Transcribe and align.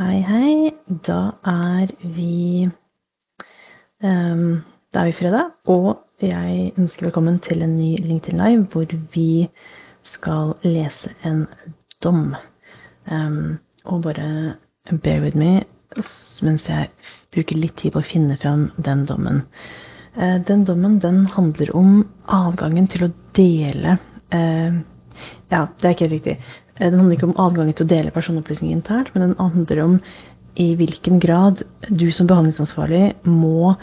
Hei, 0.00 0.22
hei. 0.24 0.70
Da 1.04 1.34
er 1.44 1.90
vi 2.00 2.70
um, 4.00 4.62
Da 4.94 5.02
er 5.02 5.10
vi 5.10 5.12
fredag, 5.18 5.50
og 5.68 5.98
jeg 6.24 6.70
ønsker 6.78 7.04
velkommen 7.10 7.36
til 7.44 7.60
en 7.60 7.74
ny 7.76 7.98
LinkedIn 8.06 8.40
Live 8.40 8.62
hvor 8.72 8.94
vi 9.12 9.50
skal 10.08 10.54
lese 10.64 11.12
en 11.20 11.42
dom. 12.00 12.32
Um, 13.12 13.58
og 13.84 14.02
bare 14.06 14.56
bear 15.02 15.20
with 15.20 15.36
me 15.36 15.66
mens 16.48 16.64
jeg 16.68 16.88
bruker 17.34 17.60
litt 17.60 17.76
tid 17.76 17.92
på 17.92 18.00
å 18.00 18.08
finne 18.14 18.40
fram 18.40 18.70
den 18.80 19.04
dommen. 19.04 19.42
Uh, 20.16 20.40
den 20.48 20.64
dommen 20.64 20.96
den 21.04 21.26
handler 21.36 21.76
om 21.76 22.06
adgangen 22.24 22.88
til 22.88 23.04
å 23.04 23.12
dele 23.36 23.98
uh, 24.32 24.80
Ja, 25.52 25.66
det 25.76 25.84
er 25.84 25.92
ikke 25.92 26.08
helt 26.08 26.18
riktig. 26.22 26.40
Uh, 26.80 26.88
den 26.88 26.98
handler 26.98 27.16
ikke 27.16 27.30
om 27.30 27.38
adgangen 27.38 27.76
til 27.76 27.86
å 27.86 27.92
dele 27.92 28.14
personopplysninger 28.14 28.76
internt, 28.76 29.12
men 29.14 29.28
den 29.28 29.38
handler 29.38 29.84
om 29.84 29.98
i 30.60 30.72
hvilken 30.74 31.20
grad 31.22 31.62
du 31.88 32.08
som 32.12 32.26
behandlingsansvarlig 32.26 33.04
må 33.28 33.74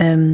um, 0.00 0.24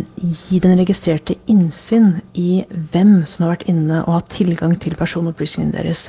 gi 0.46 0.60
den 0.62 0.76
registrerte 0.78 1.34
innsyn 1.50 2.20
i 2.38 2.62
hvem 2.92 3.18
som 3.26 3.44
har 3.44 3.56
vært 3.56 3.66
inne 3.72 4.02
og 4.04 4.14
hatt 4.20 4.30
tilgang 4.36 4.76
til 4.82 4.96
personopplysningene 4.98 5.74
deres. 5.74 6.06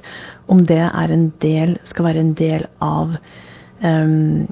Om 0.48 0.64
det 0.70 0.84
del, 1.42 1.78
skal 1.84 2.10
være 2.12 2.24
en 2.24 2.34
del 2.38 2.68
av 2.84 3.18
um, 3.82 4.48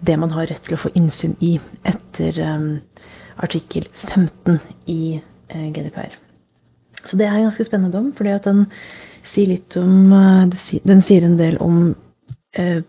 det 0.00 0.16
man 0.16 0.32
har 0.32 0.48
rett 0.48 0.64
til 0.64 0.78
å 0.78 0.80
få 0.80 0.90
innsyn 0.96 1.36
i 1.44 1.58
etter 1.86 2.38
um, 2.40 2.70
artikkel 3.36 3.86
15 4.08 4.58
i 4.88 5.18
uh, 5.20 5.68
GDPR. 5.74 6.16
Så 7.04 7.16
det 7.16 7.28
er 7.28 7.36
en 7.36 7.46
ganske 7.46 7.66
spennende 7.68 7.94
dom, 7.94 8.10
fordi 8.16 8.32
at 8.34 8.48
den 8.48 8.66
sier 9.26 9.50
litt 9.52 9.76
om 9.80 10.12
uh, 10.12 10.70
Den 10.84 11.02
sier 11.04 11.26
en 11.26 11.38
del 11.38 11.58
om 11.62 11.80
uh, 12.58 12.80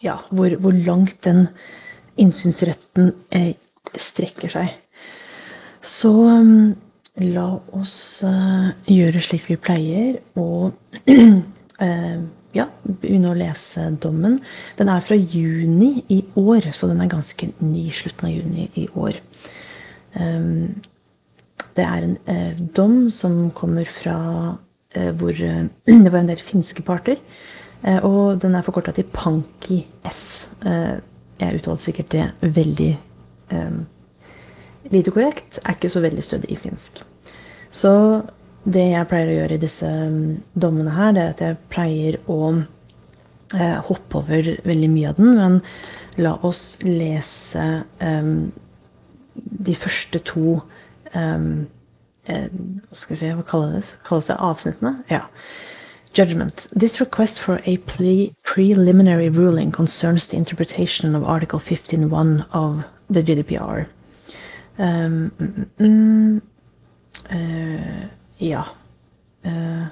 ja, 0.00 0.16
hvor, 0.30 0.54
hvor, 0.62 0.76
langt 0.86 1.18
den 1.26 1.48
innsynsretten 2.20 3.12
strekker 4.00 4.52
seg. 4.52 4.74
Så 5.84 6.10
um, 6.10 6.72
la 7.20 7.46
oss 7.76 8.22
gjøre 8.88 9.22
slik 9.24 9.48
vi 9.50 9.58
pleier, 9.60 10.20
og 10.40 10.72
ja, 12.56 12.66
begynne 12.84 13.32
å 13.32 13.36
lese 13.36 13.90
dommen. 14.00 14.38
Den 14.78 14.92
er 14.92 15.04
fra 15.04 15.16
juni 15.16 16.04
i 16.12 16.22
år, 16.40 16.70
så 16.76 16.88
den 16.88 17.04
er 17.04 17.12
ganske 17.12 17.50
ny. 17.60 17.86
Slutten 17.96 18.30
av 18.30 18.34
juni 18.34 18.70
i 18.80 18.86
år. 18.96 19.20
Det 21.76 21.86
er 21.86 22.08
en 22.08 22.66
dom 22.76 22.96
som 23.12 23.50
kommer 23.56 23.88
fra 24.00 24.18
hvor 24.94 25.32
det 26.04 26.12
var 26.12 26.18
en 26.20 26.28
del 26.28 26.42
finske 26.42 26.82
parter. 26.82 27.20
og 28.02 28.40
den 28.42 28.54
er 28.54 28.62
forkorta 28.62 28.92
til 28.92 29.06
Panki 29.12 29.86
S. 30.04 30.46
jeg 31.40 31.54
uttalte 31.54 31.82
sikkert 31.82 32.12
det 32.12 32.54
veldig 32.56 32.90
um, 33.52 33.86
lite 34.90 35.10
korrekt, 35.10 35.58
er 35.64 35.76
ikke 35.76 35.90
så 35.90 36.00
veldig 36.00 36.24
stødig 36.24 36.50
i 36.50 36.58
finsk. 36.60 37.02
Så 37.72 37.92
det 38.64 38.90
jeg 38.90 39.08
pleier 39.08 39.30
å 39.30 39.38
gjøre 39.38 39.56
i 39.56 39.62
disse 39.62 39.88
um, 39.88 40.40
dommene 40.54 40.94
her, 40.94 41.12
det 41.16 41.22
er 41.22 41.34
at 41.34 41.42
jeg 41.44 41.60
pleier 41.72 42.18
å 42.28 42.40
eh, 43.54 43.78
hoppe 43.88 44.20
over 44.20 44.50
veldig 44.66 44.90
mye 44.92 45.12
av 45.12 45.20
den, 45.20 45.36
men 45.38 45.60
la 46.20 46.34
oss 46.46 46.78
lese 46.84 47.66
um, 48.02 48.50
de 49.34 49.76
første 49.80 50.20
to 50.28 50.58
um, 50.58 50.64
eh, 51.14 51.52
Hva 52.30 52.96
skal 52.96 53.16
jeg 53.16 53.20
si, 53.20 53.32
hva 53.34 53.44
kalles? 53.48 53.90
Kalles 54.06 54.30
det 54.30 54.36
avsnittene? 54.38 54.94
Ja. 55.10 55.26
Judgment. 56.12 56.66
This 56.74 57.00
request 57.00 57.38
for 57.38 57.60
a 57.66 57.76
pre 57.76 58.34
preliminary 58.42 59.28
ruling 59.28 59.70
concerns 59.70 60.26
the 60.26 60.36
interpretation 60.36 61.14
of 61.14 61.22
Article 61.22 61.60
15.1 61.60 62.46
of 62.52 62.84
the 63.08 63.22
GDPR. 63.22 63.86
Um, 64.78 65.70
mm, 65.78 66.42
uh, 67.30 68.08
yeah. 68.38 68.68
Uh, 69.44 69.90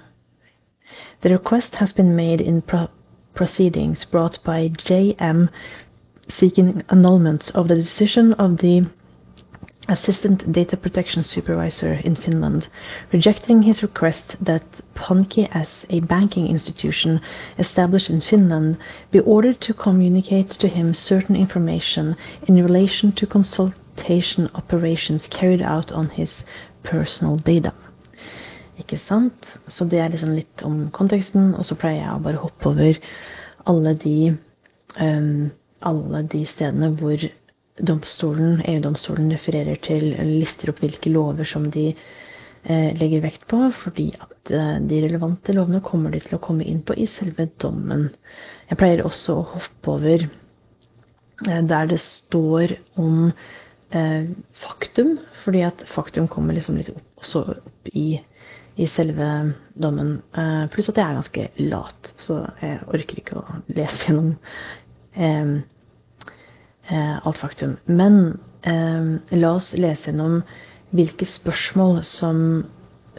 the 1.21 1.31
request 1.31 1.77
has 1.77 1.93
been 1.93 2.17
made 2.17 2.41
in 2.41 2.63
pro 2.63 2.89
proceedings 3.35 4.05
brought 4.05 4.43
by 4.43 4.69
JM 4.69 5.49
seeking 6.29 6.83
annulment 6.91 7.51
of 7.55 7.69
the 7.69 7.77
decision 7.77 8.33
of 8.35 8.59
the 8.59 8.85
Assistant 9.89 10.53
Data 10.53 10.77
Protection 10.77 11.23
Supervisor 11.23 11.95
in 12.05 12.15
Finland, 12.15 12.69
rejecting 13.11 13.63
his 13.63 13.83
request 13.83 14.37
that 14.45 14.63
Pankki 14.95 15.49
S 15.55 15.87
a 15.89 16.01
banking 16.01 16.47
institution 16.49 17.21
established 17.59 18.11
in 18.11 18.21
Finland 18.21 18.77
be 19.11 19.21
ordered 19.21 19.61
to 19.63 19.73
communicate 19.73 20.51
to 20.51 20.69
him 20.69 20.93
certain 20.93 21.35
information 21.35 22.17
in 22.47 22.63
relation 22.63 23.13
to 23.13 23.27
consultation 23.27 24.51
operations 24.55 25.27
carried 25.29 25.63
out 25.63 25.91
on 25.91 26.11
his 26.11 26.45
personal 26.83 27.37
data. 27.37 27.73
Ikke 28.79 28.99
sant? 28.99 29.59
Så 29.69 29.85
det 29.85 29.99
er 29.99 30.09
liksom 30.09 30.35
litt 30.37 30.63
om 30.63 30.91
konteksten, 30.91 31.55
og 31.55 31.65
så 31.65 31.75
pleier 31.75 32.05
jeg 32.05 32.15
å 32.15 32.23
bare 32.23 32.43
hoppe 32.45 32.69
over 32.69 33.01
alle 33.67 33.95
de, 33.95 34.37
um, 35.01 35.51
alle 35.81 36.23
de 36.29 36.45
stedene 36.47 36.93
hvor 37.01 37.25
domstolen, 37.85 38.63
EU-domstolen 38.67 39.31
refererer 39.33 39.79
til, 39.85 40.11
lister 40.39 40.73
opp 40.73 40.83
hvilke 40.83 41.13
lover 41.13 41.47
som 41.49 41.69
de 41.73 41.91
eh, 41.93 42.91
legger 42.99 43.25
vekt 43.25 43.47
på, 43.51 43.61
fordi 43.83 44.11
at 44.19 44.53
eh, 44.55 44.75
de 44.89 45.01
relevante 45.05 45.55
lovene 45.57 45.83
kommer 45.85 46.15
de 46.15 46.23
til 46.25 46.39
å 46.39 46.43
komme 46.43 46.67
inn 46.69 46.83
på 46.87 46.97
i 46.99 47.09
selve 47.11 47.49
dommen. 47.63 48.09
Jeg 48.71 48.81
pleier 48.81 49.05
også 49.07 49.39
å 49.39 49.47
hoppe 49.55 49.95
over 49.95 50.27
eh, 50.27 51.63
der 51.73 51.93
det 51.93 52.01
står 52.05 52.77
om 53.01 53.31
eh, 53.31 54.29
faktum, 54.65 55.17
fordi 55.45 55.65
at 55.69 55.87
faktum 55.93 56.29
kommer 56.33 56.59
liksom 56.59 56.81
litt 56.81 56.93
opp, 56.95 57.07
også 57.23 57.47
opp 57.57 57.95
i, 57.95 58.11
i 58.79 58.91
selve 58.91 59.31
dommen. 59.79 60.19
Eh, 60.35 60.67
pluss 60.75 60.91
at 60.93 61.01
jeg 61.01 61.07
er 61.07 61.19
ganske 61.23 61.49
lat, 61.71 62.15
så 62.21 62.43
jeg 62.63 62.85
orker 62.91 63.25
ikke 63.25 63.43
å 63.43 63.59
lese 63.71 64.09
gjennom 64.09 64.35
eh, 64.35 64.39
Eh, 65.19 65.47
alt 66.97 67.39
faktum. 67.39 67.77
Men 67.87 68.39
eh, 68.63 69.37
la 69.37 69.53
oss 69.55 69.73
lese 69.77 70.11
gjennom 70.11 70.41
hvilke 70.97 71.27
spørsmål 71.29 72.03
som, 72.07 72.43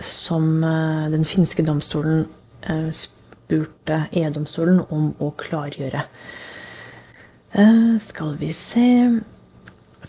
som 0.01 0.63
eh, 0.63 1.07
den 1.13 1.25
finske 1.25 1.66
domstolen 1.66 2.27
spurte 2.92 4.01
E-domstolen 4.12 4.81
om 4.92 5.13
å 5.24 5.30
klargjøre. 5.39 6.01
Skal 8.04 8.33
vi 8.42 8.50
se 8.51 8.88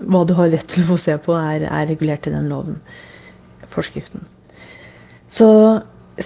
Hva 0.00 0.22
du 0.24 0.34
har 0.38 0.52
rett 0.54 0.68
til 0.72 0.86
å 0.86 0.92
få 0.94 1.00
se 1.02 1.18
på, 1.20 1.34
er, 1.36 1.66
er 1.66 1.90
regulert 1.90 2.26
i 2.26 2.34
den 2.34 2.48
loven. 2.48 2.78
Forskriften. 3.72 4.24
Så 5.32 5.48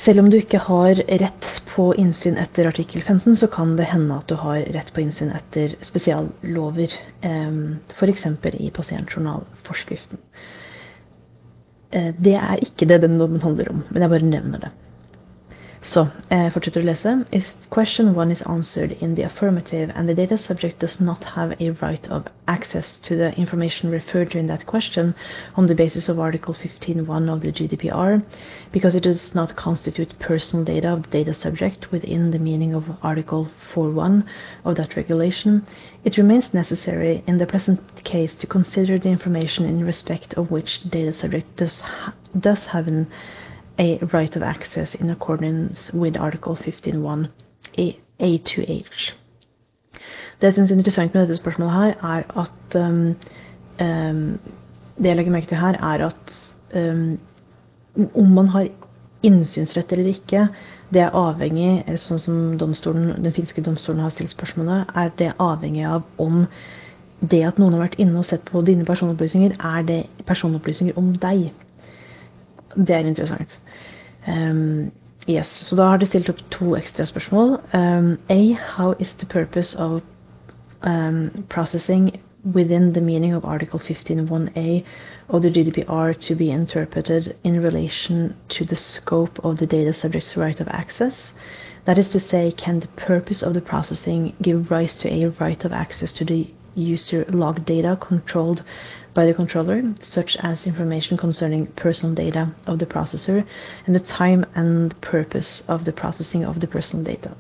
selv 0.05 0.21
om 0.23 0.29
du 0.31 0.37
ikke 0.39 0.61
har 0.67 1.01
rett 1.21 1.49
på 1.71 1.91
innsyn 2.01 2.39
etter 2.41 2.69
artikkel 2.69 3.03
15, 3.03 3.37
så 3.37 3.49
kan 3.53 3.77
det 3.79 3.89
hende 3.91 4.17
at 4.17 4.29
du 4.31 4.37
har 4.41 4.63
rett 4.75 4.93
på 4.95 5.03
innsyn 5.05 5.33
etter 5.37 5.77
spesiallover. 5.85 6.95
F.eks. 7.97 8.27
i 8.53 8.71
pasientjournalforskriften. 8.75 10.23
Eh, 11.91 12.13
det 12.19 12.35
er 12.39 12.65
ikke 12.65 12.89
det 12.89 13.03
den 13.05 13.19
dommen 13.21 13.43
handler 13.43 13.71
om, 13.73 13.85
men 13.91 14.03
jeg 14.03 14.13
bare 14.13 14.33
nevner 14.33 14.67
det. 14.67 14.73
Så 15.87 16.03
eh, 16.35 16.49
fortsetter 16.51 16.83
å 16.83 16.87
lese. 16.89 17.11
If 17.31 17.53
question 17.71 18.09
one 18.17 18.33
is 18.33 18.43
answered 18.43 18.91
in 19.01 19.15
the 19.15 19.23
affirmative 19.23 19.93
and 19.95 20.09
the 20.09 20.17
data 20.17 20.37
subject 20.37 20.81
does 20.81 21.01
not 21.01 21.23
have 21.23 21.55
a 21.61 21.71
right 21.81 22.09
of 22.11 22.27
access 22.49 22.99
to 23.07 23.15
the 23.15 23.31
information 23.39 23.93
referred 23.93 24.33
to 24.33 24.39
in 24.39 24.49
that 24.49 24.67
question 24.67 25.15
on 25.55 25.69
the 25.69 25.77
basis 25.77 26.09
of 26.09 26.19
Article 26.19 26.55
15.1 26.55 27.33
of 27.33 27.41
the 27.41 27.53
GDPR, 27.53 28.21
because 28.73 28.97
it 28.97 29.05
does 29.05 29.33
not 29.33 29.55
constitute 29.55 30.19
personal 30.19 30.65
data 30.65 30.89
of 30.89 31.05
the 31.05 31.11
data 31.11 31.33
subject 31.33 31.93
within 31.93 32.33
the 32.33 32.41
meaning 32.41 32.75
of 32.75 32.85
Article 33.05 33.49
4.1 33.73 34.27
of 34.65 34.75
that 34.75 34.97
regulation, 34.97 35.65
it 36.03 36.17
remains 36.17 36.53
necessary 36.53 37.23
in 37.29 37.39
the 37.39 37.47
present 37.47 37.81
case 38.03 38.35
to 38.35 38.47
consider 38.49 38.99
the 38.99 39.09
information 39.09 39.65
in 39.65 39.85
respect 39.85 40.35
of 40.35 40.51
which 40.51 40.83
the 40.83 40.89
data 40.89 41.13
subject 41.13 41.55
does, 41.57 41.79
ha 41.79 42.13
does 42.41 42.65
have 42.65 42.89
an 42.89 43.07
a 43.79 43.99
right 44.15 44.37
of 44.37 44.43
access 44.43 44.95
in 44.95 45.11
accordance 45.11 45.93
with 45.93 46.17
Article 46.21 46.57
15.1 46.57 47.29
A2H. 48.21 49.15
Det 50.41 50.47
jeg 50.47 50.55
syns 50.55 50.71
er 50.71 50.77
interessant 50.77 51.15
med 51.15 51.23
dette 51.23 51.37
spørsmålet 51.37 51.73
her, 51.73 51.93
er 52.17 52.23
at 52.43 52.75
um, 52.75 53.17
um, 53.81 54.39
Det 54.97 55.07
jeg 55.07 55.17
legger 55.17 55.33
merke 55.33 55.47
til 55.47 55.57
her, 55.57 55.77
er 55.77 56.07
at 56.07 56.33
um, 56.75 57.19
om 58.15 58.27
man 58.29 58.49
har 58.49 58.69
innsynsrett 59.23 59.93
eller 59.93 60.07
ikke, 60.07 60.49
det 60.93 61.03
er 61.03 61.17
avhengig, 61.19 61.85
sånn 61.99 62.21
som 62.23 62.37
den 62.61 63.33
finske 63.35 63.63
domstolen 63.65 64.01
har 64.05 64.13
stilt 64.15 64.33
spørsmålet, 64.33 64.93
er 64.95 65.11
det 65.19 65.33
avhengig 65.43 65.85
av 65.89 66.03
om 66.23 66.47
det 67.21 67.43
at 67.49 67.59
noen 67.59 67.75
har 67.75 67.87
vært 67.87 67.99
inne 68.01 68.21
og 68.21 68.25
sett 68.29 68.45
på 68.49 68.63
dine 68.65 68.85
personopplysninger, 68.89 69.57
er 69.59 69.83
det 69.89 70.01
personopplysninger 70.29 70.97
om 71.01 71.13
deg. 71.21 71.51
Det 72.75 72.91
er 72.91 72.99
interessant. 72.99 73.59
Um, 74.29 74.93
yes, 75.29 75.47
Så 75.47 75.77
da 75.77 75.83
har 75.83 75.97
de 75.97 76.07
stilt 76.07 76.29
opp 76.29 76.41
to 76.51 76.77
ekstra 76.77 77.05
spørsmål. 77.05 77.59
Um, 77.75 78.19
A. 78.29 78.53
How 78.53 78.95
is 78.99 79.15
the 79.15 79.27
purpose 79.27 79.79
of 79.79 80.03
um, 80.83 81.45
processing 81.49 82.21
within 82.55 82.93
the 82.93 83.01
meaning 83.01 83.35
of 83.35 83.45
Article 83.45 83.81
15.1a 83.81 84.85
of 85.29 85.43
the 85.43 85.51
GDPR 85.51 86.15
to 86.21 86.35
be 86.35 86.51
interpreted 86.51 87.35
in 87.45 87.63
relation 87.63 88.35
to 88.49 88.65
the 88.65 88.77
scope 88.77 89.39
of 89.45 89.57
the 89.59 89.67
data 89.67 89.93
subject's 89.93 90.37
right 90.37 90.61
of 90.61 90.69
access? 90.69 91.31
That 91.87 91.99
is 91.99 92.09
to 92.09 92.21
say, 92.21 92.53
can 92.53 92.81
the 92.81 92.89
purpose 92.89 93.43
of 93.43 93.55
the 93.55 93.61
processing 93.61 94.35
give 94.43 94.71
rise 94.71 94.97
to 94.99 95.09
a 95.09 95.29
right 95.41 95.65
of 95.65 95.73
access 95.73 96.13
to 96.15 96.25
the 96.25 96.51
user 96.77 97.25
log 97.29 97.65
data 97.65 97.99
controlled 98.01 98.63
by 99.15 99.27
the 99.27 99.35
controller, 99.35 99.83
such 100.03 100.37
as 100.41 100.67
information 100.67 101.17
concerning 101.17 101.67
personal 101.69 102.15
data 102.15 102.55
of 102.67 102.79
the 102.79 102.87
processor 102.87 103.47
and 103.87 103.95
the 103.95 104.01
time 104.01 104.45
and 104.55 105.01
purpose 105.01 105.63
of 105.69 105.85
the 105.87 105.93
processing 105.93 106.45
of 106.45 106.61
the 106.61 106.67
personal 106.67 107.03
data. 107.03 107.35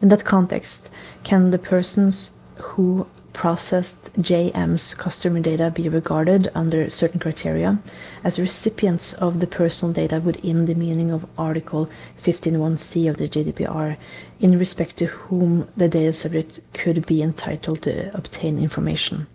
In 0.00 0.08
that 0.08 0.24
context, 0.24 0.78
can 1.24 1.50
the 1.50 1.58
persons 1.58 2.30
who 2.56 3.06
processed 3.34 3.98
JM's 4.18 4.94
customer 4.94 5.40
data 5.40 5.70
be 5.70 5.88
regarded 5.88 6.50
under 6.54 6.88
certain 6.88 7.20
criteria 7.20 7.78
as 8.24 8.38
recipients 8.38 9.12
of 9.14 9.40
the 9.40 9.46
personal 9.46 9.92
data 9.92 10.20
within 10.24 10.64
the 10.66 10.74
meaning 10.74 11.10
of 11.10 11.26
Article 11.36 11.90
15.1c 12.24 13.10
of 13.10 13.16
the 13.18 13.28
GDPR 13.28 13.96
in 14.40 14.58
respect 14.58 14.96
to 14.96 15.06
whom 15.06 15.68
the 15.76 15.88
data 15.88 16.12
subject 16.12 16.60
could 16.72 17.04
be 17.06 17.22
entitled 17.22 17.82
to 17.82 18.10
obtain 18.14 18.58
information. 18.58 19.26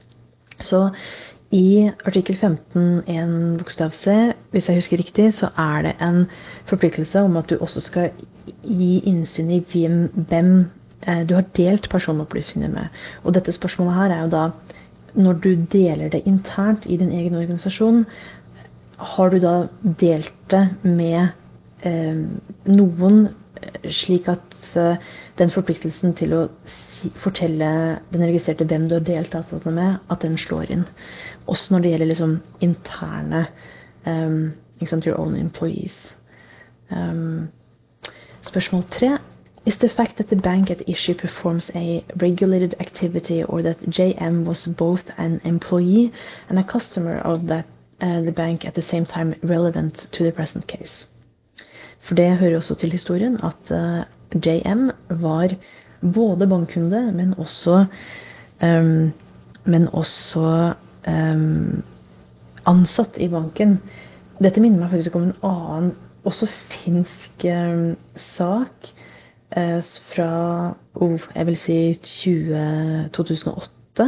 Så 0.60 0.89
I 1.51 1.91
artikkel 2.06 2.36
15.1 2.36 3.58
bokstav 3.58 3.89
c, 3.89 4.08
hvis 4.51 4.68
jeg 4.70 4.77
husker 4.77 4.98
riktig, 4.98 5.34
så 5.34 5.50
er 5.58 5.82
det 5.82 5.96
en 6.01 6.25
forpliktelse 6.65 7.20
om 7.20 7.38
at 7.38 7.50
du 7.50 7.58
også 7.58 7.82
skal 7.82 8.12
gi 8.63 9.00
innsyn 9.00 9.50
i 9.50 9.63
hvem, 10.27 10.70
du 11.00 11.34
har 11.34 11.46
delt 11.56 11.86
personopplysninger 11.89 12.70
med. 12.70 12.96
Og 13.24 13.34
dette 13.34 13.53
spørsmålet 13.56 13.96
her 13.96 14.12
er 14.12 14.25
jo 14.25 14.32
da 14.34 14.41
når 15.15 15.34
du 15.44 15.50
deler 15.72 16.10
det 16.10 16.25
internt 16.27 16.86
i 16.86 16.98
din 16.98 17.12
egen 17.12 17.36
organisasjon, 17.36 18.06
har 18.98 19.29
du 19.29 19.39
da 19.39 19.53
delt 20.00 20.34
det 20.51 20.65
med 20.84 21.29
eh, 21.88 22.20
noen 22.68 23.20
eh, 23.62 23.89
slik 23.96 24.27
at 24.27 24.58
eh, 24.75 25.00
den 25.39 25.53
forpliktelsen 25.53 26.15
til 26.20 26.36
å 26.36 26.41
si, 26.68 27.12
fortelle 27.24 27.70
den 28.12 28.25
registrerte 28.27 28.68
hvem 28.68 28.89
du 28.89 28.98
har 28.98 29.08
delt 29.08 29.32
dataene 29.34 29.75
med, 29.75 30.00
at 30.12 30.25
den 30.25 30.38
slår 30.38 30.74
inn. 30.75 30.86
Også 31.48 31.74
når 31.74 31.86
det 31.86 31.94
gjelder 31.94 32.12
liksom 32.12 32.39
interne 32.65 33.46
um, 34.06 34.51
Your 34.79 35.20
own 35.20 35.36
employees. 35.36 35.96
Um, 36.89 37.50
spørsmål 38.48 38.86
tre. 38.91 39.18
Is 39.66 39.78
the 39.78 39.89
fact 39.89 40.18
that 40.18 40.30
the 40.30 40.36
bank 40.36 40.72
at 40.72 40.88
issue 40.88 41.13
performs 41.13 41.70
a 41.75 42.04
regulated 42.16 42.75
activity 42.80 43.44
or 43.44 43.62
that 43.62 43.80
JM 43.82 44.46
was 44.46 44.66
both 44.68 45.04
an 45.18 45.42
employee 45.44 46.13
and 46.48 46.58
a 46.58 46.63
customer 46.63 47.18
of 47.20 47.48
that, 47.48 47.66
uh, 48.01 48.22
the 48.22 48.32
bank 48.32 48.66
at 48.66 48.75
the 48.75 48.82
same 48.82 49.06
time 49.06 49.36
relevant 49.44 50.08
to 50.12 50.24
the 50.24 50.32
present 50.32 50.66
case? 50.68 51.08
For 52.00 52.16
det 52.16 52.38
hører 52.38 52.58
også 52.58 52.75
til 52.75 52.92
historien 52.92 53.38
at 53.44 53.72
uh, 53.72 54.06
JM 54.46 54.92
var 55.10 55.56
både 56.13 56.48
bankkunde, 56.48 57.12
men 57.12 57.34
også, 57.38 57.86
um, 58.63 59.13
men 59.66 59.88
også 59.94 60.74
um, 61.08 61.84
ansatt 62.66 63.18
i 63.18 63.28
banken. 63.28 63.82
Dette 64.39 64.62
minner 64.62 64.80
meg 64.80 64.94
faktisk 64.94 65.16
om 65.16 65.28
en 65.28 65.36
annen, 65.44 65.92
også 66.24 66.48
finsk 66.70 67.44
um, 67.44 67.98
sak 68.16 68.94
fra 70.13 70.32
oh, 70.96 71.20
jeg 71.36 71.46
vil 71.48 71.58
si 71.58 71.77
20, 72.03 73.10
2008, 73.15 74.06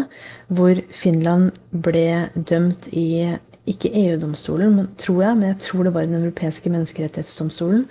hvor 0.53 0.81
Finland 1.01 1.51
ble 1.83 2.29
dømt 2.49 2.85
i 2.93 3.37
ikke 3.69 3.91
EU-domstolen, 3.93 4.75
men 4.75 4.89
tror 4.97 5.21
jeg, 5.21 5.37
men 5.37 5.47
jeg 5.47 5.57
tror 5.67 5.83
det 5.83 5.93
var 5.93 6.05
Den 6.05 6.23
europeiske 6.23 6.69
menneskerettighetsdomstolen. 6.69 7.85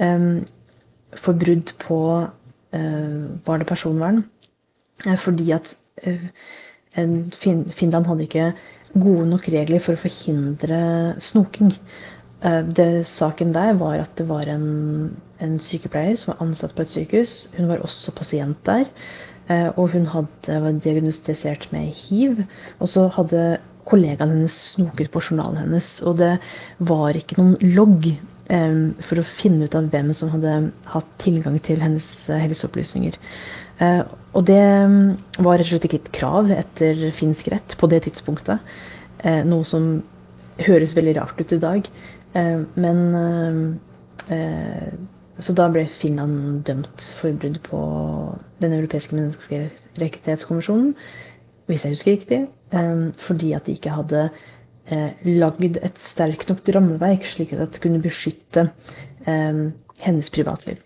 Um, 0.00 0.46
for 1.16 1.32
brudd 1.32 1.72
på 1.80 2.00
uh, 2.72 3.46
var 3.46 3.56
det 3.58 3.66
personvern. 3.66 4.24
Uh, 5.06 5.18
fordi 5.18 5.50
at 5.50 5.74
uh, 6.06 6.28
Finland 7.76 8.06
hadde 8.06 8.22
ikke 8.22 8.52
gode 8.94 9.26
nok 9.30 9.48
regler 9.48 9.80
for 9.80 9.94
å 9.94 10.02
forhindre 10.02 10.80
snoking. 11.22 11.74
Det 12.40 13.04
Saken 13.04 13.50
der 13.52 13.74
var 13.76 13.98
at 14.00 14.14
det 14.16 14.24
var 14.28 14.48
en, 14.48 15.16
en, 15.44 15.58
sykepleier 15.60 16.16
som 16.16 16.32
var 16.32 16.46
ansatt 16.46 16.72
på 16.72 16.86
et 16.86 16.92
sykehus. 16.92 17.34
Hun 17.56 17.68
var 17.68 17.82
også 17.84 18.14
pasient 18.16 18.56
der. 18.64 18.86
Og 19.76 19.90
hun 19.92 20.06
hadde, 20.08 20.60
var 20.62 20.78
diagnostisert 20.80 21.66
med 21.72 21.92
hiv. 22.06 22.40
Og 22.78 22.88
så 22.88 23.10
hadde 23.12 23.58
kollegaen 23.84 24.32
hennes 24.32 24.56
snoket 24.72 25.12
på 25.12 25.20
journalen 25.20 25.60
hennes. 25.66 25.90
Og 26.00 26.16
det 26.22 26.32
var 26.78 27.18
ikke 27.18 27.36
noen 27.42 27.74
logg 27.76 28.08
for 29.06 29.20
å 29.20 29.26
finne 29.38 29.68
ut 29.68 29.76
av 29.78 29.90
hvem 29.92 30.12
som 30.16 30.32
hadde 30.32 30.54
hatt 30.90 31.10
tilgang 31.22 31.58
til 31.62 31.80
hennes 31.82 32.06
eh, 32.28 32.40
helseopplysninger. 32.42 33.18
Eh, 33.80 34.00
og 34.34 34.46
det 34.48 34.62
var 35.38 35.60
rett 35.60 35.68
og 35.68 35.70
slett 35.70 35.86
ikke 35.86 36.00
et 36.02 36.14
krav 36.16 36.50
etter 36.54 37.04
finsk 37.16 37.50
rett 37.52 37.76
på 37.78 37.90
det 37.92 38.02
tidspunktet. 38.08 38.72
Eh, 39.22 39.42
noe 39.46 39.66
som 39.68 40.00
høres 40.60 40.96
veldig 40.96 41.14
rart 41.20 41.38
ut 41.40 41.54
i 41.54 41.60
dag. 41.62 41.86
Men 42.34 43.78
Så 45.40 45.54
da 45.56 45.68
ble 45.72 45.86
Finland 46.00 46.64
dømt 46.68 47.02
for 47.20 47.32
brudd 47.40 47.58
på 47.64 47.80
Den 48.60 48.74
europeiske 48.76 49.16
menneskerettighetskonvensjonen, 49.16 50.90
hvis 51.70 51.84
jeg 51.86 51.94
husker 51.94 52.12
riktig, 52.12 52.40
fordi 53.26 53.52
at 53.56 53.64
de 53.66 53.76
ikke 53.78 53.94
hadde 53.94 54.26
eh, 54.90 55.22
lagd 55.24 55.78
et 55.80 56.02
sterkt 56.10 56.50
nok 56.50 56.68
rammeverk, 56.76 57.24
slik 57.30 57.54
at 57.56 57.72
det 57.72 57.80
kunne 57.80 58.02
beskytte 58.04 58.66
eh, 59.24 59.62
hennes 60.04 60.30
privatliv. 60.34 60.82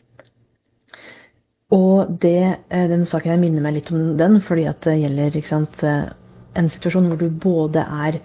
Og 1.74 2.14
det, 2.22 2.60
denne 2.70 3.08
saken 3.10 3.32
her 3.34 3.40
minner 3.42 3.64
meg 3.64 3.80
litt 3.80 3.90
om 3.90 4.12
den, 4.20 4.38
fordi 4.44 4.68
at 4.70 4.84
det 4.86 5.00
gjelder 5.00 5.40
sant, 5.48 5.82
en 5.82 6.70
situasjon 6.70 7.08
hvor 7.10 7.18
du 7.18 7.26
både 7.42 7.82
er 8.06 8.20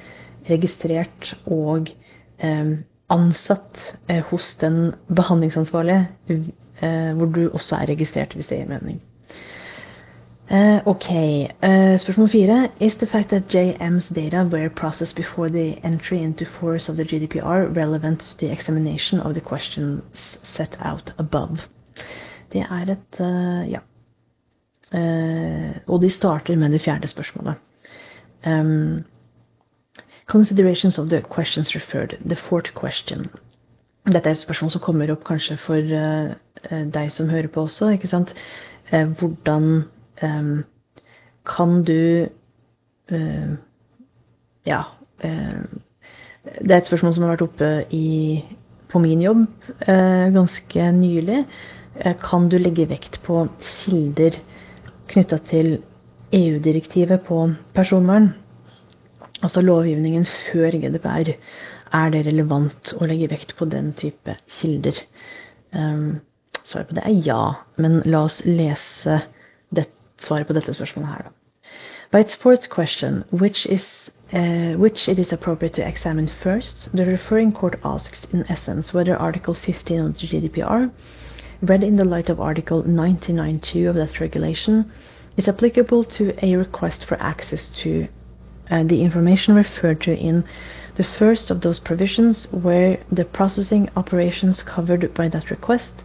registrert 0.49 1.33
og 1.49 1.89
eh, 2.37 2.75
ansatt 3.09 3.79
eh, 4.09 4.23
hos 4.23 4.55
den 4.55 4.93
behandlingsansvarlige, 5.15 6.07
eh, 6.29 7.13
hvor 7.15 7.25
du 7.25 7.49
også 7.53 7.75
er 7.75 7.89
registrert, 7.89 8.33
hvis 8.33 8.47
det 8.47 8.57
gir 8.57 8.67
mening. 8.67 9.01
Uh, 10.51 10.87
ok. 10.87 11.07
Spørsmål 11.97 12.29
fire. 12.29 12.69
Is 12.79 12.95
the 12.95 13.07
fact 13.07 13.29
that 13.29 13.55
JM's 13.55 14.09
data 14.15 14.43
were 14.43 14.69
processed 14.69 15.15
before 15.15 15.49
the 15.49 15.85
entry 15.85 16.17
into 16.17 16.45
force 16.45 16.91
of 16.91 16.95
the 16.95 17.03
GDPR 17.03 17.75
relevant 17.75 18.19
to 18.19 18.37
the 18.37 18.51
examination 18.51 19.19
of 19.19 19.33
the 19.33 19.41
questions 19.41 20.39
set 20.43 20.79
out 20.81 21.13
above? 21.17 21.57
Det 22.53 22.61
er 22.61 22.91
et 22.91 23.19
Ja. 23.69 23.79
og 25.87 26.01
de 26.01 26.09
starter 26.09 26.55
med 26.55 26.69
det 26.69 26.81
fjerde 26.81 27.07
spørsmålet. 27.07 27.53
Um, 28.47 29.03
considerations 30.29 30.97
of 30.99 31.09
the 31.09 31.21
questions 31.21 31.73
referred. 31.75 32.17
The 32.25 32.35
fourth 32.35 32.73
question. 32.75 33.27
Dette 34.05 34.29
er 34.29 34.31
et 34.37 34.41
spørsmål 34.41 34.71
som 34.71 34.81
kommer 34.81 35.11
opp 35.11 35.23
kanskje 35.27 35.57
for 35.61 35.81
deg 36.95 37.11
som 37.11 37.29
hører 37.29 37.47
på 37.51 37.65
også. 37.67 37.91
ikke 37.97 38.07
sant? 38.07 38.33
hvordan 38.91 39.83
um, 40.23 40.63
kan 41.45 41.83
du 41.83 42.27
uh, 43.11 43.51
Ja. 44.65 44.81
Uh, 45.23 45.63
det 46.61 46.71
er 46.71 46.77
et 46.77 46.87
spørsmål 46.87 47.13
som 47.13 47.23
har 47.23 47.33
vært 47.35 47.41
oppe 47.45 47.69
i, 47.93 48.43
på 48.89 48.99
min 49.03 49.21
jobb 49.21 49.43
uh, 49.87 50.29
ganske 50.33 50.91
nylig. 50.91 51.45
kan 52.21 52.49
du 52.49 52.57
legge 52.57 52.85
vekt 52.89 53.19
på 53.25 53.47
kilder 53.61 54.37
knytta 55.07 55.37
til 55.37 55.81
EU-direktivet 56.31 57.21
på 57.27 57.49
personvern? 57.73 58.29
Altså 59.41 59.61
lovgivningen 59.61 60.25
før 60.25 60.71
GDPR. 60.71 61.33
Er 61.93 62.09
det 62.13 62.25
relevant 62.27 62.93
å 62.99 63.07
legge 63.09 63.31
vekt 63.31 63.55
på 63.57 63.65
den 63.65 63.93
type 63.97 64.35
kilder? 64.59 64.99
Um, 65.73 66.19
svaret 66.63 66.89
på 66.89 66.97
det 66.97 67.05
er 67.05 67.21
ja, 67.25 67.43
men 67.77 68.01
la 68.05 68.25
oss 68.27 68.41
lese 68.45 69.21
svaret 70.21 70.47
på 70.47 70.53
dette 70.53 70.73
spørsmålet 70.73 71.09
her, 71.09 71.21
da. 71.23 71.31
By 72.11 72.19
its 72.25 72.35
fourth 72.35 72.69
question, 72.69 73.23
which 73.31 73.65
is 73.67 74.11
uh, 74.33 74.75
which 74.77 75.07
it 75.07 75.19
is 75.19 75.31
appropriate 75.31 75.73
to 75.75 75.87
examine 75.87 76.27
first, 76.27 76.89
the 76.93 77.05
referring 77.05 77.51
court 77.51 77.79
asks, 77.83 78.25
in 78.33 78.43
essence, 78.49 78.93
whether 78.93 79.15
Article 79.15 79.53
15 79.53 79.99
of 79.99 80.17
the 80.19 80.27
GDPR, 80.27 80.91
read 81.61 81.83
in 81.83 81.95
the 81.97 82.05
light 82.05 82.29
of 82.29 82.39
Article 82.39 82.83
99.2 82.83 83.89
of 83.89 83.95
that 83.95 84.19
regulation, 84.19 84.91
is 85.37 85.47
applicable 85.47 86.03
to 86.03 86.33
a 86.45 86.55
request 86.55 87.05
for 87.05 87.21
access 87.21 87.69
to 87.69 88.07
uh, 88.69 88.83
the 88.83 89.01
information 89.01 89.55
referred 89.55 90.01
to 90.01 90.15
in 90.15 90.43
the 90.95 91.03
first 91.03 91.49
of 91.49 91.61
those 91.61 91.79
provisions 91.79 92.47
where 92.51 92.99
the 93.11 93.25
processing 93.25 93.89
operations 93.95 94.61
covered 94.63 95.13
by 95.13 95.29
that 95.29 95.49
request 95.49 96.03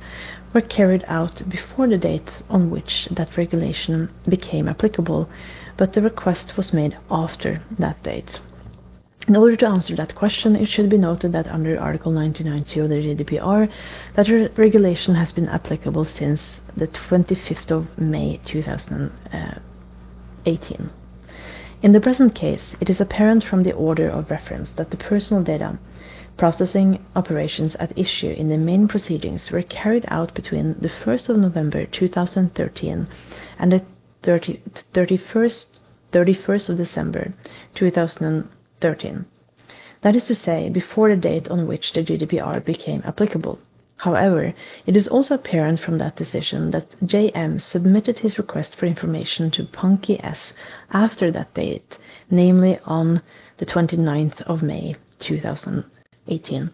were 0.53 0.61
carried 0.61 1.05
out 1.09 1.43
before 1.49 1.89
the 1.89 1.99
date 1.99 2.43
on 2.49 2.71
which 2.71 3.09
that 3.11 3.37
regulation 3.37 4.09
became 4.29 4.69
applicable, 4.69 5.29
but 5.77 5.93
the 5.93 6.01
request 6.01 6.57
was 6.57 6.73
made 6.73 6.97
after 7.11 7.61
that 7.79 8.01
date. 8.05 8.41
In 9.27 9.37
order 9.37 9.57
to 9.57 9.67
answer 9.67 9.97
that 9.97 10.15
question, 10.15 10.55
it 10.55 10.69
should 10.69 10.91
be 10.91 10.99
noted 10.99 11.33
that 11.33 11.49
under 11.49 11.81
Article 11.81 12.13
99.2 12.13 12.85
of 12.85 12.91
the 12.91 13.25
GDPR, 13.25 13.71
that 14.15 14.29
re 14.29 14.49
regulation 14.57 15.15
has 15.15 15.33
been 15.33 15.49
applicable 15.49 16.05
since 16.05 16.61
the 16.77 16.87
25th 16.87 17.71
of 17.71 17.99
May 17.99 18.39
2018. 18.45 20.91
In 21.85 21.93
the 21.93 22.01
present 22.01 22.35
case, 22.35 22.75
it 22.81 22.89
is 22.89 22.99
apparent 22.99 23.45
from 23.45 23.63
the 23.63 23.75
order 23.75 24.09
of 24.09 24.31
reference 24.31 24.71
that 24.71 24.91
the 24.91 24.97
personal 24.97 25.43
data 25.43 25.79
Processing 26.39 27.05
operations 27.15 27.75
at 27.75 27.93
issue 27.99 28.31
in 28.31 28.49
the 28.49 28.57
main 28.57 28.89
proceedings 28.89 29.51
were 29.53 29.61
carried 29.61 30.07
out 30.09 30.33
between 30.33 30.77
the 30.81 30.89
1st 30.89 31.29
of 31.29 31.37
November 31.37 31.85
2013 31.85 33.07
and 33.59 33.71
the 33.71 33.83
30, 34.23 34.63
31st, 34.95 35.67
31st 36.11 36.69
of 36.71 36.79
December 36.79 37.35
2013. 37.75 39.27
That 40.01 40.17
is 40.17 40.25
to 40.25 40.35
say, 40.35 40.71
before 40.71 41.11
the 41.11 41.17
date 41.17 41.51
on 41.51 41.67
which 41.69 41.93
the 41.93 42.03
GDPR 42.03 42.65
became 42.65 43.03
applicable. 43.05 43.59
However, 43.97 44.55
it 44.87 44.97
is 44.97 45.09
also 45.09 45.37
apparent 45.37 45.81
from 45.81 45.99
that 45.99 46.17
decision 46.17 46.73
that 46.73 46.91
JM 47.05 47.61
submitted 47.61 48.19
his 48.19 48.39
request 48.39 48.75
for 48.75 48.87
information 48.87 49.51
to 49.53 49.65
Pankki 49.65 50.23
S 50.23 50.53
after 50.91 51.31
that 51.31 51.55
date, 51.55 51.99
namely 52.31 52.79
on 52.85 53.23
the 53.59 53.67
29th 53.67 54.43
of 54.43 54.63
May 54.63 54.97
2018. 55.21 56.71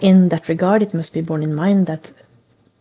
In 0.00 0.28
that 0.28 0.48
regard, 0.48 0.82
it 0.82 0.92
must 0.92 1.14
be 1.14 1.22
borne 1.22 1.42
in 1.42 1.54
mind 1.54 1.86
that 1.86 2.10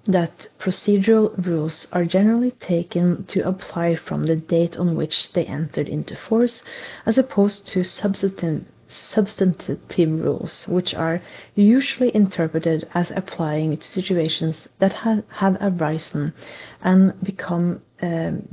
that 0.06 0.48
procedural 0.60 1.34
rules 1.46 1.88
are 1.92 2.06
generally 2.06 2.52
taken 2.52 3.24
to 3.26 3.48
apply 3.48 3.96
from 3.96 4.26
the 4.26 4.36
date 4.36 4.78
on 4.78 4.96
which 4.96 5.32
they 5.34 5.46
entered 5.46 5.88
into 5.88 6.16
force, 6.16 6.62
as 7.06 7.18
opposed 7.18 7.68
to 7.68 7.84
substantive, 7.84 8.66
substantive 8.88 9.80
rules, 9.98 10.65
which 10.68 10.94
are 10.94 11.22
usually 11.56 12.15
interpreted 12.15 12.88
as 12.94 13.12
applying 13.15 13.77
to 13.77 13.84
situations 13.84 14.68
that 14.80 14.94
have, 14.94 15.24
have 15.30 15.58
arisen 15.62 16.34
and 16.82 17.13
become 17.24 17.82
um, 18.01 18.48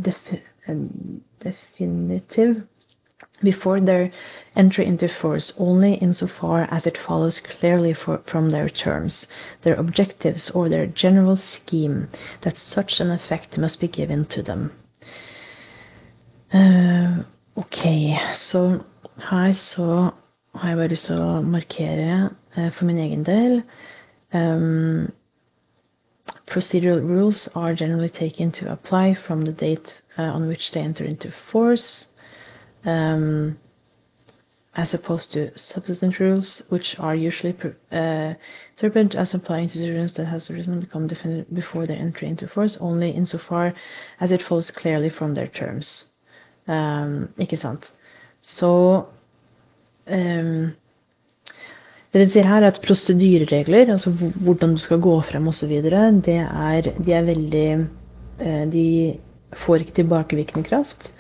um, 0.69 1.21
definitive 1.41 2.63
before 3.43 3.81
their 3.81 4.11
entry 4.55 4.87
into 4.87 5.09
force 5.09 5.53
only 5.59 5.95
insofar 5.95 6.69
as 6.71 6.87
it 6.87 6.97
follows 6.97 7.41
clearly 7.41 7.93
for, 7.93 8.23
from 8.27 8.51
their 8.51 8.69
terms, 8.69 9.27
their 9.63 9.75
objectives, 9.75 10.51
or 10.51 10.69
their 10.69 10.87
general 10.87 11.37
scheme 11.37 12.09
that 12.43 12.57
such 12.57 13.01
an 13.01 13.11
effect 13.11 13.59
must 13.59 13.81
be 13.81 13.89
given 13.89 14.25
to 14.27 14.43
them. 14.43 14.73
Uh, 16.53 17.25
ok, 17.57 18.17
så 18.35 18.85
her 19.17 19.53
så 19.53 20.11
har 20.55 20.69
jeg 20.69 20.77
bare 20.77 20.89
lyst 20.89 21.07
til 21.07 21.21
å 21.21 21.41
markere 21.43 22.31
uh, 22.57 22.71
for 22.73 22.85
min 22.85 22.99
egen 22.99 23.25
del 23.25 23.63
um, 24.33 25.13
Procedural 26.47 27.01
rules 27.01 27.49
are 27.55 27.75
generally 27.75 28.11
taken 28.11 28.53
to 28.53 28.71
apply 28.71 29.15
from 29.15 29.43
the 29.43 29.53
date 29.53 30.03
uh, 30.19 30.23
on 30.23 30.49
which 30.49 30.71
they 30.73 30.81
enter 30.81 31.05
into 31.05 31.33
force 31.51 32.09
um, 32.85 33.59
as 34.75 34.95
opposed 34.95 35.33
to 35.33 35.51
substantive 35.57 36.21
rules, 36.21 36.63
which 36.69 36.99
are 36.99 37.15
usually 37.15 37.57
uh, 37.91 38.35
interpreted 38.77 39.15
as 39.15 39.35
applying 39.35 39.69
to 39.69 39.79
decisions 39.79 40.15
that 40.15 40.27
has 40.27 40.51
arisen 40.51 40.81
become 40.81 41.07
definite 41.07 41.53
before 41.55 41.87
their 41.87 41.99
entry 41.99 42.29
into 42.29 42.49
force, 42.49 42.77
only 42.81 43.11
insofar 43.11 43.75
as 44.21 44.31
it 44.31 44.43
follows 44.43 44.71
clearly 44.71 45.11
from 45.11 45.35
their 45.35 45.49
terms. 45.49 46.05
Um, 46.67 47.35
ikke 47.39 47.59
sant? 47.59 47.91
Så 48.43 48.73
um, 50.07 50.71
Det 52.13 52.21
de 52.21 52.29
sier 52.29 52.49
her, 52.49 52.63
er 52.63 52.73
at 52.75 52.81
prosedyreregler, 52.85 53.93
altså 53.95 54.13
hvordan 54.13 54.75
du 54.77 54.81
skal 54.83 55.01
gå 55.01 55.15
frem 55.25 55.47
osv., 55.49 55.71
de 55.83 56.35
er 56.43 57.29
veldig 57.29 57.69
uh, 57.81 58.65
De 58.73 58.89
får 59.65 59.85
ikke 59.85 60.01
tilbakevirkende 60.01 60.69
kraft. 60.69 61.13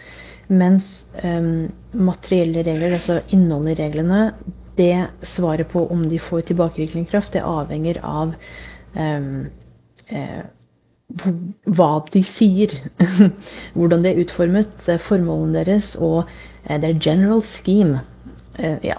Mens 0.49 1.05
um, 1.25 1.71
materielle 1.93 2.64
regler, 2.67 2.99
altså 2.99 3.21
innholdet 3.33 3.79
i 3.79 3.83
reglene, 3.83 4.33
det 4.76 5.07
svaret 5.23 5.69
på 5.69 5.87
om 5.93 6.09
de 6.09 6.19
får 6.19 6.49
tilbakevirkende 6.49 7.09
kraft, 7.11 7.33
det 7.33 7.45
avhenger 7.45 8.00
av 8.02 8.35
um, 8.97 9.47
eh, 10.09 10.43
hva 11.76 11.91
de 12.12 12.23
sier. 12.25 12.73
Hvordan 13.76 14.05
det 14.05 14.12
er 14.12 14.23
utformet, 14.25 14.88
formålene 15.09 15.61
deres 15.61 15.95
og 16.00 16.31
their 16.69 16.95
general 16.95 17.42
scheme. 17.42 18.00
Uh, 18.59 18.78
yeah. 18.83 18.99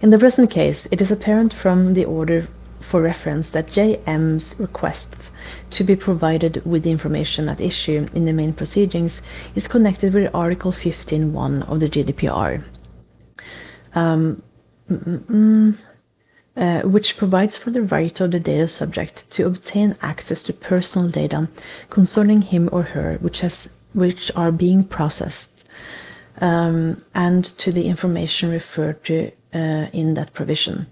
In 0.00 0.10
the 0.10 0.18
present 0.18 0.50
case, 0.50 0.86
it 0.90 1.00
is 1.00 1.10
apparent 1.10 1.52
from 1.54 1.94
the 1.94 2.04
order 2.04 2.48
for 2.90 3.00
reference 3.00 3.50
that 3.50 3.68
JM's 3.68 4.54
requests 4.58 5.30
to 5.70 5.84
be 5.84 5.96
provided 5.96 6.62
with 6.66 6.82
the 6.82 6.90
information 6.90 7.48
at 7.48 7.60
issue 7.60 8.08
in 8.12 8.24
the 8.24 8.32
main 8.32 8.52
proceedings 8.52 9.20
is 9.54 9.68
connected 9.68 10.12
with 10.12 10.30
Article 10.34 10.72
15.1 10.72 11.68
of 11.70 11.80
the 11.80 11.88
GDPR, 11.88 12.64
um, 13.94 14.42
mm, 14.90 15.24
mm, 15.24 15.78
uh, 16.56 16.86
which 16.88 17.16
provides 17.16 17.56
for 17.56 17.70
the 17.70 17.82
right 17.82 18.20
of 18.20 18.32
the 18.32 18.40
data 18.40 18.68
subject 18.68 19.30
to 19.30 19.46
obtain 19.46 19.96
access 20.02 20.42
to 20.42 20.52
personal 20.52 21.08
data 21.08 21.48
concerning 21.88 22.42
him 22.42 22.68
or 22.72 22.82
her 22.82 23.16
which, 23.20 23.40
has, 23.40 23.68
which 23.94 24.30
are 24.36 24.52
being 24.52 24.84
processed 24.84 25.48
um, 26.42 27.02
and 27.14 27.44
to 27.44 27.72
the 27.72 27.86
information 27.86 28.50
referred 28.50 29.02
to 29.04 29.30
uh, 29.54 29.86
in 29.92 30.14
that 30.14 30.34
provision. 30.34 30.86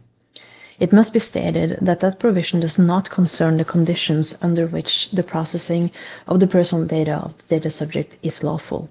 It 0.78 0.94
must 0.94 1.12
be 1.12 1.18
stated 1.18 1.78
that 1.82 2.00
that 2.00 2.18
provision 2.18 2.60
does 2.60 2.78
not 2.78 3.10
concern 3.10 3.58
the 3.58 3.66
conditions 3.66 4.34
under 4.40 4.66
which 4.66 5.10
the 5.10 5.22
processing 5.22 5.90
of 6.26 6.40
the 6.40 6.46
personal 6.46 6.86
data 6.86 7.16
of 7.16 7.34
the 7.36 7.56
data 7.56 7.70
subject 7.70 8.16
is 8.22 8.42
lawful. 8.42 8.88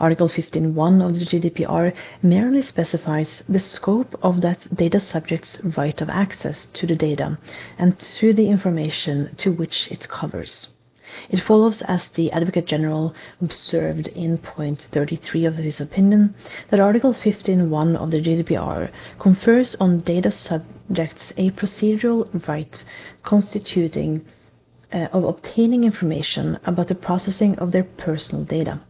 Article 0.00 0.28
15.1 0.28 1.06
of 1.06 1.16
the 1.16 1.26
GDPR 1.26 1.94
merely 2.22 2.62
specifies 2.62 3.44
the 3.48 3.60
scope 3.60 4.18
of 4.20 4.40
that 4.40 4.74
data 4.74 4.98
subject's 4.98 5.60
right 5.76 6.00
of 6.00 6.10
access 6.10 6.66
to 6.72 6.88
the 6.88 6.96
data 6.96 7.38
and 7.78 7.96
to 8.00 8.32
the 8.32 8.48
information 8.48 9.30
to 9.36 9.52
which 9.52 9.92
it 9.92 10.08
covers. 10.08 10.68
It 11.30 11.40
follows, 11.40 11.82
as 11.82 12.08
the 12.08 12.30
Advocate 12.32 12.66
General 12.66 13.14
observed 13.40 14.06
in 14.08 14.38
point 14.38 14.88
33 14.92 15.44
of 15.46 15.56
his 15.56 15.80
opinion, 15.80 16.34
that 16.70 16.80
Article 16.80 17.14
15.1 17.14 17.96
of 17.96 18.10
the 18.10 18.20
GDPR 18.20 18.90
confers 19.18 19.74
on 19.76 20.00
data 20.00 20.30
subjects 20.30 21.32
a 21.36 21.50
procedural 21.50 22.28
right 22.46 22.84
constituting 23.22 24.24
uh, 24.92 25.08
of 25.12 25.24
obtaining 25.24 25.84
information 25.84 26.58
about 26.64 26.88
the 26.88 26.94
processing 26.94 27.58
of 27.58 27.72
their 27.72 27.84
personal 27.84 28.44
data. 28.44 28.80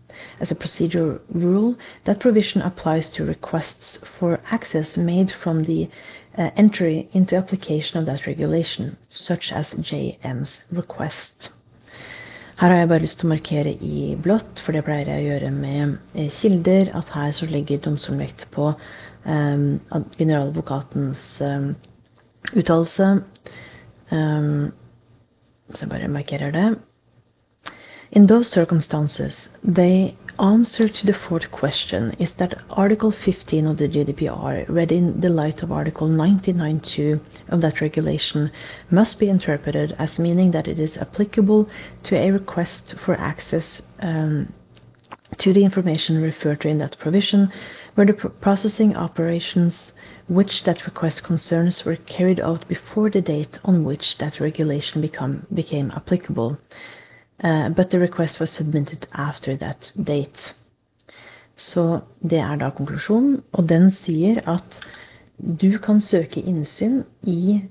As 0.41 0.51
a 0.51 0.57
procedural 0.57 1.21
rule, 1.33 1.77
that 2.05 2.21
provision 2.21 2.63
applies 2.63 3.11
to 3.11 3.25
requests 3.25 3.99
for 4.19 4.41
access 4.51 4.97
made 4.97 5.31
from 5.31 5.65
the 5.65 5.89
uh, 6.37 6.51
entry 6.57 7.09
into 7.13 7.37
application 7.37 7.99
of 7.99 8.07
that 8.07 8.27
regulation, 8.27 8.97
such 9.09 9.53
as 9.53 9.71
JM's 9.71 10.61
request. 10.71 11.51
Her 12.59 12.73
har 12.73 12.81
jeg 12.81 12.89
bare 12.91 13.05
lyst 13.05 13.21
til 13.21 13.29
å 13.29 13.31
markere 13.31 13.73
i 13.87 14.17
blått, 14.19 14.59
for 14.65 14.75
det 14.75 14.83
pleier 14.87 15.07
jeg 15.07 15.23
å 15.23 15.29
gjøre 15.29 15.51
med 15.55 15.93
eh, 16.19 16.31
kilder, 16.41 16.91
at 16.99 17.13
her 17.15 17.31
så 17.37 17.47
legger 17.47 17.79
domstolen 17.85 18.25
vekt 18.25 18.49
på 18.51 18.73
um, 18.73 19.67
generaladvokatens 20.19 21.23
um, 21.47 21.69
uttalelse. 22.59 23.13
Um, 24.11 24.73
så 25.71 25.85
jeg 25.85 25.93
bare 25.93 26.11
markerer 26.11 26.51
det. 26.57 26.67
In 28.11 28.27
those 28.27 28.51
circumstances, 28.51 29.49
they 29.63 30.17
answer 30.39 30.89
to 30.89 31.07
the 31.07 31.13
fourth 31.13 31.51
question 31.51 32.15
is 32.19 32.33
that 32.35 32.59
Article 32.71 33.11
15 33.11 33.67
of 33.67 33.77
the 33.77 33.89
GDPR, 33.89 34.69
read 34.69 34.93
in 34.93 35.21
the 35.21 35.29
light 35.29 35.63
of 35.63 35.73
Article 35.73 36.09
99.2 36.09 37.21
of 37.49 37.61
that 37.61 37.81
regulation, 37.81 38.51
must 38.91 39.19
be 39.19 39.29
interpreted 39.29 39.95
as 39.99 40.19
meaning 40.19 40.51
that 40.53 40.69
it 40.69 40.79
is 40.79 40.97
applicable 40.97 41.69
to 42.05 42.17
a 42.17 42.31
request 42.31 42.95
for 43.05 43.15
access 43.15 43.83
um, 44.01 44.53
to 45.39 45.53
the 45.53 45.65
information 45.65 46.23
referred 46.23 46.61
to 46.61 46.69
in 46.69 46.79
that 46.79 46.99
provision, 46.99 47.53
where 47.95 48.07
the 48.07 48.15
processing 48.41 48.97
operations 48.97 49.93
which 50.29 50.65
that 50.65 50.85
request 50.85 51.23
concerns 51.25 51.85
were 51.85 51.97
carried 51.97 52.41
out 52.41 52.69
before 52.69 53.11
the 53.11 53.21
date 53.21 53.59
on 53.65 53.85
which 53.85 54.19
that 54.19 54.41
regulation 54.41 55.01
become, 55.01 55.47
became 55.53 55.91
applicable. 55.91 56.59
Uh, 57.45 57.69
but 57.69 57.91
the 57.91 57.99
request 57.99 58.41
was 58.41 58.51
submitted 58.51 59.07
after 59.13 59.57
that 59.57 59.93
date. 59.95 60.55
Så 61.57 62.01
det 62.23 62.39
er 62.39 62.57
da 62.57 62.71
konklusjonen, 62.71 63.43
og 63.53 63.69
den 63.69 63.93
sier 63.93 64.51
at 64.51 64.65
du 65.39 65.79
kan 65.79 66.01
søke 66.01 66.41
innsyn 66.41 67.03
i 67.23 67.63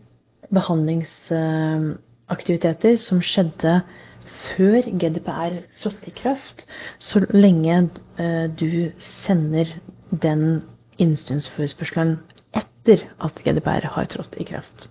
behandlingsaktiviteter 0.54 2.96
som 3.00 3.22
skjedde 3.22 3.82
før 4.28 4.82
GDPR 4.88 5.54
trådte 5.80 6.08
i 6.08 6.12
kraft, 6.16 6.68
så 7.00 7.26
lenge 7.32 7.90
uh, 8.20 8.60
du 8.60 8.92
sender 9.00 9.66
den 10.12 10.64
innsynsforespørselen 10.98 12.20
etter 12.56 12.98
at 13.24 13.42
GDPR 13.44 13.86
har 13.94 14.06
trådt 14.06 14.36
i 14.40 14.44
kraft. 14.48 14.90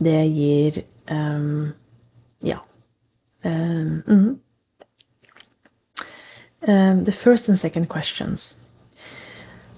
Det 0.00 0.32
gir 0.32 0.82
um, 1.10 1.72
yeah. 2.40 2.60
Um, 3.44 4.04
mm-hmm. 4.08 4.32
um, 6.70 7.04
the 7.04 7.12
first 7.12 7.48
and 7.48 7.58
second 7.58 7.88
questions. 7.88 8.54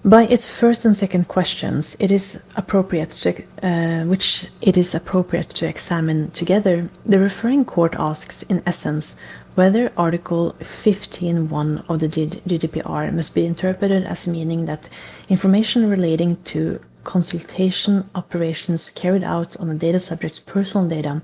By 0.05 0.27
its 0.27 0.53
first 0.53 0.85
and 0.85 0.97
second 0.97 1.27
questions, 1.27 1.97
it 1.99 2.13
is 2.13 2.37
appropriate 2.57 3.11
to, 3.11 3.43
uh, 3.63 4.05
which 4.05 4.47
it 4.61 4.77
is 4.77 4.95
appropriate 4.95 5.51
to 5.57 5.67
examine 5.67 6.31
together. 6.31 6.89
The 7.05 7.19
referring 7.19 7.65
court 7.65 7.97
asks, 7.99 8.43
in 8.49 8.63
essence, 8.65 9.17
whether 9.57 9.91
Article 9.97 10.55
15.1 10.85 11.85
of 11.91 11.99
the 11.99 12.09
GDPR 12.09 13.13
must 13.13 13.35
be 13.35 13.45
interpreted 13.45 14.05
as 14.05 14.29
meaning 14.29 14.67
that 14.67 14.89
information 15.29 15.91
relating 15.91 16.37
to 16.45 16.79
consultation 17.09 17.95
operations 18.15 18.91
carried 18.91 19.25
out 19.25 19.57
on 19.57 19.69
the 19.69 19.75
data 19.87 19.99
subject's 19.99 20.39
personal 20.39 20.87
data 20.87 21.23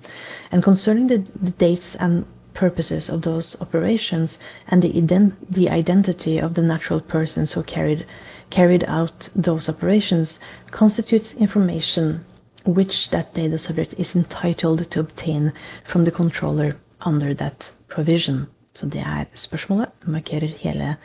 and 0.51 0.62
concerning 0.62 1.07
the, 1.09 1.18
the 1.42 1.51
dates 1.66 1.94
and 2.01 2.25
purposes 2.55 3.11
of 3.11 3.20
those 3.20 3.55
operations 3.61 4.38
and 4.68 4.83
the, 4.83 4.92
ident- 5.01 5.37
the 5.51 5.68
identity 5.68 6.38
of 6.38 6.55
the 6.55 6.62
natural 6.62 7.01
persons 7.01 7.53
who 7.53 7.62
carried, 7.62 8.07
carried 8.49 8.85
out 8.85 9.29
those 9.37 9.68
operations 9.68 10.40
constitutes 10.70 11.35
information 11.35 12.25
which 12.64 13.11
that 13.11 13.35
data 13.35 13.59
subject 13.59 13.92
is 13.99 14.14
entitled 14.14 14.90
to 14.90 15.01
obtain 15.01 15.53
from 15.87 16.05
the 16.05 16.11
controller 16.11 16.77
under 17.03 17.35
that 17.35 17.70
provision. 17.88 18.47
Så 18.75 18.87
det 18.87 19.01
er 19.01 19.25
spørsmålet. 19.35 19.88
Markerer 20.07 20.47
hele 20.59 20.97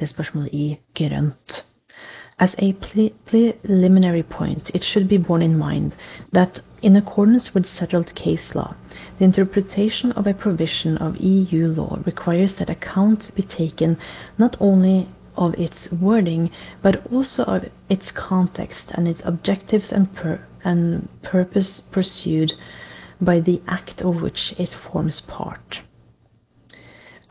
det 0.00 0.08
spørsmålet 0.08 0.48
i 0.52 0.78
grønt. 0.94 1.64
As 2.38 2.54
a 2.58 2.74
preliminary 2.74 4.22
point, 4.22 4.70
it 4.74 4.84
should 4.84 5.08
be 5.08 5.16
borne 5.16 5.40
in 5.40 5.56
mind 5.56 5.96
that, 6.32 6.60
in 6.82 6.94
accordance 6.94 7.54
with 7.54 7.64
settled 7.64 8.14
case 8.14 8.54
law, 8.54 8.74
the 9.18 9.24
interpretation 9.24 10.12
of 10.12 10.26
a 10.26 10.34
provision 10.34 10.98
of 10.98 11.16
EU 11.16 11.66
law 11.68 11.98
requires 12.04 12.56
that 12.56 12.68
account 12.68 13.34
be 13.34 13.42
taken 13.42 13.96
not 14.36 14.54
only 14.60 15.08
of 15.34 15.54
its 15.54 15.90
wording, 15.90 16.50
but 16.82 17.10
also 17.10 17.42
of 17.44 17.70
its 17.88 18.10
context 18.12 18.90
and 18.90 19.08
its 19.08 19.22
objectives 19.24 19.90
and, 19.90 20.14
pur- 20.14 20.46
and 20.62 21.08
purpose 21.22 21.80
pursued 21.80 22.52
by 23.18 23.40
the 23.40 23.62
act 23.66 24.02
of 24.02 24.20
which 24.20 24.54
it 24.58 24.74
forms 24.74 25.20
part. 25.20 25.80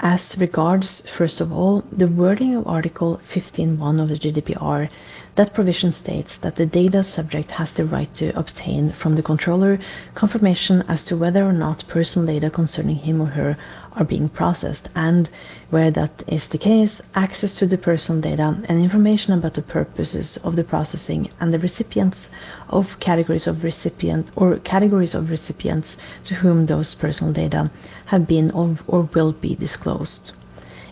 As 0.01 0.37
regards, 0.37 1.01
first 1.17 1.39
of 1.39 1.53
all, 1.53 1.81
the 1.89 2.07
wording 2.07 2.53
of 2.55 2.67
Article 2.67 3.21
15.1 3.33 4.01
of 4.01 4.09
the 4.09 4.19
GDPR, 4.19 4.89
that 5.35 5.53
provision 5.53 5.91
states 5.91 6.37
that 6.41 6.55
the 6.55 6.65
data 6.65 7.03
subject 7.03 7.51
has 7.51 7.71
the 7.73 7.85
right 7.85 8.13
to 8.15 8.37
obtain 8.39 8.93
from 8.93 9.15
the 9.15 9.23
controller 9.23 9.77
confirmation 10.13 10.81
as 10.87 11.03
to 11.03 11.17
whether 11.17 11.43
or 11.45 11.51
not 11.51 11.87
personal 11.87 12.25
data 12.25 12.49
concerning 12.49 12.95
him 12.95 13.21
or 13.21 13.27
her 13.27 13.57
are 13.93 14.05
being 14.05 14.29
processed, 14.29 14.89
and, 14.95 15.29
where 15.69 15.91
that 15.91 16.23
is 16.27 16.47
the 16.49 16.57
case, 16.57 17.01
access 17.15 17.57
to 17.57 17.65
the 17.65 17.77
personal 17.77 18.21
data 18.21 18.61
and 18.65 18.83
information 18.83 19.33
about 19.33 19.53
the 19.53 19.61
purposes 19.61 20.37
of 20.43 20.55
the 20.55 20.63
processing 20.63 21.29
and 21.39 21.53
the 21.53 21.59
recipients 21.59 22.27
of 22.69 22.99
categories 22.99 23.47
of 23.47 23.63
recipient 23.63 24.31
or 24.35 24.57
categories 24.59 25.15
of 25.15 25.29
recipients 25.29 25.95
to 26.25 26.35
whom 26.35 26.65
those 26.65 26.95
personal 26.95 27.33
data 27.33 27.71
have 28.05 28.27
been 28.27 28.51
or, 28.51 28.77
or 28.87 29.09
will 29.13 29.31
be 29.31 29.55
disclosed. 29.55 30.33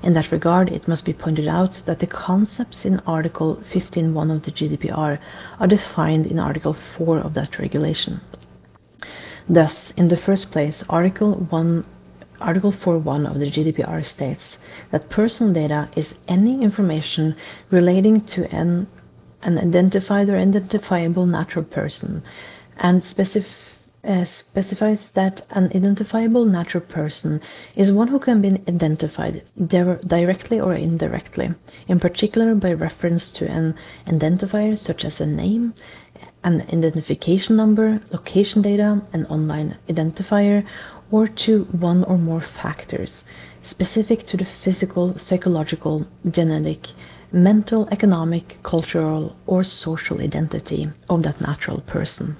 In 0.03 0.13
that 0.15 0.33
regard, 0.33 0.67
it 0.69 0.85
must 0.85 1.05
be 1.05 1.13
pointed 1.13 1.47
out 1.47 1.81
that 1.85 1.99
the 1.99 2.07
concepts 2.07 2.83
in 2.83 2.99
Article 3.07 3.63
15.1 3.71 4.35
of 4.35 4.43
the 4.43 4.51
GDPR 4.51 5.17
are 5.61 5.67
defined 5.67 6.25
in 6.25 6.39
Article 6.39 6.75
4 6.97 7.19
of 7.19 7.33
that 7.35 7.57
regulation. 7.57 8.19
Thus, 9.47 9.93
in 9.95 10.09
the 10.09 10.17
first 10.17 10.51
place, 10.51 10.83
Article 10.89 11.35
1 11.49 11.85
Article 12.41 12.73
4.1 12.73 13.31
of 13.31 13.39
the 13.39 13.49
GDPR 13.49 14.03
states 14.03 14.57
that 14.91 15.09
personal 15.09 15.53
data 15.53 15.87
is 15.95 16.13
any 16.27 16.61
information 16.61 17.37
relating 17.71 18.19
to 18.25 18.45
an, 18.53 18.87
an 19.41 19.57
identified 19.57 20.27
or 20.27 20.37
identifiable 20.37 21.25
natural 21.25 21.63
person 21.63 22.21
and 22.77 23.03
specif- 23.03 23.62
uh, 24.03 24.25
specifies 24.25 25.09
that 25.13 25.41
an 25.51 25.65
identifiable 25.75 26.45
natural 26.45 26.83
person 26.83 27.39
is 27.75 27.91
one 27.91 28.07
who 28.09 28.19
can 28.19 28.41
be 28.41 28.49
identified 28.67 29.43
directly 29.67 30.59
or 30.59 30.73
indirectly, 30.73 31.53
in 31.87 31.99
particular 31.99 32.53
by 32.55 32.73
reference 32.73 33.29
to 33.31 33.49
an 33.49 33.75
identifier 34.07 34.77
such 34.77 35.05
as 35.05 35.21
a 35.21 35.25
name, 35.25 35.73
an 36.43 36.61
identification 36.73 37.55
number, 37.55 38.01
location 38.11 38.61
data, 38.61 39.01
an 39.13 39.25
online 39.27 39.77
identifier, 39.87 40.65
or 41.11 41.27
to 41.27 41.63
one 41.71 42.03
or 42.03 42.17
more 42.17 42.41
factors 42.41 43.23
specific 43.63 44.27
to 44.27 44.37
the 44.37 44.45
physical, 44.45 45.17
psychological, 45.17 46.05
genetic, 46.29 46.87
mental, 47.31 47.87
economic, 47.91 48.57
cultural, 48.63 49.35
or 49.47 49.63
social 49.63 50.19
identity 50.19 50.89
of 51.09 51.23
that 51.23 51.39
natural 51.39 51.79
person. 51.81 52.35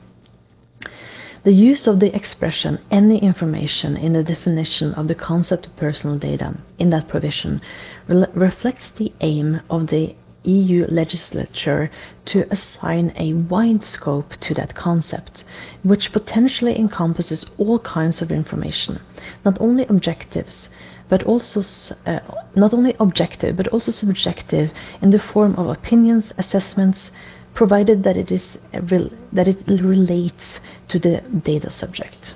The 1.44 1.52
use 1.52 1.88
of 1.88 2.00
the 2.00 2.16
expression 2.16 2.80
any 2.90 3.18
information 3.18 3.98
in 3.98 4.14
the 4.14 4.24
definition 4.24 4.94
of 4.94 5.10
the 5.10 5.16
concept 5.16 5.66
of 5.66 5.76
personal 5.76 6.18
data 6.18 6.56
in 6.80 6.90
that 6.92 7.10
provision 7.10 7.62
re 8.08 8.26
reflects 8.34 8.92
the 8.92 9.12
aim 9.20 9.60
of 9.70 9.88
the 9.88 10.16
EU 10.46 10.86
legislature 10.88 11.92
to 12.26 12.48
assign 12.50 13.12
a 13.18 13.34
wide 13.34 13.84
scope 13.84 14.38
to 14.40 14.54
that 14.54 14.74
concept, 14.74 15.44
which 15.84 16.14
potentially 16.14 16.80
encompasses 16.80 17.46
all 17.58 17.80
kinds 17.80 18.22
of 18.22 18.32
information, 18.32 19.02
not 19.44 19.58
only 19.60 19.86
objectives, 19.88 20.70
but 21.10 21.24
also 21.24 21.62
uh, 22.06 22.20
not 22.56 22.74
only 22.74 22.96
objective 23.02 23.58
but 23.58 23.68
also 23.68 23.92
subjective 23.92 24.72
in 25.02 25.10
the 25.10 25.20
form 25.20 25.56
of 25.56 25.68
opinions, 25.68 26.32
assessments, 26.38 27.12
provided 27.54 28.04
that 28.04 28.18
it 28.18 28.32
is 28.32 28.44
that 28.72 29.48
it 29.48 29.60
relates 29.68 30.60
to 30.88 31.00
the 31.00 31.22
data 31.46 31.72
subject. 31.72 32.36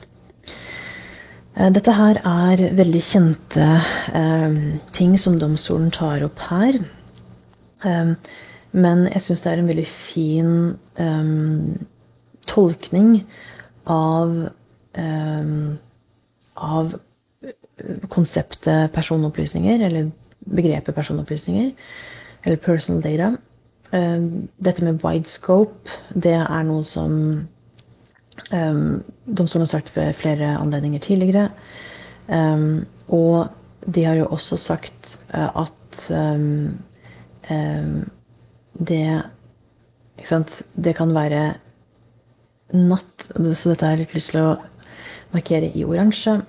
Eh, 1.56 1.72
dette 1.74 1.94
her 1.94 2.20
er 2.22 2.62
veldig 2.78 3.02
kjente 3.02 3.68
eh, 4.14 4.58
ting 4.94 5.18
som 5.18 5.40
domstolen 5.42 5.90
tar 5.92 6.26
opp 6.28 6.40
her. 6.50 6.78
Eh, 7.84 8.14
men 8.78 9.08
jeg 9.10 9.24
syns 9.26 9.42
det 9.42 9.52
er 9.52 9.64
en 9.64 9.72
veldig 9.72 9.88
fin 10.12 10.54
eh, 11.02 11.34
tolkning 12.48 13.12
av 13.90 14.38
eh, 14.94 15.52
av 16.58 16.96
konseptet 18.10 18.94
personopplysninger, 18.94 19.82
eller 19.86 20.12
begrepet 20.42 20.96
personopplysninger, 20.96 21.72
eller 22.44 22.58
personal 22.58 23.02
data. 23.02 23.36
Eh, 23.94 24.24
dette 24.58 24.84
med 24.84 25.04
wide 25.04 25.30
scope, 25.30 25.90
det 26.16 26.36
er 26.40 26.64
noe 26.68 26.84
som 26.88 27.48
Um, 28.52 29.04
domstolen 29.26 29.66
har 29.66 29.72
sagt 29.72 29.96
ved 29.96 30.14
flere 30.14 30.58
anledninger 30.58 31.00
tidligere. 31.00 31.50
Um, 32.28 32.86
og 33.08 33.48
de 33.96 34.04
har 34.04 34.14
jo 34.14 34.28
også 34.28 34.58
sagt 34.58 35.20
uh, 35.34 35.64
at 35.64 36.10
um, 36.10 36.80
det 38.88 39.24
ikke 40.18 40.30
sant, 40.30 40.64
Det 40.84 40.96
kan 40.96 41.14
være 41.16 41.54
natt 42.74 43.28
Så 43.56 43.70
dette 43.70 43.86
har 43.86 43.92
jeg 43.92 44.00
litt 44.00 44.14
lyst 44.14 44.32
til 44.32 44.42
å 44.44 44.58
markere 45.32 45.72
i 45.72 45.86
oransje. 45.86 46.42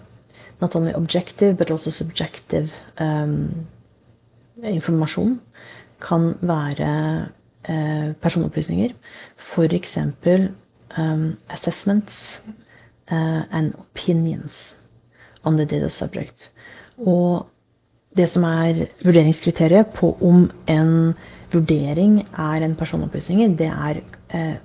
Not 0.61 0.75
only 0.77 0.93
objective, 0.93 1.57
but 1.57 1.71
also 1.71 1.91
subjective 1.91 2.71
informasjon 4.63 5.39
kan 6.01 6.35
være 6.41 7.29
eh, 7.69 8.15
personopplysninger. 8.23 8.95
Eksempel 9.59 10.51
um, 10.99 11.37
assessments 11.51 12.41
uh, 13.11 13.43
and 13.51 13.75
opinions 13.79 14.77
on 15.45 15.57
the 15.57 15.65
data 15.65 15.89
subject. 15.89 16.51
Og 16.99 17.47
det 18.17 18.31
som 18.31 18.43
er 18.45 18.87
vurderingskriteriet 19.05 19.87
på 19.95 20.17
om 20.23 20.51
en 20.69 21.15
vurdering 21.53 22.21
er 22.39 22.65
en 22.65 22.77
personopplysning, 22.77 23.59
det 23.59 23.67
er 23.67 24.01
uh, 24.35 24.57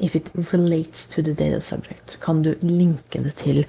if 0.00 0.16
it 0.16 0.30
relates 0.52 1.06
to 1.08 1.22
the 1.22 1.34
data 1.34 1.60
subject. 1.60 2.18
Kan 2.20 2.42
du 2.42 2.54
linke 2.62 3.22
det 3.22 3.34
til 3.44 3.66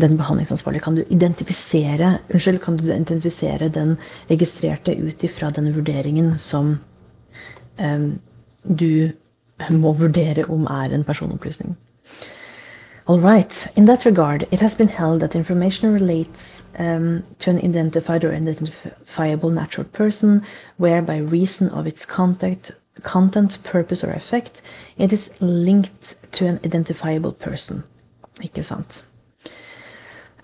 den 0.00 0.16
behandlingsansvarlige? 0.16 0.82
Kan 0.82 0.96
du 0.96 1.04
identifisere 1.10 2.18
unnskyld, 2.30 2.58
kan 2.58 2.76
du 2.76 2.84
identifisere 2.84 3.68
den 3.68 3.96
registrerte 4.30 4.96
ut 4.96 5.24
ifra 5.24 5.50
den 5.50 5.74
vurderingen 5.74 6.38
som 6.38 6.78
um, 7.78 8.20
du 8.78 9.10
må 9.70 9.92
vurdere 9.92 10.44
om 10.50 10.64
er 10.66 10.94
en 10.94 11.04
personopplysning. 11.04 11.76
All 13.06 13.20
right. 13.20 13.52
In 13.76 13.84
that 13.86 14.06
regard, 14.06 14.46
it 14.50 14.60
has 14.60 14.74
been 14.74 14.88
held 14.88 15.20
that 15.20 15.34
information 15.34 15.92
relates 15.92 16.40
um, 16.78 17.22
to 17.38 17.50
an 17.50 17.58
identified 17.58 18.24
or 18.24 18.32
identifiable 18.32 19.50
natural 19.50 19.86
person, 19.86 20.42
where 20.78 21.02
by 21.02 21.18
reason 21.18 21.68
of 21.68 21.86
its 21.86 22.06
content, 22.06 22.70
content, 23.02 23.58
purpose, 23.64 24.04
or 24.04 24.10
effect, 24.12 24.60
it 24.96 25.12
is 25.12 25.28
linked 25.40 26.16
to 26.32 26.46
an 26.46 26.60
identifiable 26.64 27.32
person. 27.32 27.84
Ikke 28.40 28.64
sant? 28.64 29.04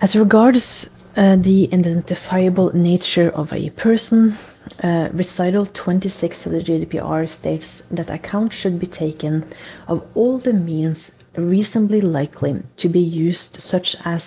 As 0.01 0.17
regards 0.17 0.89
uh, 1.17 1.37
the 1.37 1.69
identifiable 1.73 2.73
nature 2.75 3.31
of 3.31 3.53
a 3.53 3.71
person, 3.71 4.39
uh, 4.83 5.09
recital 5.13 5.67
26 5.67 6.47
of 6.47 6.53
the 6.53 6.63
GDPR 6.63 7.29
states 7.29 7.67
that 7.91 8.11
account 8.11 8.53
should 8.53 8.79
be 8.79 8.87
taken 8.87 9.45
of 9.89 10.03
all 10.15 10.39
the 10.39 10.53
means 10.53 11.11
reasonably 11.37 12.01
likely 12.01 12.63
to 12.77 12.89
be 12.89 13.01
used, 13.01 13.61
such 13.61 13.97
as 14.05 14.23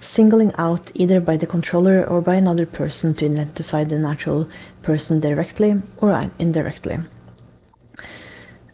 singling 0.00 0.52
out 0.58 0.90
either 0.94 1.20
by 1.20 1.36
the 1.36 1.46
controller 1.46 2.04
or 2.06 2.20
by 2.20 2.36
another 2.36 2.66
person 2.66 3.14
to 3.14 3.24
identify 3.26 3.84
the 3.84 3.98
natural 3.98 4.48
person 4.82 5.20
directly 5.20 5.74
or 5.98 6.30
indirectly. 6.38 6.98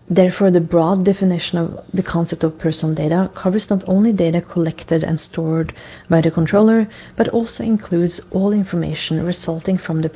Therefore, 0.08 0.50
the 0.50 0.60
broad 0.60 1.04
definition 1.04 1.58
of 1.58 1.84
the 1.94 2.02
concept 2.02 2.44
of 2.44 2.58
personal 2.58 2.94
data 2.94 3.30
covers 3.34 3.70
not 3.70 3.82
only 3.86 4.12
data 4.12 4.42
collected 4.42 5.02
and 5.02 5.18
stored 5.18 5.72
by 6.10 6.20
the 6.20 6.30
controller, 6.30 6.86
but 7.16 7.28
also 7.28 7.64
includes 7.64 8.20
all 8.30 8.52
information 8.52 9.24
resulting 9.24 9.78
from 9.78 10.02
the 10.02 10.10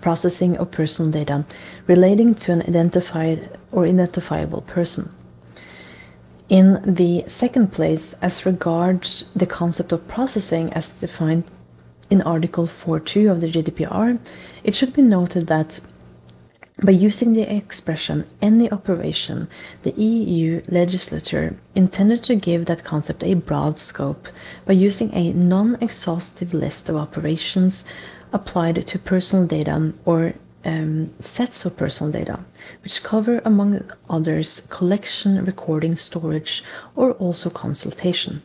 processing 0.00 0.56
of 0.56 0.72
personal 0.72 1.12
data 1.12 1.44
relating 1.86 2.34
to 2.34 2.52
an 2.52 2.62
identified 2.62 3.56
or 3.70 3.86
identifiable 3.86 4.62
person. 4.62 5.12
In 6.48 6.82
the 6.84 7.24
second 7.38 7.72
place, 7.72 8.14
as 8.20 8.44
regards 8.44 9.24
the 9.36 9.46
concept 9.46 9.92
of 9.92 10.08
processing 10.08 10.72
as 10.72 10.86
defined 11.00 11.44
in 12.10 12.20
Article 12.22 12.68
4.2 12.84 13.30
of 13.30 13.40
the 13.40 13.50
GDPR, 13.50 14.18
it 14.64 14.74
should 14.74 14.92
be 14.92 15.02
noted 15.02 15.46
that 15.46 15.80
by 16.84 16.90
using 16.90 17.32
the 17.32 17.54
expression 17.54 18.26
any 18.40 18.70
operation, 18.70 19.48
the 19.84 19.92
EU 19.92 20.62
legislature 20.68 21.56
intended 21.76 22.24
to 22.24 22.34
give 22.34 22.66
that 22.66 22.84
concept 22.84 23.22
a 23.22 23.34
broad 23.34 23.78
scope 23.78 24.26
by 24.66 24.72
using 24.72 25.12
a 25.14 25.32
non 25.32 25.76
exhaustive 25.80 26.52
list 26.52 26.88
of 26.88 26.96
operations 26.96 27.84
applied 28.32 28.84
to 28.86 28.98
personal 28.98 29.46
data 29.46 29.92
or 30.04 30.34
um, 30.64 31.12
sets 31.34 31.64
of 31.64 31.76
personal 31.76 32.12
data, 32.12 32.44
which 32.82 33.02
cover, 33.02 33.40
among 33.44 33.80
others, 34.08 34.62
collection, 34.68 35.44
recording, 35.44 35.94
storage, 35.96 36.64
or 36.96 37.12
also 37.12 37.50
consultation. 37.50 38.42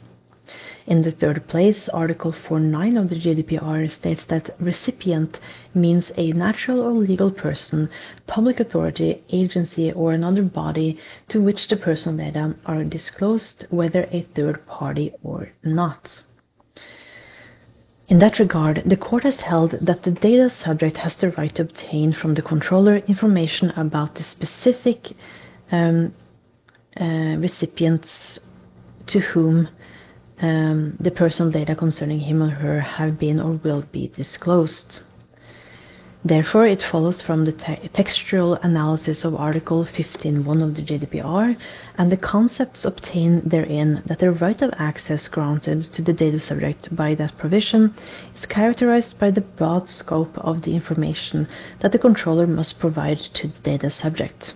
In 0.87 1.01
the 1.01 1.11
third 1.11 1.45
place, 1.49 1.89
Article 1.89 2.31
4.9 2.31 2.97
of 2.97 3.09
the 3.09 3.19
GDPR 3.19 3.89
states 3.89 4.23
that 4.29 4.55
recipient 4.57 5.37
means 5.73 6.13
a 6.15 6.31
natural 6.31 6.79
or 6.79 6.93
legal 6.93 7.29
person, 7.29 7.89
public 8.25 8.61
authority, 8.61 9.21
agency, 9.29 9.91
or 9.91 10.13
another 10.13 10.43
body 10.43 10.97
to 11.27 11.41
which 11.41 11.67
the 11.67 11.75
personal 11.75 12.17
data 12.17 12.55
are 12.65 12.85
disclosed, 12.85 13.67
whether 13.69 14.03
a 14.13 14.25
third 14.33 14.65
party 14.65 15.13
or 15.23 15.49
not. 15.61 16.23
In 18.07 18.19
that 18.19 18.39
regard, 18.39 18.83
the 18.85 18.95
court 18.95 19.23
has 19.23 19.41
held 19.41 19.71
that 19.81 20.03
the 20.03 20.11
data 20.11 20.49
subject 20.49 20.95
has 20.95 21.17
the 21.17 21.31
right 21.31 21.53
to 21.55 21.63
obtain 21.63 22.13
from 22.13 22.35
the 22.35 22.41
controller 22.41 22.95
information 23.09 23.71
about 23.71 24.15
the 24.15 24.23
specific 24.23 25.11
um, 25.69 26.13
uh, 26.95 27.35
recipients 27.37 28.39
to 29.07 29.19
whom 29.19 29.67
um, 30.39 30.95
the 30.99 31.11
personal 31.11 31.51
data 31.51 31.75
concerning 31.75 32.19
him 32.19 32.43
or 32.43 32.49
her 32.49 32.79
have 32.79 33.17
been 33.17 33.39
or 33.39 33.53
will 33.63 33.83
be 33.91 34.07
disclosed. 34.09 35.01
Therefore, 36.25 36.67
it 36.67 36.83
follows 36.83 37.21
from 37.21 37.45
the 37.45 37.53
te 37.53 37.89
textual 37.93 38.55
analysis 38.55 39.23
of 39.23 39.33
Article 39.35 39.85
15.1 39.85 40.61
of 40.61 40.75
the 40.75 40.81
GDPR 40.81 41.55
and 41.97 42.11
the 42.11 42.17
concepts 42.17 42.83
obtained 42.83 43.49
therein 43.49 44.03
that 44.07 44.19
the 44.19 44.31
right 44.31 44.61
of 44.61 44.73
access 44.77 45.27
granted 45.29 45.83
to 45.93 46.01
the 46.01 46.13
data 46.13 46.39
subject 46.39 46.93
by 46.93 47.15
that 47.15 47.37
provision 47.37 47.93
is 48.35 48.45
characterized 48.45 49.17
by 49.19 49.31
the 49.31 49.41
broad 49.41 49.89
scope 49.89 50.37
of 50.39 50.63
the 50.63 50.75
information 50.75 51.47
that 51.79 51.91
the 51.93 51.99
controller 51.99 52.47
must 52.47 52.79
provide 52.79 53.19
to 53.19 53.47
the 53.47 53.59
data 53.63 53.89
subject. 53.89 54.53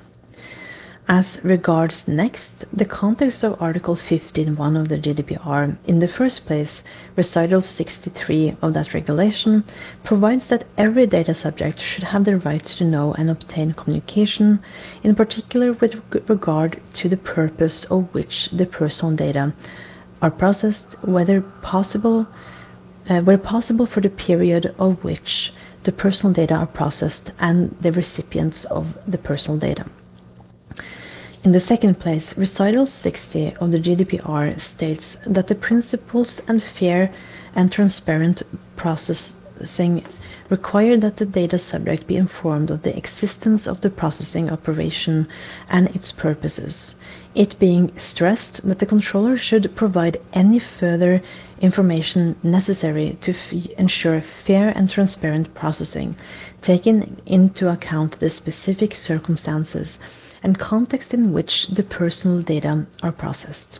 As 1.07 1.43
regards 1.43 2.07
next, 2.07 2.63
the 2.71 2.85
context 2.85 3.43
of 3.43 3.59
Article 3.59 3.95
15.1 3.95 4.79
of 4.79 4.87
the 4.87 4.99
GDPR, 4.99 5.75
in 5.85 5.97
the 5.97 6.07
first 6.07 6.45
place, 6.45 6.83
recital 7.15 7.63
63 7.63 8.57
of 8.61 8.75
that 8.75 8.93
regulation, 8.93 9.63
provides 10.03 10.45
that 10.47 10.65
every 10.77 11.07
data 11.07 11.33
subject 11.33 11.79
should 11.79 12.03
have 12.03 12.23
the 12.25 12.37
right 12.37 12.63
to 12.63 12.83
know 12.83 13.13
and 13.15 13.31
obtain 13.31 13.73
communication, 13.73 14.59
in 15.03 15.15
particular 15.15 15.73
with 15.73 16.03
regard 16.29 16.79
to 16.93 17.09
the 17.09 17.17
purpose 17.17 17.83
of 17.85 18.13
which 18.13 18.49
the 18.51 18.67
personal 18.67 19.15
data 19.15 19.53
are 20.21 20.31
processed, 20.31 20.95
whether 21.01 21.41
possible, 21.63 22.27
uh, 23.09 23.21
where 23.21 23.39
possible 23.39 23.87
for 23.87 24.01
the 24.01 24.09
period 24.09 24.75
of 24.77 25.03
which 25.03 25.51
the 25.83 25.91
personal 25.91 26.31
data 26.31 26.53
are 26.53 26.67
processed 26.67 27.31
and 27.39 27.75
the 27.81 27.91
recipients 27.91 28.65
of 28.65 28.95
the 29.07 29.17
personal 29.17 29.57
data. 29.57 29.85
In 31.43 31.53
the 31.53 31.59
second 31.59 31.99
place, 31.99 32.37
Recital 32.37 32.85
60 32.85 33.55
of 33.59 33.71
the 33.71 33.79
GDPR 33.79 34.59
states 34.61 35.17
that 35.25 35.47
the 35.47 35.55
principles 35.55 36.39
and 36.47 36.61
fair 36.61 37.11
and 37.55 37.71
transparent 37.71 38.43
process 38.75 39.33
processing 39.61 40.03
require 40.49 40.97
that 40.97 41.17
the 41.17 41.25
data 41.25 41.59
subject 41.59 42.07
be 42.07 42.15
informed 42.15 42.71
of 42.71 42.81
the 42.81 42.97
existence 42.97 43.67
of 43.67 43.79
the 43.81 43.89
processing 43.91 44.49
operation 44.49 45.27
and 45.69 45.87
its 45.95 46.11
purposes, 46.11 46.95
it 47.35 47.59
being 47.59 47.91
stressed 47.99 48.67
that 48.67 48.79
the 48.79 48.85
controller 48.87 49.37
should 49.37 49.75
provide 49.75 50.17
any 50.33 50.57
further 50.57 51.21
information 51.61 52.35
necessary 52.41 53.17
to 53.21 53.35
ensure 53.77 54.23
fair 54.47 54.69
and 54.69 54.89
transparent 54.89 55.53
processing, 55.53 56.15
taking 56.63 57.21
into 57.27 57.71
account 57.71 58.19
the 58.19 58.29
specific 58.31 58.95
circumstances 58.95 59.99
and 60.43 60.57
context 60.57 61.13
in 61.13 61.33
which 61.33 61.67
the 61.67 61.83
personal 61.83 62.41
data 62.41 62.85
are 63.03 63.11
processed. 63.11 63.79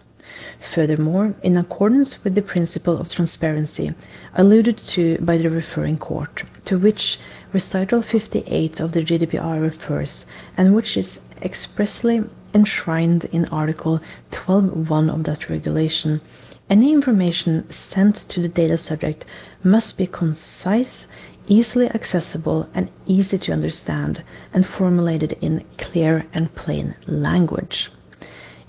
Furthermore, 0.74 1.34
in 1.44 1.58
accordance 1.58 2.24
with 2.24 2.36
the 2.36 2.42
principle 2.42 2.98
of 2.98 3.10
transparency 3.10 3.94
alluded 4.36 4.78
to 4.78 5.18
by 5.20 5.38
the 5.38 5.50
referring 5.50 5.98
court, 5.98 6.44
to 6.66 6.78
which 6.78 7.20
recital 7.52 8.02
58 8.02 8.80
of 8.80 8.92
the 8.92 9.04
GDPR 9.04 9.62
refers, 9.62 10.26
and 10.56 10.74
which 10.74 10.96
is 10.96 11.20
expressly 11.42 12.22
enshrined 12.54 13.26
in 13.26 13.46
Article 13.46 14.00
12.1 14.32 15.14
of 15.14 15.24
that 15.24 15.50
regulation, 15.50 16.22
any 16.70 16.94
information 16.94 17.68
sent 17.72 18.16
to 18.30 18.40
the 18.40 18.48
data 18.48 18.78
subject 18.78 19.26
must 19.64 19.98
be 19.98 20.08
concise, 20.08 21.06
easily 21.52 21.88
accessible, 21.90 22.70
and 22.74 22.90
easy 23.06 23.38
to 23.38 23.52
understand, 23.52 24.24
and 24.54 24.66
formulated 24.66 25.34
in 25.42 25.66
clear 25.78 26.26
and 26.34 26.56
plain 26.56 26.96
language. 27.08 27.92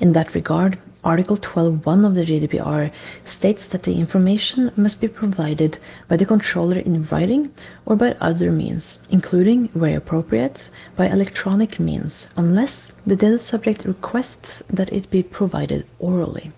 In 0.00 0.12
that 0.14 0.34
regard, 0.34 0.80
Article 1.04 1.36
12.1 1.36 2.04
of 2.04 2.14
the 2.16 2.24
GDPR 2.24 2.90
states 3.38 3.68
that 3.68 3.84
the 3.84 3.94
information 3.94 4.72
must 4.76 5.00
be 5.00 5.06
provided 5.06 5.78
by 6.08 6.16
the 6.16 6.26
controller 6.26 6.78
in 6.78 7.06
writing 7.06 7.52
or 7.86 7.94
by 7.94 8.16
other 8.20 8.50
means, 8.50 8.98
including, 9.10 9.68
where 9.74 9.98
appropriate, 9.98 10.68
by 10.96 11.06
electronic 11.06 11.78
means, 11.78 12.26
unless 12.36 12.90
the 13.06 13.14
data 13.14 13.38
subject 13.38 13.84
requests 13.84 14.62
that 14.68 14.92
it 14.92 15.08
be 15.08 15.22
provided 15.22 15.86
orally. 16.00 16.50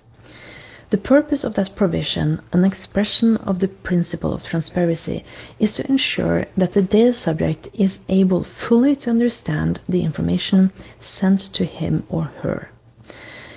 The 0.94 1.00
purpose 1.00 1.42
of 1.42 1.54
that 1.54 1.74
provision, 1.74 2.40
an 2.52 2.64
expression 2.64 3.36
of 3.38 3.58
the 3.58 3.66
principle 3.66 4.32
of 4.32 4.44
transparency, 4.44 5.24
is 5.58 5.74
to 5.74 5.88
ensure 5.88 6.46
that 6.56 6.74
the 6.74 6.82
data 6.82 7.12
subject 7.14 7.66
is 7.74 7.98
able 8.08 8.44
fully 8.44 8.94
to 9.02 9.10
understand 9.10 9.80
the 9.88 10.04
information 10.04 10.70
sent 11.00 11.40
to 11.54 11.64
him 11.64 12.04
or 12.08 12.30
her. 12.42 12.70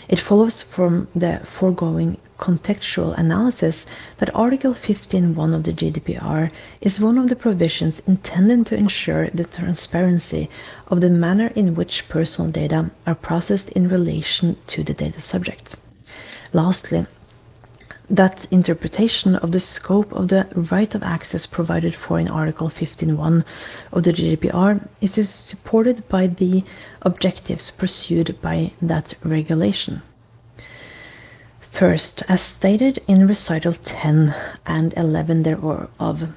It 0.10 0.20
follows 0.20 0.64
from 0.64 1.10
the 1.14 1.42
foregoing 1.60 2.18
contextual 2.40 3.16
analysis 3.16 3.86
that 4.18 4.34
Article 4.34 4.74
15.1 4.74 5.54
of 5.54 5.62
the 5.62 5.74
GDPR 5.74 6.50
is 6.82 7.00
one 7.00 7.20
of 7.20 7.30
the 7.30 7.36
provisions 7.36 8.02
intended 8.08 8.66
to 8.66 8.76
ensure 8.76 9.30
the 9.30 9.46
transparency 9.46 10.50
of 10.88 11.02
the 11.02 11.12
manner 11.12 11.52
in 11.56 11.76
which 11.76 12.10
personal 12.10 12.50
data 12.50 12.90
are 13.06 13.14
processed 13.14 13.70
in 13.70 13.88
relation 13.88 14.58
to 14.66 14.84
the 14.84 14.96
data 14.96 15.22
subject. 15.22 15.76
Lastly, 16.52 17.06
that 18.10 18.48
interpretation 18.52 19.36
of 19.36 19.52
the 19.52 19.60
scope 19.60 20.12
of 20.14 20.30
the 20.30 20.48
right 20.72 20.96
of 20.96 21.04
access 21.04 21.46
provided 21.46 21.96
for 21.96 22.20
in 22.20 22.28
Article 22.28 22.70
15.1 22.70 23.44
of 23.92 24.04
the 24.04 24.14
GDPR 24.14 24.88
is 25.02 25.30
supported 25.30 26.08
by 26.08 26.28
the 26.28 26.64
objectives 27.02 27.70
pursued 27.72 28.38
by 28.42 28.72
that 28.82 29.16
regulation. 29.24 30.02
First, 31.72 32.24
as 32.28 32.42
stated 32.42 33.04
in 33.08 33.28
recital 33.28 33.74
10 33.74 34.34
and 34.66 34.94
11 34.96 35.44
thereof, 35.44 36.30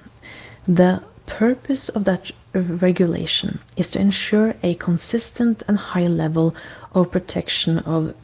the 0.66 1.02
purpose 1.26 1.88
of 1.88 2.04
that 2.04 2.32
regulation 2.52 3.60
is 3.76 3.92
to 3.92 4.00
ensure 4.00 4.54
a 4.62 4.74
consistent 4.74 5.62
and 5.68 5.78
high 5.78 6.08
level 6.08 6.54
of 6.92 7.12
protection 7.12 7.78
of 7.78 8.14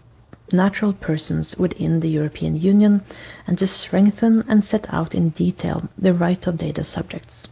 natural 0.53 0.93
persons 0.93 1.57
within 1.57 2.01
the 2.01 2.09
European 2.09 2.57
Union 2.57 3.03
and 3.47 3.59
to 3.59 3.67
strengthen 3.67 4.45
and 4.49 4.65
set 4.65 4.87
out 4.93 5.15
in 5.15 5.31
detail 5.31 5.89
the 5.99 6.15
right 6.15 6.47
of 6.47 6.59
data 6.59 6.85
subjects. 6.85 7.49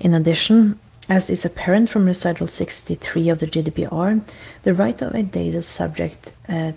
In 0.00 0.14
addition, 0.14 0.78
as 1.08 1.28
is 1.28 1.44
apparent 1.44 1.90
from 1.90 2.06
recital 2.06 2.46
63 2.46 3.28
of 3.28 3.38
the 3.38 3.46
GDPR, 3.46 4.22
the 4.62 4.74
right 4.74 5.00
of 5.02 5.14
a 5.14 5.22
data 5.22 5.62
subject 5.62 6.30
uh, 6.48 6.72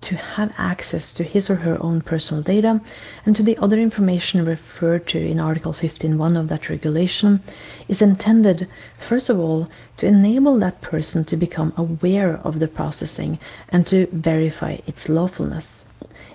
to 0.00 0.16
have 0.16 0.52
access 0.58 1.12
to 1.12 1.24
his 1.24 1.50
or 1.50 1.56
her 1.56 1.82
own 1.82 2.00
personal 2.00 2.42
data 2.42 2.80
and 3.24 3.34
to 3.34 3.42
the 3.42 3.56
other 3.58 3.78
information 3.78 4.44
referred 4.44 5.06
to 5.08 5.18
in 5.18 5.40
Article 5.40 5.72
15.1 5.72 6.38
of 6.38 6.48
that 6.48 6.68
regulation 6.68 7.42
is 7.88 8.02
intended, 8.02 8.68
first 9.08 9.28
of 9.28 9.38
all, 9.38 9.68
to 9.96 10.06
enable 10.06 10.58
that 10.58 10.80
person 10.80 11.24
to 11.24 11.36
become 11.36 11.72
aware 11.76 12.36
of 12.44 12.58
the 12.58 12.68
processing 12.68 13.38
and 13.70 13.86
to 13.86 14.06
verify 14.12 14.76
its 14.86 15.08
lawfulness. 15.08 15.66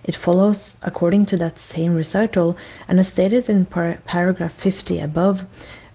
It 0.03 0.15
follows, 0.15 0.77
according 0.81 1.27
to 1.27 1.37
that 1.37 1.59
same 1.59 1.93
recital, 1.93 2.57
and 2.87 2.99
as 2.99 3.09
stated 3.09 3.47
in 3.49 3.65
par 3.67 3.99
paragraph 4.05 4.53
50 4.61 4.99
above, 4.99 5.41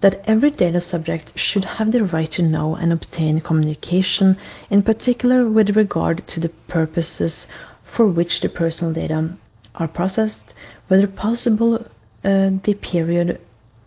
that 0.01 0.21
every 0.25 0.51
data 0.51 0.79
subject 0.79 1.37
should 1.37 1.65
have 1.65 1.91
the 1.91 2.03
right 2.03 2.31
to 2.31 2.41
know 2.41 2.75
and 2.75 2.93
obtain 2.93 3.41
communication, 3.41 4.37
in 4.69 4.83
particular 4.83 5.49
with 5.49 5.75
regard 5.75 6.27
to 6.27 6.39
the 6.39 6.49
purposes 6.67 7.47
for 7.95 8.05
which 8.05 8.41
the 8.41 8.49
personal 8.49 8.93
data 8.93 9.29
are 9.75 9.87
processed, 9.87 10.53
whether 10.87 11.07
possible 11.07 11.85
uh, 12.23 12.49
the 12.63 12.77
period 12.81 13.39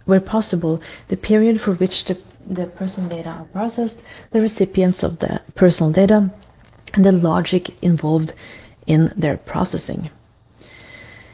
where 0.06 0.20
possible 0.20 0.80
the 1.08 1.16
period 1.16 1.60
for 1.60 1.74
which 1.74 2.04
the, 2.06 2.18
the 2.48 2.66
personal 2.66 3.08
data 3.08 3.28
are 3.28 3.44
processed, 3.52 3.96
the 4.32 4.40
recipients 4.40 5.02
of 5.02 5.18
the 5.20 5.40
personal 5.54 5.92
data, 5.92 6.32
and 6.94 7.04
the 7.04 7.12
logic 7.12 7.70
involved 7.82 8.32
in 8.86 9.12
their 9.16 9.36
processing. 9.36 10.10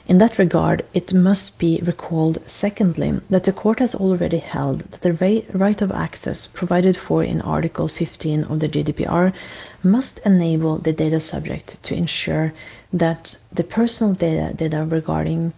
In 0.08 0.18
that 0.18 0.38
regard, 0.38 0.84
it 0.94 1.12
must 1.12 1.58
be 1.58 1.80
recalled, 1.84 2.38
secondly, 2.46 3.20
that 3.28 3.42
the 3.44 3.52
Court 3.52 3.80
has 3.80 3.94
already 3.94 4.38
held 4.38 4.84
that 4.90 5.02
the 5.02 5.42
right 5.52 5.82
of 5.82 5.90
access 5.90 6.46
provided 6.46 6.96
for 6.96 7.24
in 7.24 7.40
Article 7.40 7.88
15 7.88 8.44
of 8.44 8.60
the 8.60 8.68
GDPR 8.68 9.32
must 9.82 10.20
enable 10.24 10.78
the 10.78 10.92
data 10.92 11.20
subject 11.20 11.82
to 11.82 11.94
ensure 11.94 12.52
that 12.92 13.36
the 13.52 13.64
personal 13.64 14.14
data, 14.14 14.54
data 14.54 14.86
regarding 14.88 15.52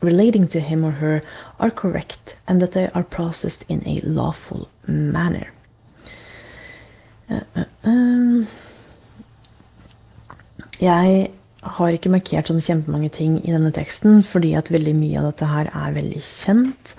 relating 0.00 0.46
to 0.46 0.60
him 0.60 0.84
or 0.84 0.92
her 0.92 1.22
are 1.58 1.70
correct 1.70 2.36
and 2.46 2.62
that 2.62 2.72
they 2.72 2.88
are 2.94 3.02
processed 3.02 3.64
in 3.68 3.86
a 3.86 4.00
lawful 4.04 4.68
manner. 4.86 5.52
Uh, 7.28 7.40
uh, 7.56 7.64
um. 7.82 8.48
Jeg 10.80 11.30
har 11.76 11.94
ikke 11.94 12.12
markert 12.12 12.50
sånn 12.50 12.62
kjempemange 12.64 13.10
ting 13.14 13.38
i 13.42 13.54
denne 13.54 13.72
teksten, 13.74 14.22
fordi 14.32 14.54
at 14.58 14.70
veldig 14.72 14.94
mye 14.96 15.20
av 15.20 15.30
dette 15.30 15.48
her 15.48 15.70
er 15.70 15.96
veldig 15.96 16.22
kjent. 16.40 16.94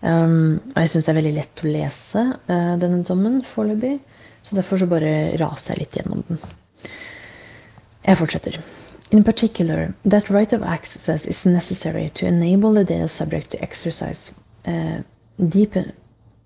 Um, 0.00 0.60
og 0.74 0.82
jeg 0.84 0.92
syns 0.92 1.06
det 1.06 1.12
er 1.12 1.18
veldig 1.18 1.34
lett 1.40 1.62
å 1.62 1.70
lese 1.74 2.24
uh, 2.36 2.74
denne 2.78 3.02
dommen 3.06 3.40
foreløpig, 3.52 3.96
så 4.46 4.58
derfor 4.58 4.78
så 4.78 4.86
bare 4.90 5.14
raser 5.40 5.74
jeg 5.74 5.82
litt 5.82 5.98
gjennom 5.98 6.22
den. 6.28 6.42
Jeg 8.06 8.20
fortsetter. 8.20 8.60
In 9.10 9.24
particular, 9.24 9.94
that 10.04 10.30
right 10.30 10.52
of 10.52 10.62
access 10.62 11.24
is 11.24 11.44
necessary 11.44 12.10
to 12.14 12.26
enable 12.26 12.74
the 12.74 12.84
data 12.84 13.08
subject 13.08 13.50
to 13.50 13.62
exercise 13.62 14.30
uh, 14.66 15.02
deep, 15.48 15.74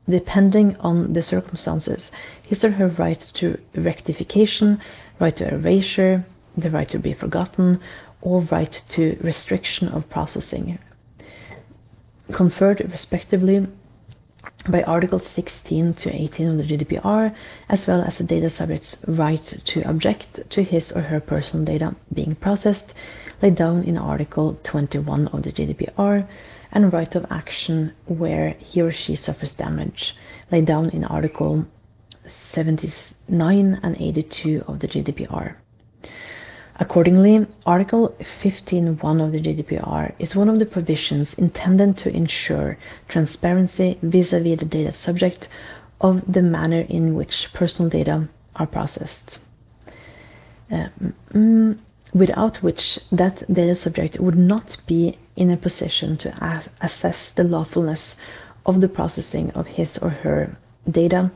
depending 0.08 0.76
on 0.76 1.12
the 1.12 1.22
circumstances, 1.22 2.10
his 2.42 2.64
or 2.64 2.70
her 2.70 2.88
right 2.88 3.20
to 3.34 3.58
rectification, 3.74 4.80
right 5.20 5.36
to 5.36 5.54
erasure, 5.54 6.24
the 6.56 6.70
right 6.70 6.88
to 6.88 6.98
be 6.98 7.12
forgotten, 7.12 7.80
or 8.20 8.42
right 8.50 8.82
to 8.90 9.16
restriction 9.20 9.88
of 9.88 10.08
processing, 10.08 10.78
conferred 12.32 12.80
respectively 12.90 13.66
by 14.68 14.82
Articles 14.82 15.26
16 15.34 15.94
to 15.94 16.14
18 16.14 16.48
of 16.48 16.58
the 16.58 16.64
GDPR, 16.64 17.34
as 17.68 17.86
well 17.86 18.02
as 18.02 18.18
the 18.18 18.24
data 18.24 18.48
subject's 18.48 18.96
right 19.08 19.42
to 19.64 19.80
object 19.82 20.48
to 20.50 20.62
his 20.62 20.92
or 20.92 21.02
her 21.02 21.20
personal 21.20 21.64
data 21.64 21.96
being 22.12 22.34
processed, 22.36 22.92
laid 23.40 23.56
down 23.56 23.82
in 23.82 23.96
Article 23.96 24.58
21 24.62 25.28
of 25.28 25.42
the 25.42 25.52
GDPR, 25.52 26.28
and 26.70 26.92
right 26.92 27.14
of 27.14 27.26
action 27.30 27.92
where 28.06 28.50
he 28.58 28.80
or 28.80 28.92
she 28.92 29.16
suffers 29.16 29.52
damage, 29.52 30.14
laid 30.50 30.66
down 30.66 30.90
in 30.90 31.04
Article 31.04 31.66
79 32.52 33.80
and 33.82 33.96
82 33.96 34.64
of 34.68 34.78
the 34.78 34.88
GDPR. 34.88 35.56
Accordingly, 36.82 37.46
Article 37.64 38.12
15.1 38.42 39.24
of 39.24 39.30
the 39.30 39.40
GDPR 39.40 40.14
is 40.18 40.34
one 40.34 40.48
of 40.48 40.58
the 40.58 40.66
provisions 40.66 41.32
intended 41.34 41.96
to 41.98 42.10
ensure 42.10 42.76
transparency 43.06 44.00
vis-à-vis 44.02 44.56
-vis 44.56 44.58
the 44.58 44.64
data 44.64 44.90
subject 44.90 45.48
of 46.00 46.14
the 46.34 46.42
manner 46.42 46.82
in 46.96 47.14
which 47.14 47.36
personal 47.54 47.88
data 47.88 48.16
are 48.56 48.66
processed. 48.66 49.38
Mm, 51.32 51.78
without 52.22 52.56
which 52.66 52.98
that 53.12 53.36
data 53.58 53.76
subject 53.76 54.18
would 54.18 54.40
not 54.52 54.68
be 54.92 55.02
in 55.36 55.50
a 55.50 55.62
position 55.66 56.16
to 56.22 56.28
assess 56.88 57.20
the 57.36 57.44
lawfulness 57.54 58.16
of 58.68 58.74
the 58.80 58.92
processing 58.98 59.46
of 59.58 59.66
his 59.78 59.90
or 60.04 60.10
her 60.24 60.40
data 61.00 61.30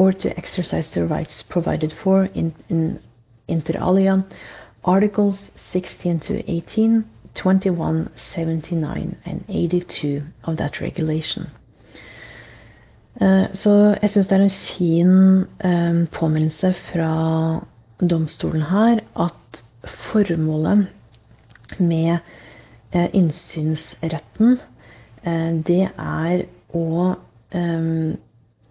or 0.00 0.10
to 0.22 0.28
exercise 0.40 0.88
the 0.90 1.04
rights 1.16 1.42
provided 1.42 1.92
for 2.02 2.18
in, 2.40 2.54
in 2.70 2.98
inter 3.46 3.76
alia 3.88 4.24
Articles 4.86 5.50
16 5.72 6.20
to 6.20 6.50
18, 6.50 7.04
21, 7.34 8.10
79 8.34 9.16
and 9.24 9.44
82 9.48 10.22
of 10.44 10.56
that 10.56 10.80
regulation. 10.80 11.46
Eh, 13.20 13.46
så 13.52 13.96
jeg 14.02 14.10
syns 14.10 14.28
det 14.28 14.36
er 14.36 14.44
en 14.44 14.50
fin 14.50 15.12
eh, 15.64 16.08
påminnelse 16.12 16.72
fra 16.90 17.60
domstolen 18.10 18.62
her 18.62 19.00
at 19.16 19.62
formålet 20.12 20.86
med 21.78 22.18
eh, 22.92 23.08
innsynsretten, 23.12 24.58
det 25.66 25.88
er 25.98 26.42
å 26.70 27.14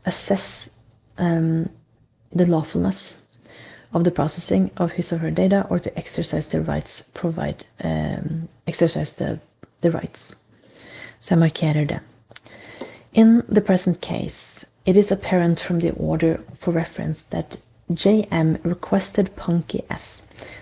assess 0.08 0.70
the 1.18 2.46
lawfulness 2.48 3.18
of 3.96 4.04
the 4.04 4.12
processing 4.12 4.70
of 4.76 4.92
his 4.92 5.14
or 5.14 5.18
her 5.18 5.32
data 5.32 5.66
or 5.70 5.80
to 5.80 5.98
exercise 5.98 6.48
the 6.48 6.62
rights 6.62 7.04
provide 7.14 7.66
um, 7.82 8.50
exercise 8.68 9.12
the, 9.18 9.40
the 9.82 9.90
rights. 9.90 10.36
Så 11.22 11.36
jeg. 11.36 12.00
In 13.14 13.42
the 13.48 13.62
present 13.62 14.02
case, 14.02 14.66
it 14.86 14.98
is 14.98 15.12
apparent 15.12 15.60
from 15.60 15.80
the 15.80 15.92
order 15.92 16.38
for 16.60 16.74
reference 16.74 17.24
that 17.32 17.58
JM 17.90 18.58
requested 18.64 19.36
Pankki 19.38 19.82
S 19.90 20.22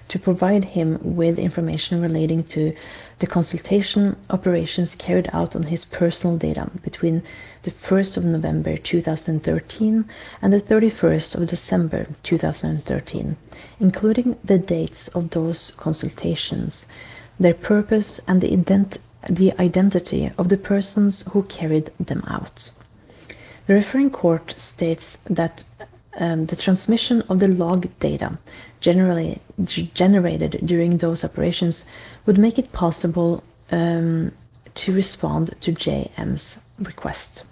to 0.09 0.19
provide 0.19 0.63
him 0.63 0.99
with 1.01 1.39
information 1.39 2.01
relating 2.01 2.43
to 2.43 2.73
the 3.19 3.27
consultation 3.27 4.17
operations 4.29 4.95
carried 4.95 5.29
out 5.31 5.55
on 5.55 5.63
his 5.63 5.85
personal 5.85 6.37
data 6.37 6.69
between 6.83 7.23
the 7.63 7.71
1st 7.71 8.17
of 8.17 8.25
November 8.25 8.75
2013 8.75 10.05
and 10.41 10.53
the 10.53 10.61
31st 10.61 11.35
of 11.35 11.47
December 11.47 12.07
2013, 12.23 13.37
including 13.79 14.35
the 14.43 14.57
dates 14.57 15.07
of 15.09 15.29
those 15.29 15.71
consultations, 15.77 16.85
their 17.39 17.53
purpose, 17.53 18.19
and 18.27 18.41
the, 18.41 18.49
ident- 18.49 18.97
the 19.29 19.53
identity 19.61 20.31
of 20.37 20.49
the 20.49 20.57
persons 20.57 21.23
who 21.31 21.43
carried 21.43 21.91
them 21.99 22.23
out. 22.27 22.69
The 23.67 23.75
referring 23.75 24.09
court 24.09 24.55
states 24.57 25.17
that 25.29 25.63
um, 26.17 26.45
the 26.45 26.55
transmission 26.55 27.21
of 27.23 27.39
the 27.39 27.47
log 27.47 27.87
data 27.99 28.37
generally 28.79 29.41
generated 29.93 30.61
during 30.65 30.97
those 30.97 31.23
operations 31.23 31.85
would 32.25 32.37
make 32.37 32.59
it 32.59 32.71
possible 32.71 33.43
um, 33.71 34.31
to 34.75 34.93
respond 34.93 35.55
to 35.61 35.71
JM's 35.71 36.57
request. 36.79 37.43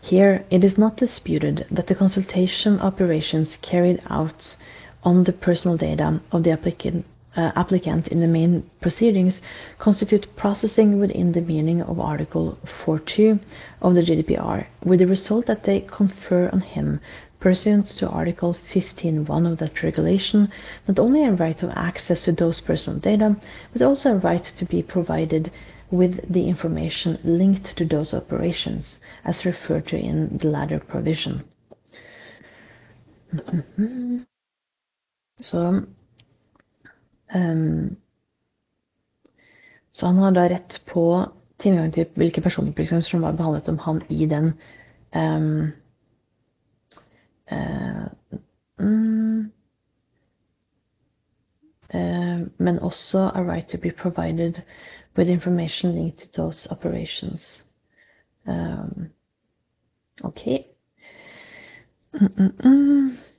Here, 0.00 0.44
it 0.50 0.64
is 0.64 0.78
not 0.78 0.96
disputed 0.96 1.66
that 1.70 1.86
the 1.86 1.94
consultation 1.94 2.80
operations 2.80 3.58
carried 3.60 4.02
out 4.08 4.56
on 5.02 5.24
the 5.24 5.32
personal 5.32 5.76
data 5.76 6.20
of 6.32 6.42
the 6.42 6.50
applicant, 6.50 7.04
applicant 7.36 8.08
in 8.08 8.20
the 8.20 8.26
main 8.26 8.68
proceedings 8.80 9.40
constitute 9.78 10.26
processing 10.36 10.98
within 10.98 11.32
the 11.32 11.40
meaning 11.40 11.80
of 11.82 12.00
Article 12.00 12.58
4.2 12.84 13.40
of 13.82 13.94
the 13.94 14.02
GDPR, 14.02 14.66
with 14.84 14.98
the 14.98 15.06
result 15.06 15.46
that 15.46 15.64
they 15.64 15.80
confer 15.80 16.48
on 16.52 16.60
him 16.60 17.00
pursuant 17.40 17.86
to 17.86 18.08
Article 18.08 18.54
15.1 18.72 19.50
of 19.50 19.58
that 19.58 19.82
regulation, 19.82 20.48
not 20.86 20.98
only 20.98 21.24
a 21.24 21.32
right 21.32 21.62
of 21.62 21.70
access 21.70 22.24
to 22.24 22.32
those 22.32 22.60
personal 22.60 23.00
data, 23.00 23.34
but 23.72 23.82
also 23.82 24.14
a 24.14 24.18
right 24.18 24.44
to 24.44 24.64
be 24.66 24.82
provided 24.82 25.50
with 25.90 26.20
the 26.32 26.46
information 26.46 27.18
linked 27.24 27.76
to 27.76 27.84
those 27.84 28.14
operations, 28.14 29.00
as 29.24 29.44
referred 29.44 29.88
to 29.88 29.96
in 29.98 30.38
the 30.38 30.48
latter 30.48 30.78
provision. 30.78 31.44
Um, 35.54 35.96
Så 39.92 40.06
han 40.06 40.16
har 40.16 40.30
da 40.30 40.48
rett 40.48 40.80
på 40.86 41.04
tilgang 41.60 41.92
til 41.92 42.06
hvilke 42.16 42.40
personopplysninger 42.40 43.04
som 43.04 43.22
var 43.22 43.36
behandlet 43.36 43.68
om 43.68 43.78
han 43.78 44.02
i 44.08 44.26
den 44.26 44.52
um, 45.14 45.72
uh, 47.52 48.06
mm, 48.78 49.52
uh, 51.94 52.40
men 52.58 52.78
også 52.78 53.30
a 53.34 53.42
right 53.42 53.68
to 53.68 53.78
be 53.78 53.92
provided 53.92 54.62
with 55.16 55.30
information 55.30 55.92
linked 55.92 56.18
to 56.18 56.42
those 56.42 56.68
operations. 56.70 57.62
Um, 58.46 59.10
ok. 60.24 60.64
Mm-mm-mm. 62.14 63.29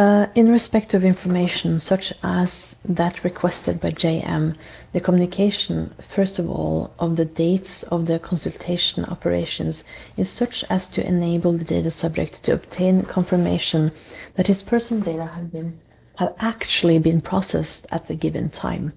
Uh, 0.00 0.26
in 0.34 0.50
respect 0.50 0.94
of 0.94 1.04
information 1.04 1.78
such 1.78 2.10
as 2.22 2.74
that 2.86 3.22
requested 3.22 3.78
by 3.78 3.90
JM, 3.90 4.56
the 4.94 5.00
communication, 5.00 5.92
first 6.16 6.38
of 6.38 6.48
all, 6.48 6.90
of 6.98 7.16
the 7.16 7.26
dates 7.26 7.82
of 7.94 8.06
the 8.06 8.18
consultation 8.18 9.04
operations 9.04 9.84
is 10.16 10.30
such 10.30 10.64
as 10.70 10.86
to 10.86 11.06
enable 11.06 11.52
the 11.52 11.64
data 11.64 11.90
subject 11.90 12.42
to 12.42 12.54
obtain 12.54 13.02
confirmation 13.02 13.92
that 14.36 14.46
his 14.46 14.62
personal 14.62 15.02
data 15.02 15.26
have 15.26 15.52
been 15.52 15.78
have 16.16 16.34
actually 16.38 16.98
been 16.98 17.20
processed 17.20 17.86
at 17.90 18.08
the 18.08 18.14
given 18.14 18.48
time. 18.48 18.94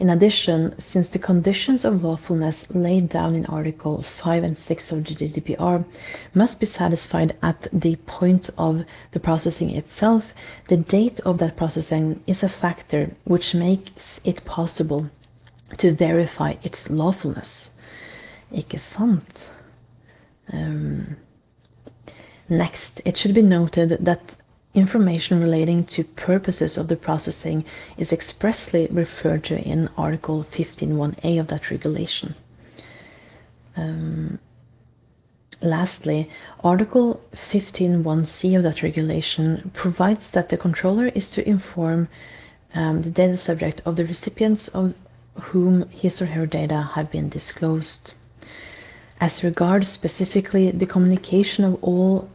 In 0.00 0.10
addition, 0.10 0.76
since 0.78 1.08
the 1.08 1.18
conditions 1.18 1.84
of 1.84 2.04
lawfulness 2.04 2.64
laid 2.70 3.08
down 3.08 3.34
in 3.34 3.44
Article 3.46 4.04
5 4.22 4.44
and 4.44 4.56
6 4.56 4.92
of 4.92 5.04
the 5.04 5.14
GDPR 5.14 5.84
must 6.34 6.60
be 6.60 6.66
satisfied 6.66 7.36
at 7.42 7.66
the 7.72 7.96
point 8.06 8.48
of 8.56 8.84
the 9.10 9.18
processing 9.18 9.70
itself, 9.70 10.22
the 10.68 10.76
date 10.76 11.18
of 11.20 11.38
that 11.38 11.56
processing 11.56 12.22
is 12.28 12.44
a 12.44 12.48
factor 12.48 13.10
which 13.24 13.54
makes 13.54 14.20
it 14.22 14.44
possible 14.44 15.10
to 15.78 15.92
verify 15.94 16.54
its 16.62 16.88
lawfulness. 16.88 17.68
Ikke 18.52 18.78
sant? 18.78 19.26
Um, 20.52 21.16
next, 22.48 23.02
it 23.04 23.18
should 23.18 23.34
be 23.34 23.42
noted 23.42 23.98
that 24.00 24.20
Information 24.74 25.40
relating 25.40 25.84
to 25.86 26.04
purposes 26.04 26.76
of 26.76 26.88
the 26.88 26.96
processing 26.96 27.64
is 27.96 28.12
expressly 28.12 28.86
referred 28.90 29.44
to 29.44 29.58
in 29.58 29.88
Article 29.96 30.46
15.1a 30.52 31.40
of 31.40 31.48
that 31.48 31.70
regulation. 31.70 32.34
Um, 33.76 34.38
lastly, 35.62 36.30
Article 36.60 37.20
15.1c 37.50 38.56
of 38.56 38.62
that 38.62 38.82
regulation 38.82 39.70
provides 39.74 40.30
that 40.32 40.50
the 40.50 40.58
controller 40.58 41.06
is 41.08 41.30
to 41.30 41.48
inform 41.48 42.08
um, 42.74 43.02
the 43.02 43.10
data 43.10 43.36
subject 43.36 43.80
of 43.86 43.96
the 43.96 44.04
recipients 44.04 44.68
of 44.68 44.94
whom 45.40 45.88
his 45.88 46.20
or 46.20 46.26
her 46.26 46.46
data 46.46 46.90
have 46.94 47.10
been 47.10 47.28
disclosed. 47.28 48.14
As 49.20 49.42
regards 49.42 49.88
specifically 49.88 50.70
the 50.70 50.86
communication 50.86 51.64
of 51.64 51.82
all 51.82 52.28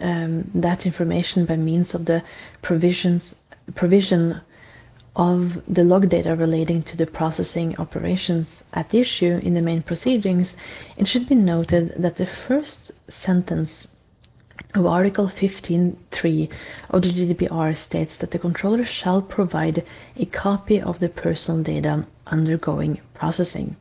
um, 0.00 0.50
that 0.54 0.86
information 0.86 1.46
by 1.46 1.56
means 1.56 1.94
of 1.94 2.04
the 2.04 2.22
provisions 2.62 3.34
provision 3.74 4.40
of 5.16 5.62
the 5.66 5.82
log 5.82 6.08
data 6.10 6.36
relating 6.36 6.82
to 6.82 6.96
the 6.96 7.06
processing 7.06 7.74
operations 7.78 8.62
at 8.74 8.94
issue 8.94 9.40
in 9.42 9.54
the 9.54 9.62
main 9.62 9.82
proceedings, 9.82 10.54
it 10.96 11.08
should 11.08 11.26
be 11.26 11.34
noted 11.34 11.94
that 11.98 12.16
the 12.16 12.28
first 12.46 12.92
sentence 13.08 13.86
of 14.74 14.84
Article 14.84 15.28
15.3 15.28 16.50
of 16.90 17.02
the 17.02 17.08
GDPR 17.08 17.74
states 17.76 18.16
that 18.18 18.30
the 18.30 18.38
controller 18.38 18.84
shall 18.84 19.22
provide 19.22 19.84
a 20.16 20.26
copy 20.26 20.80
of 20.80 21.00
the 21.00 21.08
personal 21.08 21.62
data 21.62 22.06
undergoing 22.26 23.00
processing. 23.14 23.76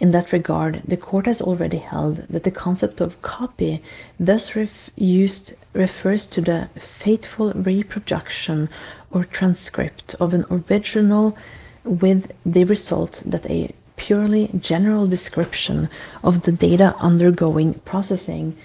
In 0.00 0.12
that 0.12 0.32
regard, 0.32 0.82
the 0.86 0.96
court 0.96 1.26
has 1.26 1.40
already 1.40 1.78
held 1.78 2.22
that 2.30 2.44
the 2.44 2.52
concept 2.52 3.00
of 3.00 3.20
copy 3.20 3.82
thus 4.20 4.56
used 4.94 5.54
refers 5.72 6.26
to 6.28 6.40
the 6.40 6.68
faithful 7.02 7.52
reproduction 7.52 8.68
or 9.10 9.24
transcript 9.24 10.14
of 10.20 10.32
an 10.34 10.44
original 10.50 11.36
with 11.84 12.30
the 12.46 12.62
result 12.64 13.22
that 13.26 13.44
a 13.50 13.74
purely 13.96 14.48
general 14.60 15.08
description 15.08 15.88
of 16.22 16.42
the 16.42 16.52
data 16.52 16.94
undergoing 17.00 17.74
processing 17.84 18.56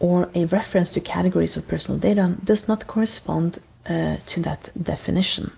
or 0.00 0.28
a 0.34 0.46
reference 0.46 0.92
to 0.92 1.00
categories 1.00 1.56
of 1.56 1.68
personal 1.68 1.98
data 2.00 2.36
does 2.42 2.66
not 2.66 2.88
correspond 2.88 3.60
uh, 3.86 4.16
to 4.26 4.42
that 4.42 4.68
definition. 4.82 5.52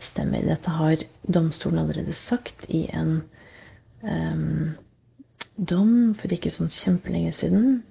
Stemmer. 0.00 0.40
Dette 0.40 0.70
har 0.70 0.96
domstolen 1.22 1.78
allerede 1.78 2.14
sagt 2.14 2.64
i 2.68 2.88
en 2.92 3.22
dom 4.02 6.14
for 6.14 6.32
ikke 6.32 6.52
sånn 6.54 6.70
kjempelenge 6.70 7.32
siden. 7.34 7.82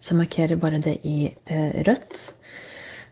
Så 0.00 0.14
jeg 0.14 0.18
markerer 0.18 0.58
bare 0.58 0.80
det 0.82 0.98
i 1.06 1.34
uh, 1.50 1.82
rødt. 1.86 2.32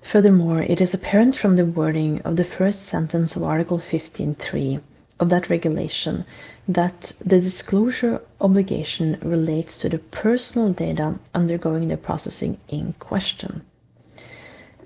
Furthermore, 0.02 0.64
it 0.64 0.80
is 0.80 0.94
apparent 0.94 1.36
from 1.36 1.56
the 1.56 1.64
wording 1.64 2.20
of 2.24 2.36
the 2.36 2.44
first 2.44 2.88
sentence 2.88 3.36
of 3.36 3.42
Article 3.42 3.78
15.3 3.78 4.80
of 5.20 5.28
that 5.28 5.50
regulation 5.50 6.24
that 6.66 7.12
the 7.20 7.40
disclosure 7.40 8.20
obligation 8.40 9.18
relates 9.22 9.76
to 9.78 9.88
the 9.88 9.98
personal 9.98 10.72
data 10.72 11.18
undergoing 11.34 11.88
the 11.88 11.96
processing 11.96 12.58
in 12.68 12.94
question. 12.98 13.62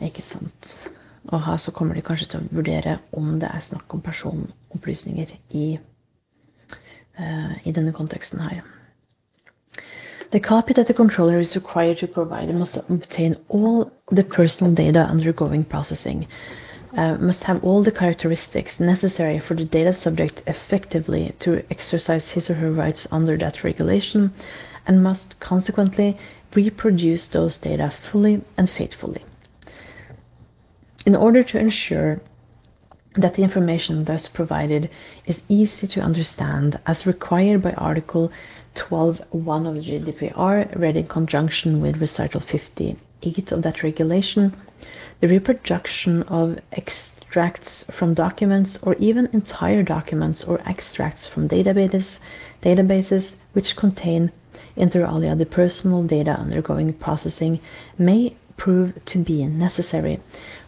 Ikke 0.01 0.23
sant? 0.27 0.75
Og 1.29 1.45
her 1.45 1.57
så 1.57 1.71
kommer 1.71 1.95
de 1.95 2.03
kanskje 2.03 2.27
til 2.29 2.43
å 2.43 2.57
vurdere 2.59 2.99
om 3.13 3.39
det 3.41 3.49
er 3.49 3.63
snakk 3.65 3.95
om 3.95 4.03
personopplysninger 4.03 5.31
i, 5.51 5.79
i 7.19 7.73
denne 7.73 7.93
konteksten 7.93 8.41
her. 8.41 8.63
The 10.31 10.41
copy 10.41 10.73
that 10.75 10.89
the 10.89 10.95
controller 10.95 11.39
is 11.39 11.55
required 11.55 11.99
to 11.99 12.09
provide 12.09 12.53
must 12.55 12.77
obtain 12.77 13.37
all 13.49 13.93
the 14.11 14.25
personal 14.25 14.75
data 14.75 14.99
undergoing 14.99 15.65
processing, 15.65 16.27
uh, 16.97 17.15
must 17.19 17.45
have 17.45 17.63
all 17.63 17.85
the 17.85 17.93
characteristics 17.93 18.81
necessary 18.81 19.39
for 19.39 19.55
the 19.55 19.65
data 19.65 19.93
subject 19.93 20.43
effectively 20.47 21.35
to 21.39 21.63
exercise 21.71 22.31
his 22.31 22.51
or 22.51 22.55
her 22.55 22.73
rights 22.73 23.07
under 23.13 23.37
that 23.39 23.63
regulation, 23.63 24.33
and 24.87 25.05
must 25.05 25.39
consequently 25.39 26.19
reproduce 26.55 27.29
those 27.29 27.57
data 27.57 27.93
fully 28.11 28.43
and 28.57 28.69
faithfully. 28.69 29.25
In 31.07 31.15
order 31.15 31.45
to 31.45 31.59
ensure 31.59 32.21
that 33.17 33.35
the 33.35 33.43
information 33.43 34.05
thus 34.05 34.29
provided 34.29 34.91
is 35.27 35.41
easy 35.49 35.87
to 35.87 36.01
understand 36.01 36.79
as 36.87 37.07
required 37.07 37.63
by 37.63 37.73
Article 37.75 38.31
12.1 38.75 39.69
of 39.69 39.75
the 39.75 40.13
GDPR, 40.13 40.77
read 40.79 40.97
in 40.97 41.07
conjunction 41.07 41.81
with 41.81 42.01
Recital 42.01 42.41
58 42.41 43.53
of 43.53 43.63
that 43.63 43.83
regulation, 43.83 44.55
the 45.21 45.29
reproduction 45.29 46.25
of 46.25 46.59
extracts 46.73 47.85
from 47.97 48.15
documents 48.15 48.79
or 48.83 48.95
even 48.97 49.29
entire 49.33 49.83
documents 49.83 50.45
or 50.45 50.61
extracts 50.69 51.27
from 51.27 51.49
databases, 51.49 52.19
databases 52.63 53.31
which 53.53 53.77
contain 53.77 54.33
inter 54.77 55.05
alia 55.07 55.37
the 55.37 55.47
personal 55.47 56.03
data 56.03 56.33
undergoing 56.33 56.93
processing 56.93 57.61
may 57.97 58.37
prove 58.57 58.93
to 59.05 59.19
be 59.19 59.47
necessary, 59.47 60.21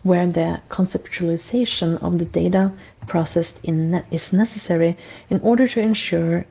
where 0.03 0.27
the 0.27 0.61
conceptualization 0.69 2.03
of 2.03 2.19
the 2.19 2.25
data 2.25 2.73
processed 3.07 3.59
in 3.63 4.03
is 4.11 4.33
necessary 4.33 4.97
in 5.31 5.41
order 5.41 5.69
to 5.69 5.81
ensure 5.81 6.45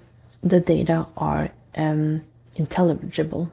the 0.43 0.59
data 0.59 1.07
are 1.17 1.49
um, 1.75 2.21
intelligible. 2.55 3.47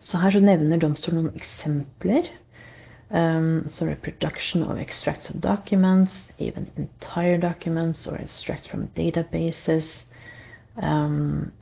Så 0.00 0.18
her 0.18 0.30
så 0.30 0.40
nevner 0.40 0.76
domstolen 0.76 1.22
noen 1.22 1.34
eksempler. 1.34 2.28
Um, 3.10 3.68
so 3.70 3.86
reproduction 3.86 4.62
of 4.62 4.78
extracts 4.78 5.30
of 5.30 5.40
documents, 5.40 6.28
even 6.38 6.66
entire 6.76 7.38
documents 7.38 8.06
or 8.06 8.16
extract 8.16 8.68
from 8.68 8.88
databases. 8.96 9.84
Um, 10.76 11.52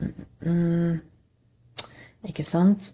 mm, 0.43 0.99
ikke 2.27 2.43
sant? 2.43 2.93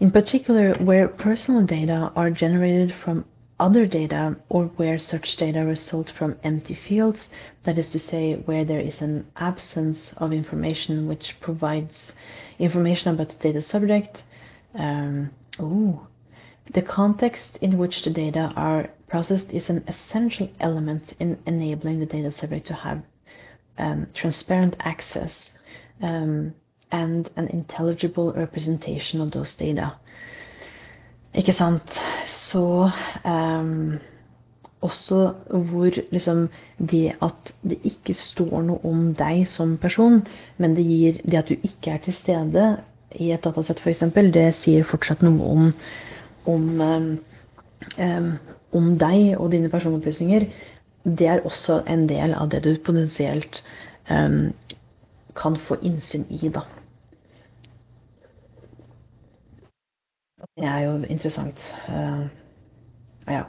In 0.00 0.12
particular, 0.12 0.74
where 0.74 1.08
personal 1.08 1.64
data 1.66 2.12
are 2.14 2.30
generated 2.30 2.94
from 2.94 3.24
other 3.58 3.84
data 3.86 4.36
or 4.48 4.66
where 4.76 4.98
such 4.98 5.36
data 5.36 5.64
result 5.64 6.10
from 6.16 6.38
empty 6.44 6.74
fields, 6.74 7.28
that 7.64 7.78
is 7.78 7.90
to 7.90 7.98
say, 7.98 8.34
where 8.34 8.64
there 8.64 8.80
is 8.80 9.00
an 9.00 9.26
absence 9.36 10.12
of 10.18 10.32
information 10.32 11.08
which 11.08 11.34
provides 11.40 12.12
information 12.60 13.12
about 13.12 13.30
the 13.30 13.34
data 13.42 13.60
subject. 13.60 14.22
Um, 14.74 15.30
ooh, 15.60 16.06
the 16.72 16.82
context 16.82 17.58
in 17.60 17.76
which 17.78 18.04
the 18.04 18.10
data 18.10 18.52
are 18.54 18.90
processed 19.08 19.50
is 19.50 19.68
an 19.68 19.82
essential 19.88 20.48
element 20.60 21.14
in 21.18 21.38
enabling 21.46 21.98
the 21.98 22.06
data 22.06 22.30
subject 22.30 22.68
to 22.68 22.74
have 22.74 23.02
um, 23.78 24.06
transparent 24.14 24.76
access. 24.78 25.50
Um, 26.00 26.54
and 26.90 27.30
an 27.36 27.48
intelligible 27.48 28.32
representation 28.32 29.20
of 29.20 29.30
those 29.30 29.56
data. 29.56 29.90
Ikke 31.34 31.52
sant? 31.52 31.92
Så 32.26 32.90
um, 33.24 33.98
også 34.80 35.32
hvor 35.48 35.90
liksom 36.10 36.48
det 36.78 37.12
at 37.22 37.54
det 37.62 37.78
ikke 37.84 38.14
står 38.14 38.62
noe 38.62 38.78
om 38.86 39.12
deg 39.14 39.44
som 39.50 39.76
person, 39.78 40.22
men 40.56 40.76
det 40.76 40.86
gir 40.86 41.20
det 41.24 41.38
at 41.42 41.50
du 41.50 41.56
ikke 41.62 41.90
er 41.96 42.04
til 42.04 42.16
stede 42.16 42.68
i 43.18 43.32
et 43.32 43.44
datasett 43.44 43.80
f.eks., 43.80 44.04
det 44.32 44.46
sier 44.62 44.86
fortsatt 44.86 45.22
noe 45.22 45.50
om, 45.52 45.68
om, 46.46 46.66
um, 47.98 48.32
om 48.72 48.90
deg 49.00 49.36
og 49.38 49.52
dine 49.52 49.70
personopplysninger. 49.72 50.48
Det 51.04 51.28
er 51.28 51.44
også 51.46 51.82
en 51.86 52.06
del 52.08 52.34
av 52.34 52.50
det 52.52 52.64
du 52.64 52.74
potensielt 52.84 53.62
um, 54.10 54.52
kan 55.38 55.56
få 55.68 55.78
innsyn 55.82 56.26
i, 56.30 56.48
da. 56.52 56.64
Det 60.38 60.64
er 60.64 60.78
jo 60.78 61.02
interessant. 61.02 61.58
Uh, 61.88 62.26
ja. 63.26 63.42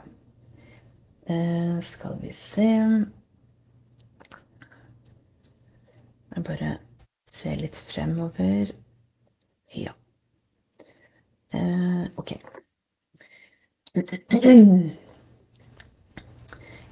Uh, 1.30 1.82
skal 1.84 2.22
vi 2.22 2.32
se 2.32 2.62
Jeg 6.36 6.44
bare 6.44 6.78
ser 7.32 7.54
litt 7.54 7.76
fremover. 7.94 8.72
Ja. 9.74 9.92
Uh, 11.54 12.06
OK. 12.16 12.32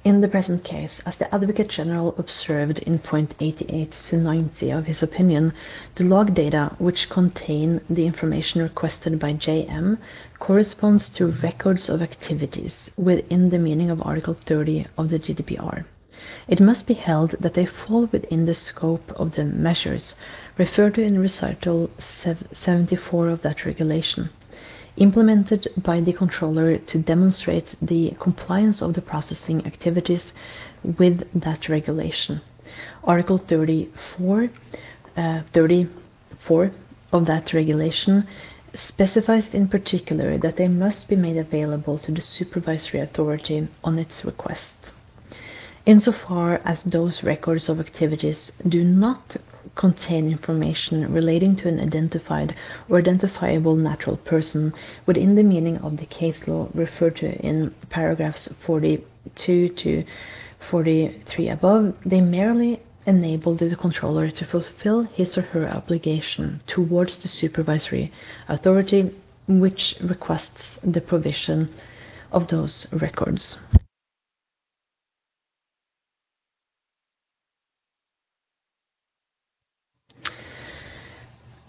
In 0.09 0.21
the 0.21 0.27
present 0.27 0.63
case, 0.63 1.01
as 1.05 1.17
the 1.17 1.31
Advocate 1.31 1.67
General 1.67 2.15
observed 2.17 2.79
in 2.79 2.97
point 2.97 3.35
88 3.39 3.91
to 3.91 4.17
90 4.17 4.71
of 4.71 4.87
his 4.87 5.03
opinion, 5.03 5.53
the 5.93 6.03
log 6.03 6.33
data 6.33 6.75
which 6.79 7.11
contain 7.11 7.81
the 7.87 8.07
information 8.07 8.63
requested 8.63 9.19
by 9.19 9.33
JM 9.33 9.99
corresponds 10.39 11.09
to 11.09 11.27
records 11.27 11.91
of 11.91 12.01
activities 12.01 12.89
within 12.97 13.51
the 13.51 13.59
meaning 13.59 13.91
of 13.91 14.01
Article 14.01 14.35
30 14.47 14.87
of 14.97 15.11
the 15.11 15.19
GDPR. 15.19 15.85
It 16.47 16.59
must 16.59 16.87
be 16.87 16.95
held 16.95 17.35
that 17.39 17.53
they 17.53 17.67
fall 17.67 18.07
within 18.07 18.47
the 18.47 18.55
scope 18.55 19.11
of 19.15 19.35
the 19.35 19.45
measures 19.45 20.15
referred 20.57 20.95
to 20.95 21.03
in 21.03 21.19
recital 21.19 21.91
74 22.51 23.29
of 23.29 23.43
that 23.43 23.63
regulation 23.63 24.31
implemented 24.99 25.67
by 25.77 26.01
the 26.01 26.13
controller 26.13 26.77
to 26.77 26.99
demonstrate 26.99 27.75
the 27.81 28.13
compliance 28.19 28.81
of 28.81 28.93
the 28.93 29.01
processing 29.01 29.65
activities 29.65 30.33
with 30.83 31.27
that 31.33 31.69
regulation. 31.69 32.41
Article 33.03 33.37
34, 33.37 34.49
uh, 35.17 35.41
34 35.53 36.71
of 37.11 37.25
that 37.25 37.53
regulation 37.53 38.27
specifies 38.75 39.53
in 39.53 39.67
particular 39.67 40.37
that 40.37 40.57
they 40.57 40.67
must 40.67 41.07
be 41.07 41.15
made 41.15 41.37
available 41.37 41.97
to 41.97 42.11
the 42.11 42.21
supervisory 42.21 42.99
authority 42.99 43.67
on 43.83 43.97
its 43.97 44.23
request. 44.23 44.91
Insofar 45.85 46.61
as 46.65 46.83
those 46.83 47.23
records 47.23 47.69
of 47.69 47.79
activities 47.79 48.51
do 48.67 48.83
not 48.83 49.37
contain 49.75 50.29
information 50.29 51.11
relating 51.11 51.55
to 51.55 51.67
an 51.67 51.79
identified 51.79 52.55
or 52.89 52.97
identifiable 52.97 53.75
natural 53.75 54.17
person 54.17 54.73
within 55.05 55.35
the 55.35 55.43
meaning 55.43 55.77
of 55.77 55.97
the 55.97 56.05
case 56.05 56.47
law 56.47 56.67
referred 56.73 57.15
to 57.17 57.31
in 57.45 57.73
paragraphs 57.89 58.49
42 58.65 59.69
to 59.69 60.03
43 60.69 61.49
above, 61.49 61.95
they 62.05 62.21
merely 62.21 62.81
enable 63.05 63.55
the 63.55 63.75
controller 63.75 64.29
to 64.29 64.45
fulfill 64.45 65.03
his 65.03 65.37
or 65.37 65.41
her 65.41 65.67
obligation 65.67 66.61
towards 66.67 67.21
the 67.21 67.27
supervisory 67.27 68.11
authority 68.47 69.15
which 69.47 69.95
requests 70.01 70.77
the 70.83 71.01
provision 71.01 71.69
of 72.31 72.47
those 72.49 72.87
records. 72.91 73.57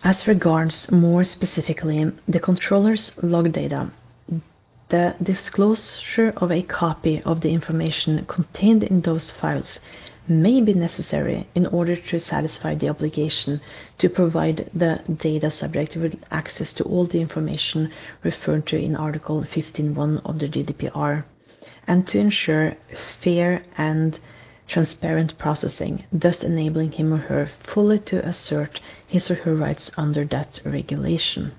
As 0.02 0.26
regards 0.26 0.90
more 0.90 1.24
specifically 1.24 2.10
the 2.26 2.40
controller's 2.40 3.12
log 3.22 3.52
data, 3.52 3.90
the 4.88 5.14
disclosure 5.22 6.32
of 6.38 6.50
a 6.50 6.62
copy 6.62 7.20
of 7.22 7.42
the 7.42 7.50
information 7.50 8.24
contained 8.24 8.82
in 8.82 9.02
those 9.02 9.30
files 9.30 9.78
may 10.26 10.62
be 10.62 10.72
necessary 10.72 11.46
in 11.54 11.66
order 11.66 11.96
to 11.96 12.18
satisfy 12.18 12.74
the 12.74 12.88
obligation 12.88 13.60
to 13.98 14.08
provide 14.08 14.70
the 14.72 15.00
data 15.20 15.50
subject 15.50 15.94
with 15.96 16.18
access 16.30 16.72
to 16.74 16.84
all 16.84 17.04
the 17.04 17.20
information 17.20 17.92
referred 18.22 18.66
to 18.68 18.78
in 18.78 18.96
Article 18.96 19.42
15.1 19.42 20.22
of 20.24 20.38
the 20.38 20.48
GDPR, 20.48 21.24
and 21.86 22.06
to 22.06 22.18
ensure 22.18 22.74
fair 23.20 23.64
and 23.76 24.18
transparent 24.70 25.36
processing, 25.38 26.04
thus 26.12 26.42
enabling 26.42 26.92
him 26.92 27.12
or 27.12 27.18
her 27.18 27.50
fully 27.74 27.98
to 27.98 28.26
assert 28.26 28.80
his 29.06 29.30
or 29.30 29.34
her 29.34 29.54
rights 29.54 29.90
under 29.96 30.24
that 30.24 30.60
regulation. 30.64 31.50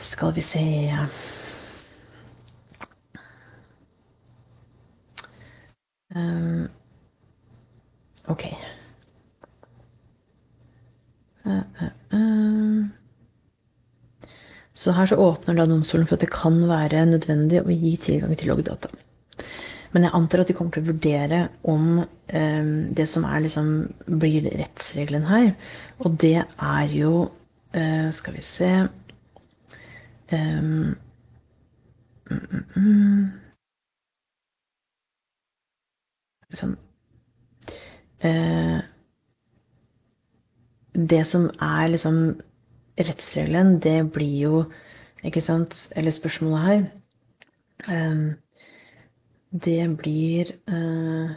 Skal 0.00 0.32
vi 0.32 0.40
se 0.40 0.90
um, 6.14 6.68
Ok. 8.28 8.44
Uh, 11.44 11.52
uh, 11.52 12.18
uh. 12.18 12.86
Så 14.74 14.92
her 14.92 15.06
så 15.06 15.16
åpner 15.16 15.54
da 15.54 15.66
domstolen 15.66 16.06
for 16.06 16.16
at 16.16 16.20
det 16.20 16.30
kan 16.32 16.62
være 16.68 17.04
nødvendig 17.06 17.60
å 17.62 17.70
gi 17.70 17.96
tilgang 17.96 18.36
til 18.38 18.48
loggdata. 18.48 18.88
Men 19.92 20.06
jeg 20.06 20.14
antar 20.16 20.40
at 20.42 20.48
de 20.48 20.54
kommer 20.56 20.72
til 20.72 20.84
å 20.86 20.88
vurdere 20.92 21.38
om 21.68 21.98
eh, 22.00 22.68
det 22.96 23.06
som 23.12 23.26
er 23.28 23.42
liksom 23.44 23.68
blir 24.22 24.46
rettsregelen 24.56 25.26
her. 25.28 25.50
Og 26.00 26.16
det 26.22 26.38
er 26.46 26.94
jo 26.96 27.12
eh, 27.76 28.08
Skal 28.16 28.38
vi 28.38 28.44
se 28.46 28.70
um, 30.32 30.94
mm, 32.30 32.62
mm, 32.76 33.26
Sånn 36.52 36.74
eh, 38.24 38.80
Det 41.12 41.22
som 41.28 41.46
er 41.64 41.92
liksom 41.92 42.22
rettsregelen, 43.00 43.76
det 43.84 43.98
blir 44.16 44.34
jo 44.40 44.64
Ikke 45.24 45.44
sant? 45.44 45.76
Eller 45.96 46.16
spørsmålet 46.16 46.64
her. 46.66 46.82
Um, 47.92 48.24
det 49.52 49.96
blir 49.96 50.52
uh, 50.68 51.30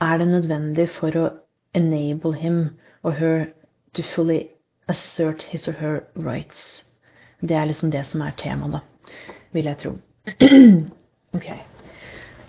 Er 0.00 0.18
det 0.18 0.26
nødvendig 0.26 0.88
for 0.90 1.14
å 1.16 1.28
enable 1.74 2.34
him 2.34 2.70
or 3.04 3.12
her 3.12 3.46
to 3.94 4.02
fully 4.02 4.48
assert 4.88 5.42
his 5.42 5.68
or 5.68 5.72
her 5.72 6.00
rights? 6.16 6.82
Det 7.40 7.56
er 7.56 7.64
liksom 7.64 7.90
det 7.90 8.06
som 8.06 8.20
er 8.20 8.34
temaet, 8.36 8.72
da, 8.72 8.80
vil 9.52 9.64
jeg 9.64 9.78
tro. 9.78 9.92
okay. 11.36 11.60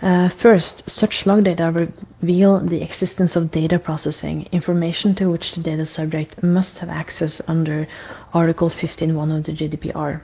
Uh, 0.01 0.29
first, 0.29 0.89
such 0.89 1.25
log 1.25 1.43
data 1.43 1.71
reveal 1.71 2.59
the 2.59 2.81
existence 2.81 3.35
of 3.35 3.51
data 3.51 3.79
processing, 3.79 4.47
information 4.51 5.15
to 5.15 5.29
which 5.29 5.53
the 5.53 5.61
data 5.61 5.85
subject 5.85 6.41
must 6.43 6.77
have 6.79 6.89
access 6.89 7.41
under 7.47 7.87
Article 8.33 8.69
15.1 8.69 9.37
of 9.37 9.43
the 9.45 9.51
GDPR. 9.53 10.21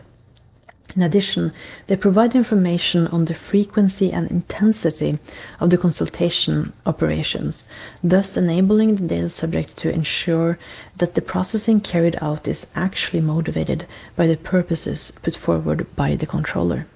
In 0.95 1.03
addition, 1.03 1.53
they 1.87 1.95
provide 1.95 2.35
information 2.35 3.05
on 3.07 3.25
the 3.25 3.35
frequency 3.35 4.11
and 4.11 4.29
intensity 4.31 5.19
of 5.59 5.69
the 5.69 5.77
consultation 5.77 6.73
operations, 6.85 7.65
thus 8.03 8.35
enabling 8.35 8.95
the 8.95 9.07
data 9.07 9.29
subject 9.29 9.77
to 9.77 9.93
ensure 9.93 10.57
that 10.97 11.13
the 11.13 11.21
processing 11.21 11.79
carried 11.79 12.17
out 12.21 12.47
is 12.47 12.65
actually 12.73 13.21
motivated 13.21 13.85
by 14.15 14.25
the 14.25 14.37
purposes 14.37 15.11
put 15.21 15.35
forward 15.35 15.85
by 15.95 16.15
the 16.15 16.25
controller. 16.25 16.87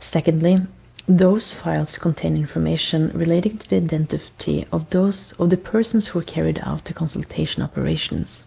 Secondly, 0.00 0.66
those 1.06 1.52
files 1.52 1.98
contain 1.98 2.36
information 2.36 3.10
relating 3.14 3.58
to 3.58 3.68
the 3.68 3.76
identity 3.76 4.66
of 4.72 4.88
those 4.90 5.32
of 5.38 5.50
the 5.50 5.56
persons 5.56 6.08
who 6.08 6.22
carried 6.22 6.60
out 6.62 6.84
the 6.84 6.94
consultation 6.94 7.62
operations. 7.62 8.46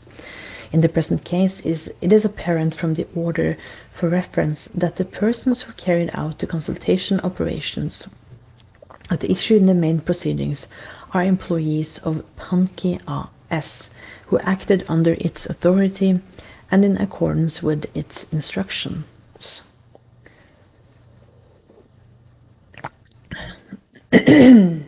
In 0.71 0.81
the 0.81 0.89
present 0.89 1.25
case, 1.25 1.59
is, 1.65 1.89
it 1.99 2.13
is 2.13 2.23
apparent 2.23 2.75
from 2.75 2.93
the 2.93 3.07
order 3.13 3.57
for 3.99 4.07
reference 4.07 4.69
that 4.73 4.95
the 4.95 5.05
persons 5.05 5.61
who 5.61 5.73
carried 5.73 6.09
out 6.13 6.39
the 6.39 6.47
consultation 6.47 7.19
operations 7.19 8.07
at 9.09 9.19
the 9.19 9.29
issue 9.29 9.57
in 9.57 9.65
the 9.65 9.73
main 9.73 9.99
proceedings 9.99 10.67
are 11.13 11.23
employees 11.23 11.99
of 12.03 12.23
Pankki 12.37 13.01
AS, 13.49 13.89
who 14.27 14.39
acted 14.39 14.85
under 14.87 15.13
its 15.15 15.45
authority 15.45 16.21
and 16.71 16.85
in 16.85 16.95
accordance 16.97 17.61
with 17.61 17.85
its 17.93 18.25
instructions. 18.31 19.63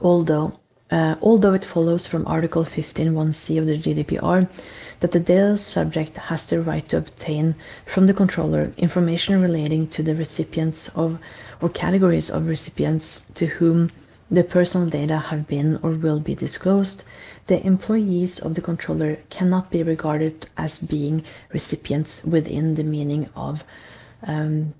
although, 0.00 0.58
uh, 0.90 1.14
although 1.22 1.54
it 1.54 1.64
follows 1.64 2.06
from 2.06 2.26
Article 2.26 2.64
15.1c 2.64 3.58
of 3.58 3.66
the 3.66 3.78
GDPR 3.78 4.48
that 5.00 5.12
the 5.12 5.20
data 5.20 5.56
subject 5.56 6.16
has 6.16 6.46
the 6.46 6.60
right 6.60 6.88
to 6.88 6.98
obtain 6.98 7.54
from 7.92 8.06
the 8.06 8.14
controller 8.14 8.72
information 8.76 9.40
relating 9.40 9.88
to 9.88 10.02
the 10.02 10.14
recipients 10.14 10.90
of 10.94 11.18
or 11.60 11.68
categories 11.68 12.30
of 12.30 12.46
recipients 12.46 13.22
to 13.34 13.46
whom 13.46 13.90
the 14.30 14.44
personal 14.44 14.88
data 14.88 15.18
have 15.18 15.46
been 15.46 15.78
or 15.82 15.90
will 15.90 16.20
be 16.20 16.34
disclosed, 16.34 17.02
the 17.46 17.64
employees 17.66 18.38
of 18.40 18.54
the 18.54 18.60
controller 18.60 19.16
cannot 19.30 19.70
be 19.70 19.82
regarded 19.82 20.48
as 20.56 20.80
being 20.80 21.22
recipients 21.52 22.20
within 22.24 22.74
the 22.74 22.82
meaning 22.82 23.28
of 23.36 23.62
um, 24.26 24.74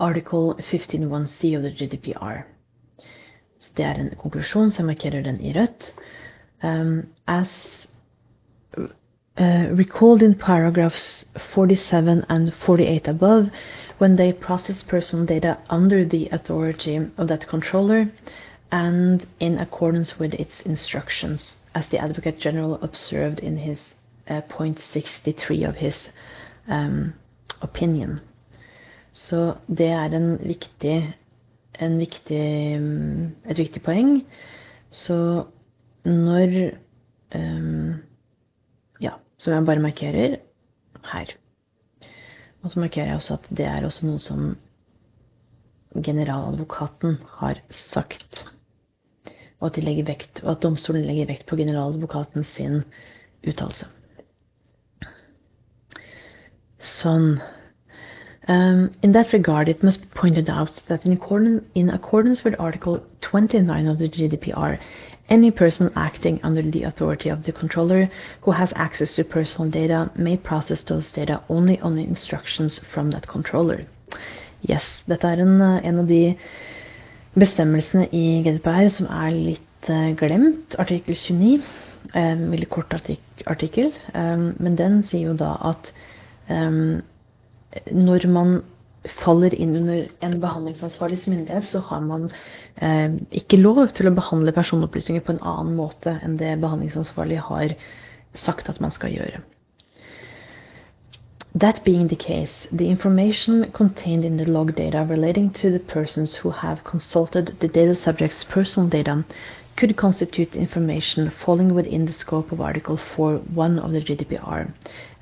Article 0.00 0.54
15.1c 0.54 1.56
of 1.56 1.62
the 1.62 1.70
GDPR. 1.70 2.44
Så 3.66 3.72
det 3.76 3.84
er 3.84 3.98
en 3.98 4.12
konklusjon, 4.20 4.70
så 4.70 4.82
jeg 4.82 4.86
markerer 4.86 5.22
den 5.26 5.40
i 5.42 5.52
rødt. 5.56 5.90
Um, 6.62 7.08
as 7.26 7.50
uh, 8.78 9.66
recalled 9.78 10.22
in 10.22 10.34
paragraphs 10.34 11.26
47 11.54 12.24
and 12.28 12.52
48 12.52 13.08
above, 13.08 13.50
when 13.98 14.16
they 14.16 14.32
process 14.32 14.82
personal 14.82 15.26
data 15.26 15.58
under 15.68 16.04
the 16.04 16.28
authority 16.32 16.96
of 17.16 17.28
that 17.28 17.46
controller 17.48 18.06
and 18.70 19.26
in 19.40 19.58
accordance 19.58 20.18
with 20.20 20.34
its 20.34 20.60
instructions, 20.60 21.56
as 21.74 21.88
the 21.88 21.98
Advocate 21.98 22.38
General 22.38 22.78
observed 22.82 23.40
in 23.40 23.56
his 23.56 23.94
uh, 24.28 24.40
point 24.42 24.80
63 24.92 25.64
of 25.64 25.76
his 25.76 26.08
um, 26.68 27.14
opinion. 27.62 28.20
Så 29.12 29.54
det 29.66 29.88
er 29.88 30.12
en 30.12 30.38
viktig, 30.38 31.12
viktig, 32.00 32.42
et 33.46 33.58
viktig 33.58 33.82
poeng. 33.84 34.20
Så 34.94 35.16
når 36.06 36.54
um, 37.34 37.96
som 39.38 39.52
jeg 39.52 39.66
bare 39.68 39.84
markerer 39.84 40.36
her. 41.12 41.32
Og 42.62 42.70
så 42.70 42.80
markerer 42.80 43.12
jeg 43.12 43.20
også 43.20 43.36
at 43.36 43.48
det 43.56 43.66
er 43.68 43.84
også 43.84 44.08
noe 44.08 44.20
som 44.22 44.46
generaladvokaten 46.06 47.18
har 47.40 47.60
sagt. 47.70 48.44
Og 49.60 49.70
at, 49.70 49.78
vekt, 50.08 50.42
og 50.42 50.50
at 50.56 50.62
domstolen 50.64 51.06
legger 51.06 51.28
vekt 51.30 51.46
på 51.48 51.56
generaladvokaten 51.56 52.44
sin 52.44 52.82
uttalelse. 53.46 53.88
Sånn. 56.96 57.36
Um, 58.48 58.92
in 59.02 59.12
that 59.12 59.32
regard, 59.32 59.68
it 59.68 59.82
must 59.82 60.02
be 60.02 60.08
pointed 60.14 60.48
out 60.48 60.82
that 60.88 61.04
in 61.04 61.12
accordance, 61.12 61.64
in 61.74 61.90
accordance 61.90 62.44
with 62.44 62.54
Article 62.58 63.04
29 63.20 63.86
of 63.88 63.98
the 63.98 64.08
GDPR, 64.08 64.78
Any 65.28 65.50
person 65.50 65.90
acting 65.96 66.38
under 66.44 66.62
the 66.62 66.84
authority 66.84 67.30
of 67.30 67.42
the 67.42 67.52
controller 67.52 68.08
who 68.42 68.52
has 68.52 68.72
access 68.76 69.16
to 69.16 69.24
personal 69.24 69.68
data 69.70 70.10
may 70.14 70.36
process 70.36 70.82
those 70.82 71.10
data 71.10 71.42
only 71.48 71.80
on 71.80 71.98
instructions 71.98 72.78
from 72.94 73.10
that 73.10 73.26
controller. 73.26 73.86
Yes, 74.60 74.84
dette 75.08 75.24
er 75.24 75.42
en, 75.42 75.60
en 75.60 75.98
av 75.98 76.06
de 76.06 76.36
bestemmelsene 77.34 78.06
i 78.14 78.42
GDPR 78.46 78.86
som 78.88 79.10
er 79.10 79.34
litt 79.34 79.90
uh, 79.90 80.14
glemt. 80.14 80.78
Artikkel 80.78 81.18
29. 81.18 81.58
Um, 82.14 82.46
veldig 82.52 82.70
kort 82.70 82.94
artikkel. 82.94 83.90
Um, 84.14 84.52
men 84.62 84.78
den 84.78 85.02
sier 85.10 85.32
jo 85.32 85.34
da 85.34 85.56
at 85.72 85.90
um, 86.48 87.02
når 87.92 88.26
man 88.32 88.56
faller 89.22 89.54
inn 89.54 89.76
under 89.76 90.06
en 90.20 90.38
behandlingsansvarlig 90.42 91.18
myndighet, 91.30 91.68
så 91.68 91.78
har 91.78 92.00
man 92.00 92.30
eh, 92.82 93.18
ikke 93.30 93.60
lov 93.60 93.88
til 93.94 94.08
å 94.08 94.14
behandle 94.16 94.54
personopplysninger 94.56 95.22
på 95.22 95.36
en 95.36 95.42
annen 95.42 95.76
måte 95.78 96.18
enn 96.22 96.38
det 96.40 96.56
behandlingsansvarlig 96.62 97.42
har 97.50 97.76
sagt 98.34 98.68
at 98.68 98.80
man 98.80 98.90
skal 98.90 99.14
gjøre. 99.14 99.42
That 101.58 101.84
being 101.84 102.08
the 102.08 102.16
case, 102.16 102.68
the 102.70 102.90
information 102.90 103.70
contained 103.72 104.24
in 104.24 104.36
the 104.36 104.44
log 104.44 104.74
data 104.74 105.06
relating 105.08 105.50
to 105.54 105.70
the 105.70 105.78
persons 105.78 106.36
who 106.36 106.50
have 106.50 106.84
consulted 106.84 107.56
the 107.60 107.68
data 107.68 107.94
subject's 107.94 108.44
personal 108.44 108.90
data 108.90 109.24
could 109.76 109.96
constitute 109.96 110.54
information 110.54 111.30
falling 111.30 111.74
within 111.74 112.04
the 112.06 112.12
scope 112.12 112.52
of 112.52 112.60
Article 112.60 112.98
4.1 112.98 113.78
of 113.82 113.92
the 113.92 114.00
GDPR, 114.00 114.72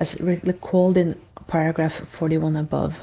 as 0.00 0.16
recalled 0.20 0.96
in 0.96 1.14
paragraph 1.46 1.92
41 2.18 2.56
above. 2.56 2.94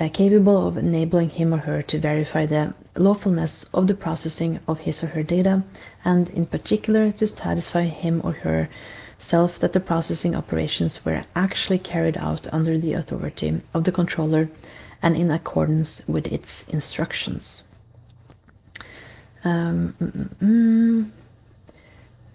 uh, 0.00 0.08
capable 0.08 0.66
of 0.66 0.76
enabling 0.76 1.30
him 1.30 1.54
or 1.54 1.58
her 1.58 1.82
to 1.82 2.00
verify 2.00 2.46
the 2.46 2.74
lawfulness 2.96 3.64
of 3.72 3.86
the 3.86 3.94
processing 3.94 4.58
of 4.66 4.78
his 4.78 5.02
or 5.02 5.08
her 5.08 5.22
data, 5.22 5.62
and 6.04 6.28
in 6.30 6.46
particular 6.46 7.12
to 7.12 7.26
satisfy 7.26 7.84
him 7.84 8.20
or 8.24 8.32
herself 8.32 9.52
that 9.60 9.72
the 9.72 9.80
processing 9.80 10.34
operations 10.34 11.04
were 11.04 11.24
actually 11.36 11.78
carried 11.78 12.16
out 12.16 12.46
under 12.52 12.78
the 12.78 12.94
authority 12.94 13.60
of 13.74 13.84
the 13.84 13.92
controller 13.92 14.48
and 15.02 15.16
in 15.16 15.30
accordance 15.30 16.02
with 16.08 16.26
its 16.26 16.48
instructions. 16.68 17.64
Um, 19.44 19.94
mm, 20.40 21.10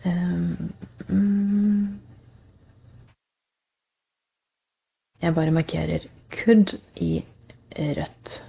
um, 0.06 0.74
mm. 1.10 1.98
Jeg 5.22 5.36
bare 5.36 5.52
i 6.96 7.26
rødt. 7.80 8.44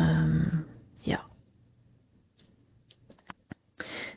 Um, 0.00 0.64
ja. 1.06 1.16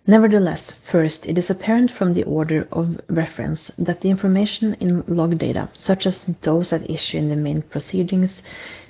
Nevertheless, 0.05 0.73
first, 0.91 1.25
it 1.25 1.37
is 1.37 1.49
apparent 1.49 1.91
from 1.91 2.13
the 2.13 2.23
order 2.23 2.67
of 2.71 2.87
reference 3.09 3.71
that 3.85 4.01
the 4.01 4.09
information 4.09 4.75
in 4.79 5.03
log 5.07 5.37
data, 5.37 5.69
such 5.73 6.05
as 6.05 6.25
those 6.41 6.73
at 6.73 6.89
issue 6.89 7.17
in 7.17 7.29
the 7.29 7.35
main 7.35 7.61
proceedings, 7.61 8.43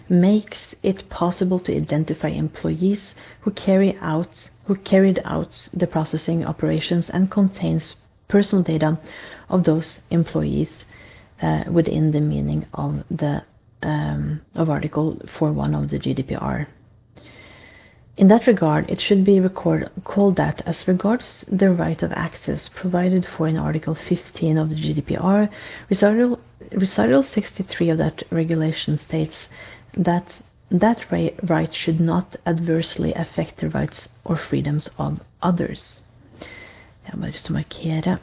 makes 0.09 0.75
it 0.83 1.09
possible 1.09 1.59
to 1.59 1.75
identify 1.75 2.29
employees 2.29 3.13
who 3.41 3.51
carry 3.51 3.97
out 4.01 4.49
who 4.65 4.75
carried 4.75 5.21
out 5.25 5.69
the 5.73 5.87
processing 5.87 6.45
operations 6.45 7.09
and 7.09 7.29
contains 7.29 7.95
personal 8.27 8.63
data 8.63 8.97
of 9.49 9.63
those 9.63 9.99
employees 10.09 10.85
within 11.71 12.11
the 12.11 12.21
meaning 12.21 12.65
of 12.73 13.03
the 13.09 13.43
um, 13.83 14.41
of 14.55 14.69
Article 14.69 15.19
4.1 15.37 15.83
of 15.83 15.89
the 15.89 15.99
GDPR. 15.99 16.67
In 18.17 18.29
that 18.29 18.47
regard, 18.47 18.89
it 18.89 19.01
should 19.01 19.25
be 19.25 19.41
record, 19.41 19.91
called 20.05 20.37
that 20.37 20.61
as 20.65 20.87
regards 20.87 21.43
the 21.49 21.69
right 21.71 22.01
of 22.01 22.13
access 22.13 22.69
provided 22.69 23.25
for 23.25 23.47
in 23.47 23.57
Article 23.57 23.93
15 23.93 24.57
of 24.57 24.69
the 24.69 24.75
GDPR, 24.75 25.49
recital, 25.89 26.39
recital 26.71 27.21
63 27.21 27.89
of 27.89 27.97
that 27.97 28.23
regulation 28.31 28.97
states 28.97 29.47
that 29.97 30.25
that 30.71 31.05
right 31.11 31.73
should 31.73 31.99
not 31.99 32.37
adversely 32.45 33.13
affect 33.13 33.59
the 33.59 33.69
rights 33.69 34.07
or 34.23 34.35
freedoms 34.37 34.89
of 34.97 35.19
others. 35.41 36.01
Lyst 37.13 37.45
til 37.45 37.53
å 37.53 37.59
markere 37.59 38.15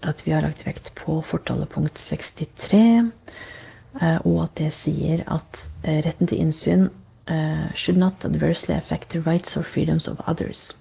at 0.00 0.26
vi 0.26 0.32
har 0.32 0.42
lagt 0.42 0.66
vekt 0.66 0.92
på 0.94 1.20
fortalepunkt 1.30 1.98
63, 1.98 3.10
eh, 4.00 4.18
og 4.24 4.42
at 4.44 4.56
det 4.60 4.72
sier 4.82 5.24
at 5.26 5.62
eh, 5.82 6.02
retten 6.06 6.30
til 6.30 6.42
innsyn 6.46 6.88
uh, 7.28 7.72
should 7.74 7.98
not 7.98 8.24
adversely 8.24 8.74
affect 8.74 9.10
the 9.10 9.20
rights 9.20 9.56
or 9.56 9.62
freedoms 9.62 10.08
of 10.08 10.20
others. 10.26 10.72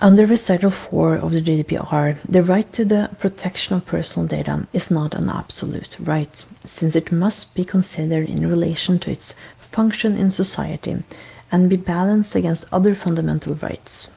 Under 0.00 0.26
Recital 0.26 0.70
4 0.70 1.18
of 1.18 1.32
the 1.32 1.40
GDPR, 1.40 2.18
the 2.28 2.42
right 2.42 2.72
to 2.72 2.84
the 2.84 3.10
protection 3.18 3.74
of 3.74 3.84
personal 3.84 4.28
data 4.28 4.68
is 4.72 4.90
not 4.90 5.12
an 5.14 5.28
absolute 5.28 5.96
right, 5.98 6.44
since 6.64 6.94
it 6.94 7.10
must 7.10 7.52
be 7.54 7.64
considered 7.64 8.28
in 8.28 8.48
relation 8.48 9.00
to 9.00 9.10
its 9.10 9.34
function 9.72 10.16
in 10.16 10.30
society 10.30 11.02
and 11.50 11.68
be 11.68 11.76
balanced 11.76 12.36
against 12.36 12.64
other 12.70 12.94
fundamental 12.94 13.56
rights. 13.56 14.08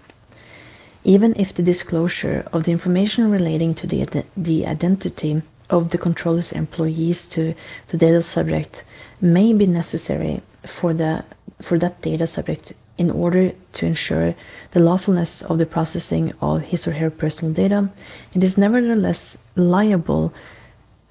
Even 1.04 1.34
if 1.36 1.54
the 1.56 1.64
disclosure 1.64 2.48
of 2.54 2.64
the 2.64 2.72
information 2.72 3.32
relating 3.32 3.74
to 3.76 3.88
the, 3.88 4.26
the 4.38 4.66
identity 4.66 5.42
of 5.70 5.90
the 5.90 5.98
controller's 5.98 6.52
employees 6.52 7.28
to 7.28 7.56
the 7.92 7.98
data 7.98 8.22
subject 8.22 8.84
may 9.22 9.54
be 9.54 9.66
necessary 9.66 10.44
for 10.80 10.94
the 10.94 11.24
for 11.68 11.78
that 11.80 12.02
data 12.02 12.26
subject 12.28 12.74
in 12.98 13.10
order 13.10 13.52
to 13.74 13.86
ensure 13.86 14.36
the 14.74 14.80
lawfulness 14.80 15.42
of 15.44 15.58
the 15.58 15.66
processing 15.66 16.34
of 16.42 16.62
his 16.62 16.88
or 16.88 16.92
her 16.92 17.10
personal 17.10 17.54
data, 17.54 17.92
it 18.34 18.44
is 18.44 18.58
nevertheless 18.58 19.38
liable 19.56 20.34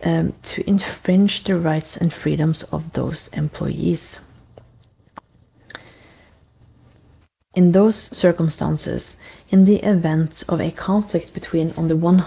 um, 0.02 0.32
to 0.42 0.68
infringe 0.68 1.44
the 1.44 1.58
rights 1.58 1.96
and 1.96 2.12
freedoms 2.12 2.62
of 2.72 2.82
those 2.92 3.28
employees. 3.32 4.18
In 7.54 7.72
those 7.72 7.96
circumstances, 8.16 9.16
in 9.50 9.64
the 9.64 9.76
event 9.76 10.44
of 10.48 10.60
a 10.60 10.70
conflict 10.70 11.34
between, 11.34 11.72
on 11.72 11.88
the 11.88 11.96
one 11.96 12.18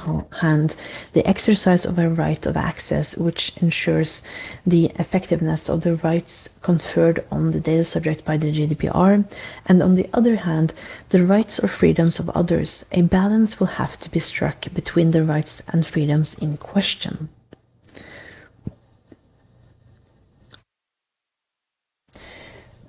hand, 0.42 0.76
the 1.14 1.26
exercise 1.26 1.86
of 1.86 1.98
a 1.98 2.10
right 2.10 2.46
of 2.46 2.58
access 2.58 3.16
which 3.18 3.54
ensures 3.58 4.22
the 4.66 4.86
effectiveness 5.00 5.70
of 5.70 5.82
the 5.82 5.96
rights 5.98 6.50
conferred 6.62 7.24
on 7.32 7.52
the 7.52 7.60
data 7.60 7.84
subject 7.84 8.26
by 8.26 8.38
the 8.38 8.52
GDPR, 8.52 9.26
and 9.66 9.82
on 9.82 9.96
the 9.96 10.10
other 10.14 10.36
hand, 10.36 10.74
the 11.10 11.26
rights 11.26 11.60
or 11.60 11.68
freedoms 11.68 12.20
of 12.20 12.30
others, 12.30 12.84
a 12.92 13.02
balance 13.02 13.60
will 13.60 13.68
have 13.68 13.98
to 14.00 14.10
be 14.12 14.20
struck 14.20 14.72
between 14.74 15.12
the 15.12 15.24
rights 15.24 15.62
and 15.70 15.88
freedoms 15.88 16.36
in 16.36 16.58
question. 16.58 17.30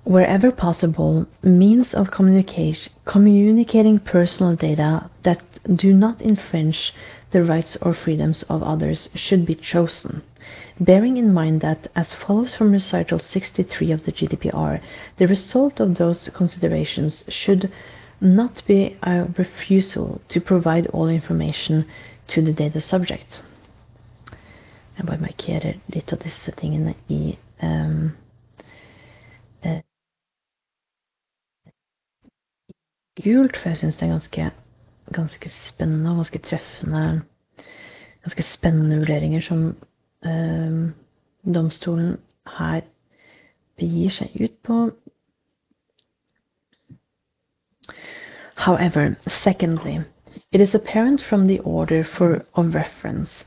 Wherever 0.05 0.51
possible, 0.51 1.25
means 1.43 1.93
of 1.93 2.11
communicating 2.11 3.99
personal 3.99 4.55
data 4.55 5.09
that 5.23 5.41
do 5.75 5.93
not 5.93 6.21
infringe 6.21 6.93
the 7.31 7.43
rights 7.43 7.75
or 7.81 7.93
freedoms 7.93 8.43
of 8.43 8.63
others 8.63 9.09
should 9.15 9.45
be 9.45 9.55
chosen. 9.55 10.21
Bearing 10.79 11.17
in 11.17 11.33
mind 11.33 11.61
that, 11.61 11.87
as 11.95 12.13
follows 12.13 12.53
from 12.53 12.71
recital 12.71 13.19
63 13.19 13.91
of 13.91 14.05
the 14.05 14.11
GDPR, 14.11 14.79
the 15.17 15.27
result 15.27 15.79
of 15.79 15.95
those 15.95 16.29
considerations 16.29 17.23
should 17.27 17.71
not 18.21 18.61
be 18.67 18.95
a 19.01 19.25
refusal 19.37 20.21
to 20.29 20.39
provide 20.39 20.87
all 20.87 21.09
information 21.09 21.85
to 22.27 22.41
the 22.41 22.53
data 22.53 22.79
subject. 22.79 23.43
Jeg 24.97 25.05
bare 25.05 25.19
markerer 25.19 25.73
litt 25.91 26.13
av 26.13 26.21
disse 26.23 26.51
tingene 26.55 26.93
i 27.11 27.35
um, 27.61 28.13
gult, 33.23 33.57
for 33.57 33.69
jeg 33.69 33.77
syns 33.77 33.97
det 33.97 34.07
er 34.07 34.11
ganske, 34.11 34.51
ganske, 35.13 35.49
spennende 35.49 36.11
og 36.11 36.15
ganske 36.23 36.39
treffende 36.39 37.21
Ganske 38.25 38.43
spennende 38.43 38.97
vurderinger 38.97 39.41
som 39.41 39.75
eh, 40.25 40.89
domstolen 41.53 42.17
her 42.57 42.81
begir 43.77 44.09
seg 44.09 44.31
ut 44.41 44.55
på. 44.65 44.77
However, 48.55 49.13
secondly, 49.27 49.99
it 50.51 50.61
is 50.61 50.73
apparent 50.73 51.21
from 51.21 51.47
the 51.47 51.59
order 51.61 52.03
for, 52.03 52.41
of 52.55 52.73
reference 52.73 53.45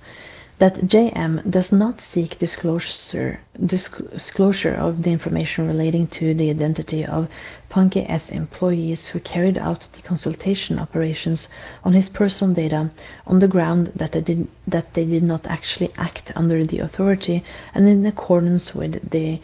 that 0.59 0.75
JM 0.75 1.49
does 1.49 1.71
not 1.71 2.01
seek 2.01 2.39
disclosure, 2.39 3.39
disclosure 3.65 4.75
of 4.75 5.03
the 5.05 5.11
information 5.11 5.69
relating 5.69 6.09
to 6.09 6.35
the 6.35 6.51
identity 6.51 7.05
of 7.05 7.29
Pankki 7.71 8.05
S 8.11 8.29
employees 8.31 9.07
who 9.09 9.21
carried 9.21 9.57
out 9.57 9.87
the 9.95 10.03
consultation 10.03 10.79
operations 10.79 11.47
on 11.85 11.93
his 11.93 12.09
personal 12.09 12.55
data 12.55 12.91
on 13.27 13.39
the 13.39 13.47
ground 13.47 13.93
that 13.95 14.13
they 14.13 14.21
did, 14.21 14.49
that 14.67 14.95
they 14.95 15.05
did 15.05 15.23
not 15.23 15.47
actually 15.47 15.93
act 15.97 16.33
under 16.35 16.67
the 16.67 16.81
authority 16.81 17.45
and 17.75 17.89
in 17.89 18.05
accordance 18.05 18.75
with 18.75 19.11
the 19.11 19.41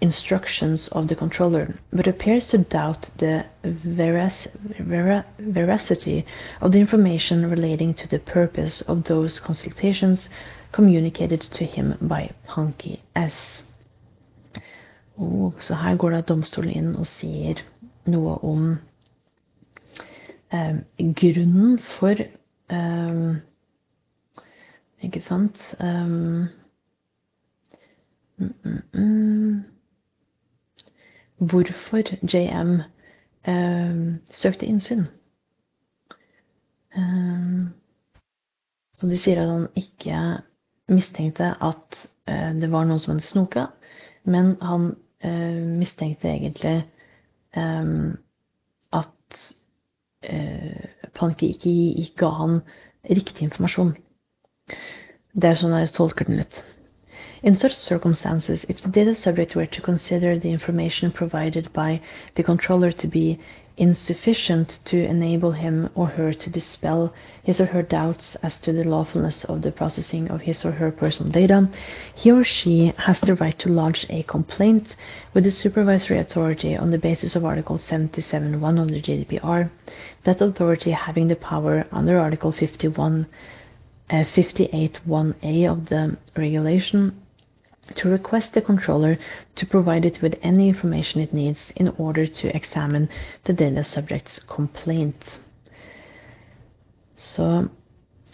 instructions 0.00 0.88
of 0.88 1.08
the 1.08 1.14
controller, 1.14 1.74
but 1.92 2.06
appears 2.06 2.46
to 2.48 2.58
doubt 2.58 3.10
the 3.18 3.44
veras, 3.64 4.46
vera 4.80 5.26
veracity 5.38 6.24
of 6.60 6.72
the 6.72 6.78
information 6.78 7.50
relating 7.50 7.94
to 7.94 8.08
the 8.08 8.18
purpose 8.18 8.80
of 8.82 9.04
those 9.04 9.38
consultations 9.38 10.28
communicated 10.72 11.40
to 11.40 11.64
him 11.64 11.96
by 12.00 12.30
Punky 12.46 13.02
S. 13.14 13.62
Oh, 15.18 15.52
så 15.60 15.74
her 15.74 15.96
går 15.96 16.10
da 16.10 16.20
domstolen 16.20 16.72
inn 16.72 16.94
og 16.96 17.04
sier 17.06 17.58
noe 18.08 18.38
om 18.46 18.78
eh, 20.52 20.80
grunnen 20.96 21.76
for 21.98 22.16
eh, 22.16 23.36
Ikke 25.00 25.20
sant? 25.24 25.60
Eh, 25.80 26.06
mm, 26.06 26.48
mm, 28.64 28.82
mm 28.94 29.79
hvorfor 31.40 32.02
JM 32.22 32.82
eh, 33.48 34.14
søkte 34.30 34.66
innsyn. 34.66 35.06
Eh, 36.96 37.68
så 38.94 39.08
de 39.08 39.18
sier 39.18 39.40
at 39.40 39.48
han 39.48 39.68
ikke 39.76 40.20
mistenkte 40.92 41.54
at 41.60 42.00
eh, 42.28 42.52
det 42.60 42.70
var 42.72 42.84
noen 42.84 43.00
som 43.00 43.14
hadde 43.14 43.26
snoka, 43.26 43.66
men 44.28 44.56
han 44.60 44.92
eh, 45.24 45.62
mistenkte 45.80 46.28
egentlig 46.28 46.76
eh, 47.56 47.94
at 48.92 49.44
eh, 50.22 50.88
Panki 51.16 51.54
ikke, 51.54 51.72
ikke 52.04 52.26
ga 52.26 52.34
han 52.36 52.60
riktig 53.08 53.48
informasjon. 53.48 53.94
Det 55.32 55.48
er 55.48 55.56
sånn 55.56 55.78
jeg 55.78 55.94
tolker 55.96 56.28
den 56.28 56.42
litt. 56.42 56.60
In 57.42 57.56
such 57.56 57.72
circumstances, 57.72 58.66
if 58.68 58.82
the 58.82 58.90
data 58.90 59.14
subject 59.14 59.56
were 59.56 59.64
to 59.64 59.80
consider 59.80 60.38
the 60.38 60.50
information 60.50 61.10
provided 61.10 61.72
by 61.72 62.02
the 62.34 62.42
controller 62.42 62.92
to 62.92 63.06
be 63.06 63.38
insufficient 63.78 64.78
to 64.84 65.02
enable 65.06 65.52
him 65.52 65.88
or 65.94 66.06
her 66.08 66.34
to 66.34 66.50
dispel 66.50 67.14
his 67.42 67.58
or 67.58 67.64
her 67.64 67.80
doubts 67.80 68.34
as 68.42 68.60
to 68.60 68.74
the 68.74 68.84
lawfulness 68.84 69.44
of 69.44 69.62
the 69.62 69.72
processing 69.72 70.28
of 70.28 70.42
his 70.42 70.66
or 70.66 70.72
her 70.72 70.90
personal 70.90 71.32
data, 71.32 71.66
he 72.14 72.30
or 72.30 72.44
she 72.44 72.92
has 72.98 73.18
the 73.20 73.34
right 73.36 73.58
to 73.58 73.70
lodge 73.70 74.04
a 74.10 74.22
complaint 74.24 74.94
with 75.32 75.44
the 75.44 75.50
supervisory 75.50 76.18
authority 76.18 76.76
on 76.76 76.90
the 76.90 76.98
basis 76.98 77.34
of 77.34 77.46
Article 77.46 77.78
77.1 77.78 78.82
of 78.82 78.88
the 78.88 79.00
GDPR, 79.00 79.70
that 80.24 80.42
authority 80.42 80.90
having 80.90 81.28
the 81.28 81.36
power 81.36 81.86
under 81.90 82.18
Article 82.18 82.52
51, 82.52 83.26
uh, 84.10 84.24
58.1a 84.24 85.72
of 85.72 85.88
the 85.88 86.18
regulation 86.36 87.16
to 87.96 88.08
request 88.08 88.54
the 88.54 88.62
controller 88.62 89.18
to 89.56 89.66
provide 89.66 90.04
it 90.04 90.22
with 90.22 90.34
any 90.42 90.68
information 90.68 91.20
it 91.20 91.32
needs 91.32 91.58
in 91.76 91.88
order 91.98 92.26
to 92.26 92.54
examine 92.56 93.08
the 93.44 93.52
data 93.52 93.84
subject's 93.84 94.38
complaint. 94.38 95.40
Så 97.16 97.42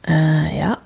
uh, 0.08 0.48
yeah, 0.52 0.76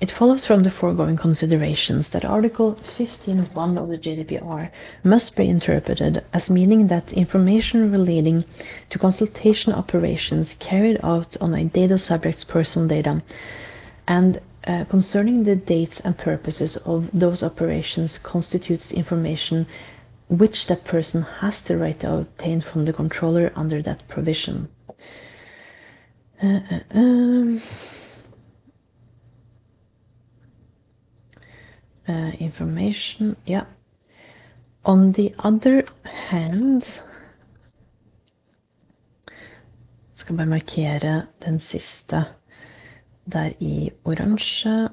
It 0.00 0.10
follows 0.10 0.46
from 0.46 0.62
the 0.62 0.70
foregoing 0.70 1.18
considerations 1.18 2.08
that 2.08 2.24
Article 2.24 2.74
15.1 2.96 3.76
of 3.76 3.88
the 3.90 3.98
GDPR 3.98 4.70
must 5.04 5.36
be 5.36 5.46
interpreted 5.46 6.24
as 6.32 6.48
meaning 6.48 6.86
that 6.86 7.12
information 7.12 7.92
relating 7.92 8.46
to 8.88 8.98
consultation 8.98 9.74
operations 9.74 10.56
carried 10.58 10.98
out 11.02 11.36
on 11.42 11.54
a 11.54 11.64
data 11.66 11.98
subject's 11.98 12.44
personal 12.44 12.88
data 12.88 13.22
and 14.08 14.40
uh, 14.66 14.84
concerning 14.86 15.44
the 15.44 15.56
dates 15.56 16.00
and 16.04 16.16
purposes 16.18 16.76
of 16.84 17.08
those 17.12 17.42
operations 17.42 18.18
constitutes 18.18 18.92
information 18.92 19.66
which 20.28 20.66
that 20.66 20.84
person 20.84 21.22
has 21.22 21.54
the 21.66 21.76
right 21.76 21.98
to 22.00 22.12
obtain 22.18 22.60
from 22.60 22.84
the 22.84 22.92
controller 22.92 23.52
under 23.56 23.82
that 23.82 24.06
provision. 24.08 24.68
Uh, 26.42 26.60
uh, 26.70 26.80
um. 26.94 27.62
uh, 32.08 32.30
information. 32.40 33.36
Yeah. 33.46 33.64
On 34.84 35.12
the 35.12 35.34
other 35.38 35.84
hand 36.04 36.84
Skal 40.16 40.36
bare 40.36 40.46
markere 40.46 41.26
den 41.40 41.60
siste 41.60 42.24
der 43.26 43.54
i 43.60 43.90
oransje. 44.04 44.90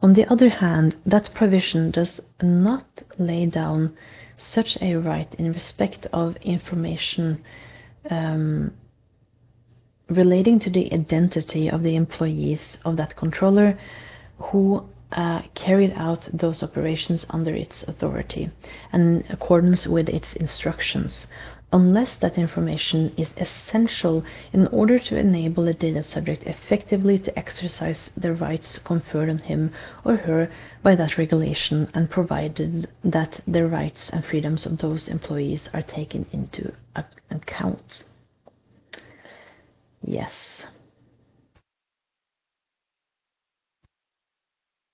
On 0.00 0.14
the 0.14 0.26
other 0.30 0.48
hand, 0.48 0.96
that 1.06 1.30
provision 1.34 1.90
does 1.90 2.20
not 2.42 3.02
lay 3.18 3.46
down 3.46 3.96
such 4.36 4.78
a 4.80 4.94
right 4.94 5.34
in 5.34 5.52
respect 5.52 6.06
of 6.12 6.36
information 6.36 7.42
um, 8.10 8.72
relating 10.08 10.58
to 10.60 10.70
the 10.70 10.92
identity 10.92 11.68
of 11.68 11.82
the 11.82 11.96
employees 11.96 12.78
of 12.84 12.96
that 12.96 13.16
controller 13.16 13.78
who 14.38 14.88
uh, 15.12 15.42
carried 15.54 15.92
out 15.96 16.28
those 16.32 16.62
operations 16.62 17.26
under 17.30 17.54
its 17.54 17.82
authority 17.84 18.50
and 18.92 19.02
in 19.02 19.32
accordance 19.32 19.86
with 19.86 20.08
its 20.08 20.34
instructions, 20.34 21.26
unless 21.72 22.16
that 22.16 22.38
information 22.38 23.12
is 23.16 23.28
essential 23.36 24.24
in 24.52 24.66
order 24.68 24.98
to 24.98 25.18
enable 25.18 25.64
the 25.64 25.74
data 25.74 26.02
subject 26.02 26.42
effectively 26.44 27.18
to 27.18 27.38
exercise 27.38 28.10
the 28.16 28.32
rights 28.32 28.78
conferred 28.78 29.28
on 29.28 29.38
him 29.38 29.70
or 30.04 30.16
her 30.16 30.50
by 30.82 30.94
that 30.94 31.18
regulation 31.18 31.88
and 31.94 32.10
provided 32.10 32.88
that 33.04 33.40
the 33.46 33.66
rights 33.66 34.08
and 34.10 34.24
freedoms 34.24 34.64
of 34.64 34.78
those 34.78 35.08
employees 35.08 35.68
are 35.74 35.82
taken 35.82 36.24
into 36.32 36.72
account. 37.30 38.04
Yes. 40.02 40.32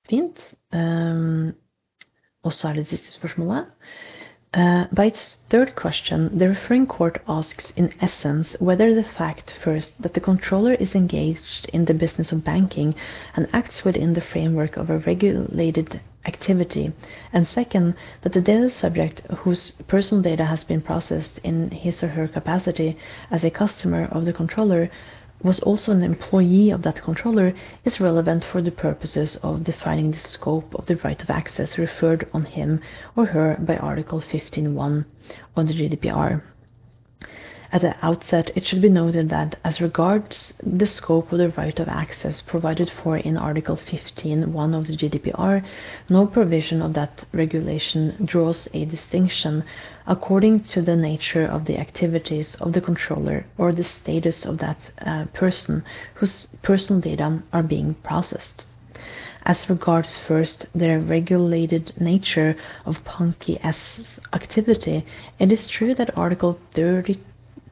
Fint. 0.08 0.38
Og 2.44 2.52
så 2.52 2.68
er 2.68 2.72
det 2.74 2.86
siste 2.88 3.12
spørsmålet. 3.12 3.66
Uh, 4.54 4.86
by 4.92 5.06
its 5.06 5.38
third 5.50 5.74
question, 5.74 6.38
the 6.38 6.48
referring 6.48 6.86
court 6.86 7.20
asks 7.26 7.72
in 7.74 7.92
essence 8.00 8.54
whether 8.60 8.94
the 8.94 9.02
fact, 9.02 9.58
first, 9.64 10.00
that 10.00 10.14
the 10.14 10.20
controller 10.20 10.74
is 10.74 10.94
engaged 10.94 11.68
in 11.72 11.84
the 11.86 11.94
business 11.94 12.30
of 12.30 12.44
banking 12.44 12.94
and 13.34 13.48
acts 13.52 13.82
within 13.84 14.12
the 14.12 14.20
framework 14.20 14.76
of 14.76 14.90
a 14.90 14.98
regulated 14.98 16.00
activity, 16.24 16.92
and 17.32 17.48
second, 17.48 17.96
that 18.22 18.32
the 18.32 18.40
data 18.40 18.70
subject 18.70 19.22
whose 19.38 19.72
personal 19.88 20.22
data 20.22 20.44
has 20.44 20.62
been 20.62 20.80
processed 20.80 21.38
in 21.38 21.72
his 21.72 22.00
or 22.04 22.08
her 22.08 22.28
capacity 22.28 22.96
as 23.32 23.42
a 23.42 23.50
customer 23.50 24.04
of 24.12 24.24
the 24.24 24.32
controller 24.32 24.88
was 25.42 25.60
also 25.60 25.92
an 25.92 26.02
employee 26.02 26.70
of 26.70 26.82
that 26.82 27.02
controller 27.02 27.52
is 27.84 28.00
relevant 28.00 28.44
for 28.44 28.62
the 28.62 28.70
purposes 28.70 29.36
of 29.42 29.64
defining 29.64 30.10
the 30.10 30.18
scope 30.18 30.74
of 30.74 30.86
the 30.86 30.96
right 30.96 31.22
of 31.22 31.30
access 31.30 31.76
referred 31.76 32.26
on 32.32 32.44
him 32.44 32.80
or 33.16 33.26
her 33.26 33.56
by 33.60 33.76
Article 33.76 34.20
15.1 34.20 35.04
of 35.56 35.66
the 35.66 35.74
GDPR. 35.74 36.42
At 37.72 37.80
the 37.80 37.96
outset, 38.06 38.52
it 38.54 38.64
should 38.64 38.80
be 38.80 38.88
noted 38.88 39.30
that, 39.30 39.56
as 39.64 39.80
regards 39.80 40.54
the 40.62 40.86
scope 40.86 41.32
of 41.32 41.38
the 41.38 41.48
right 41.48 41.76
of 41.80 41.88
access 41.88 42.40
provided 42.40 42.88
for 42.88 43.16
in 43.16 43.36
Article 43.36 43.76
15.1 43.76 44.78
of 44.78 44.86
the 44.86 44.96
GDPR, 44.96 45.64
no 46.08 46.24
provision 46.28 46.80
of 46.80 46.94
that 46.94 47.24
regulation 47.32 48.14
draws 48.24 48.68
a 48.72 48.84
distinction 48.84 49.64
according 50.06 50.60
to 50.60 50.82
the 50.82 50.96
nature 50.96 51.46
of 51.46 51.64
the 51.64 51.78
activities 51.78 52.54
of 52.56 52.72
the 52.72 52.80
controller 52.80 53.46
or 53.56 53.72
the 53.72 53.84
status 53.84 54.44
of 54.44 54.58
that 54.58 54.78
uh, 54.98 55.24
person 55.32 55.84
whose 56.14 56.46
personal 56.62 57.00
data 57.00 57.42
are 57.52 57.62
being 57.62 57.94
processed. 58.02 58.66
As 59.46 59.68
regards 59.68 60.16
first 60.16 60.66
the 60.74 60.98
regulated 60.98 61.92
nature 62.00 62.56
of 62.86 63.04
Pankki 63.04 63.58
S's 63.62 64.06
activity, 64.32 65.04
it 65.38 65.52
is 65.52 65.66
true 65.66 65.94
that 65.94 66.16
Article 66.16 66.58
30 66.74 67.20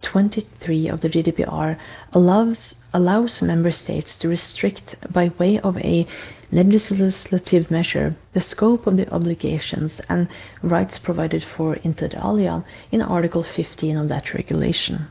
23 0.03 0.89
of 0.89 1.01
the 1.01 1.09
GDPR 1.09 1.79
allows, 2.13 2.75
allows 2.93 3.41
member 3.41 3.71
states 3.71 4.19
to 4.19 4.29
restrict, 4.29 4.97
by 5.13 5.31
way 5.39 5.59
of 5.61 5.79
a 5.79 6.07
legislative 6.53 7.71
measure, 7.71 8.15
the 8.35 8.41
scope 8.41 8.87
of 8.87 8.97
the 8.97 9.11
obligations 9.11 10.01
and 10.09 10.29
rights 10.63 10.99
provided 10.99 11.43
for 11.43 11.77
inter 11.77 12.11
alia 12.23 12.65
in 12.91 13.01
Article 13.01 13.43
15 13.43 13.97
of 13.97 14.09
that 14.09 14.35
regulation. 14.35 15.07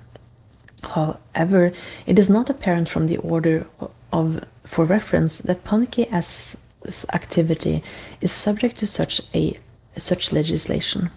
However, 0.83 1.71
it 2.05 2.19
is 2.19 2.29
not 2.29 2.49
apparent 2.49 2.89
from 2.89 3.07
the 3.07 3.17
order 3.17 3.67
of 4.11 4.43
for 4.67 4.85
reference 4.85 5.37
that 5.37 5.65
S's 5.65 7.05
activity 7.13 7.83
is 8.19 8.31
subject 8.31 8.77
to 8.77 8.87
such 8.87 9.21
a 9.33 9.59
such 9.97 10.31
legislation. 10.31 11.11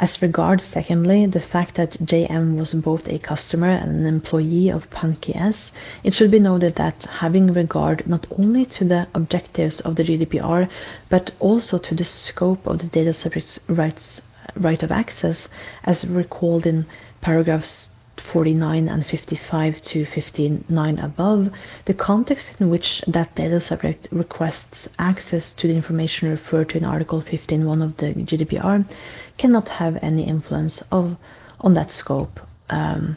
As 0.00 0.22
regards, 0.22 0.62
secondly, 0.62 1.26
the 1.26 1.40
fact 1.40 1.74
that 1.74 1.98
JM 1.98 2.56
was 2.56 2.72
both 2.72 3.08
a 3.08 3.18
customer 3.18 3.68
and 3.68 3.90
an 3.96 4.06
employee 4.06 4.68
of 4.68 4.88
Pankki 4.90 5.34
S, 5.34 5.72
it 6.04 6.14
should 6.14 6.30
be 6.30 6.38
noted 6.38 6.76
that 6.76 7.06
having 7.06 7.48
regard 7.52 8.06
not 8.06 8.24
only 8.38 8.64
to 8.66 8.84
the 8.84 9.08
objectives 9.12 9.80
of 9.80 9.96
the 9.96 10.04
GDPR, 10.04 10.68
but 11.08 11.32
also 11.40 11.78
to 11.78 11.96
the 11.96 12.04
scope 12.04 12.64
of 12.64 12.78
the 12.78 12.86
data 12.86 13.12
subject's 13.12 13.58
rights, 13.68 14.20
right 14.54 14.80
of 14.84 14.92
access, 14.92 15.48
as 15.82 16.04
recalled 16.06 16.64
in 16.64 16.86
paragraphs 17.20 17.88
49 18.20 18.88
and 18.88 19.06
55 19.06 19.80
to 19.82 20.06
59 20.06 20.98
above, 20.98 21.50
the 21.86 21.94
context 21.94 22.54
in 22.60 22.70
which 22.70 23.02
that 23.06 23.34
data 23.34 23.60
subject 23.60 24.08
requests 24.10 24.88
access 24.98 25.52
to 25.54 25.66
the 25.68 25.74
information 25.74 26.28
referred 26.28 26.70
to 26.70 26.78
in 26.78 26.84
Article 26.84 27.22
15.1 27.22 27.82
of 27.82 27.96
the 27.96 28.14
GDPR 28.14 28.88
cannot 29.36 29.68
have 29.68 29.98
any 30.02 30.26
influence 30.26 30.82
of, 30.90 31.16
on 31.60 31.74
that 31.74 31.90
scope, 31.90 32.40
um, 32.70 33.16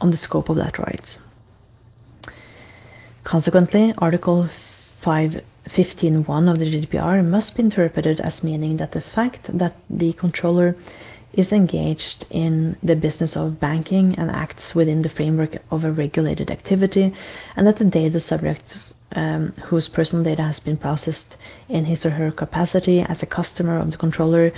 on 0.00 0.10
the 0.10 0.16
scope 0.16 0.48
of 0.48 0.56
that 0.56 0.78
right. 0.78 1.18
Consequently, 3.24 3.92
Article 3.98 4.48
5.15.1 5.02 6.52
of 6.52 6.58
the 6.58 6.64
GDPR 6.64 7.24
must 7.24 7.56
be 7.56 7.62
interpreted 7.62 8.20
as 8.20 8.42
meaning 8.42 8.78
that 8.78 8.92
the 8.92 9.00
fact 9.00 9.50
that 9.58 9.76
the 9.90 10.12
controller 10.14 10.76
is 11.32 11.52
engaged 11.52 12.26
in 12.30 12.76
the 12.82 12.96
business 12.96 13.36
of 13.36 13.60
banking 13.60 14.14
and 14.18 14.30
acts 14.30 14.74
within 14.74 15.02
the 15.02 15.08
framework 15.08 15.58
of 15.70 15.84
a 15.84 15.92
regulated 15.92 16.50
activity, 16.50 17.14
and 17.56 17.66
that 17.66 17.76
the 17.76 17.84
data 17.84 18.20
subject 18.20 18.92
um, 19.12 19.52
whose 19.64 19.88
personal 19.88 20.24
data 20.24 20.42
has 20.42 20.60
been 20.60 20.76
processed 20.76 21.36
in 21.68 21.84
his 21.84 22.04
or 22.06 22.10
her 22.10 22.30
capacity 22.30 23.00
as 23.00 23.22
a 23.22 23.26
customer 23.26 23.78
of 23.78 23.90
the 23.90 23.96
controller 23.96 24.52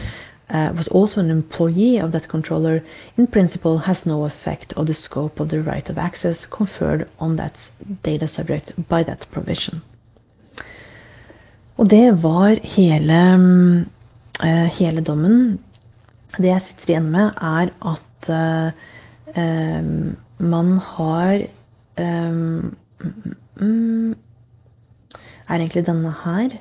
uh, 0.48 0.72
was 0.76 0.88
also 0.88 1.20
an 1.20 1.30
employee 1.30 1.98
of 1.98 2.12
that 2.12 2.28
controller, 2.28 2.82
in 3.16 3.26
principle 3.26 3.78
has 3.78 4.04
no 4.04 4.24
effect 4.24 4.72
of 4.74 4.86
the 4.86 4.94
scope 4.94 5.38
of 5.40 5.48
the 5.48 5.62
right 5.62 5.88
of 5.88 5.98
access 5.98 6.46
conferred 6.46 7.08
on 7.18 7.36
that 7.36 7.56
data 8.02 8.26
subject 8.26 8.72
by 8.88 9.02
that 9.04 9.26
provision. 9.30 9.82
Og 11.76 11.90
det 11.90 12.22
var 12.22 12.58
hele, 12.62 13.36
uh, 14.42 14.66
hele 14.78 15.00
dommen. 15.00 15.58
Det 16.38 16.48
jeg 16.48 16.64
sitter 16.66 16.92
igjen 16.92 17.08
med, 17.12 17.32
er 17.36 17.72
at 17.90 18.30
uh, 18.30 18.70
man 20.40 20.72
har 20.94 21.44
um, 22.00 22.76
um, 23.60 24.14
Er 25.48 25.58
egentlig 25.58 25.86
denne 25.86 26.12
her. 26.24 26.54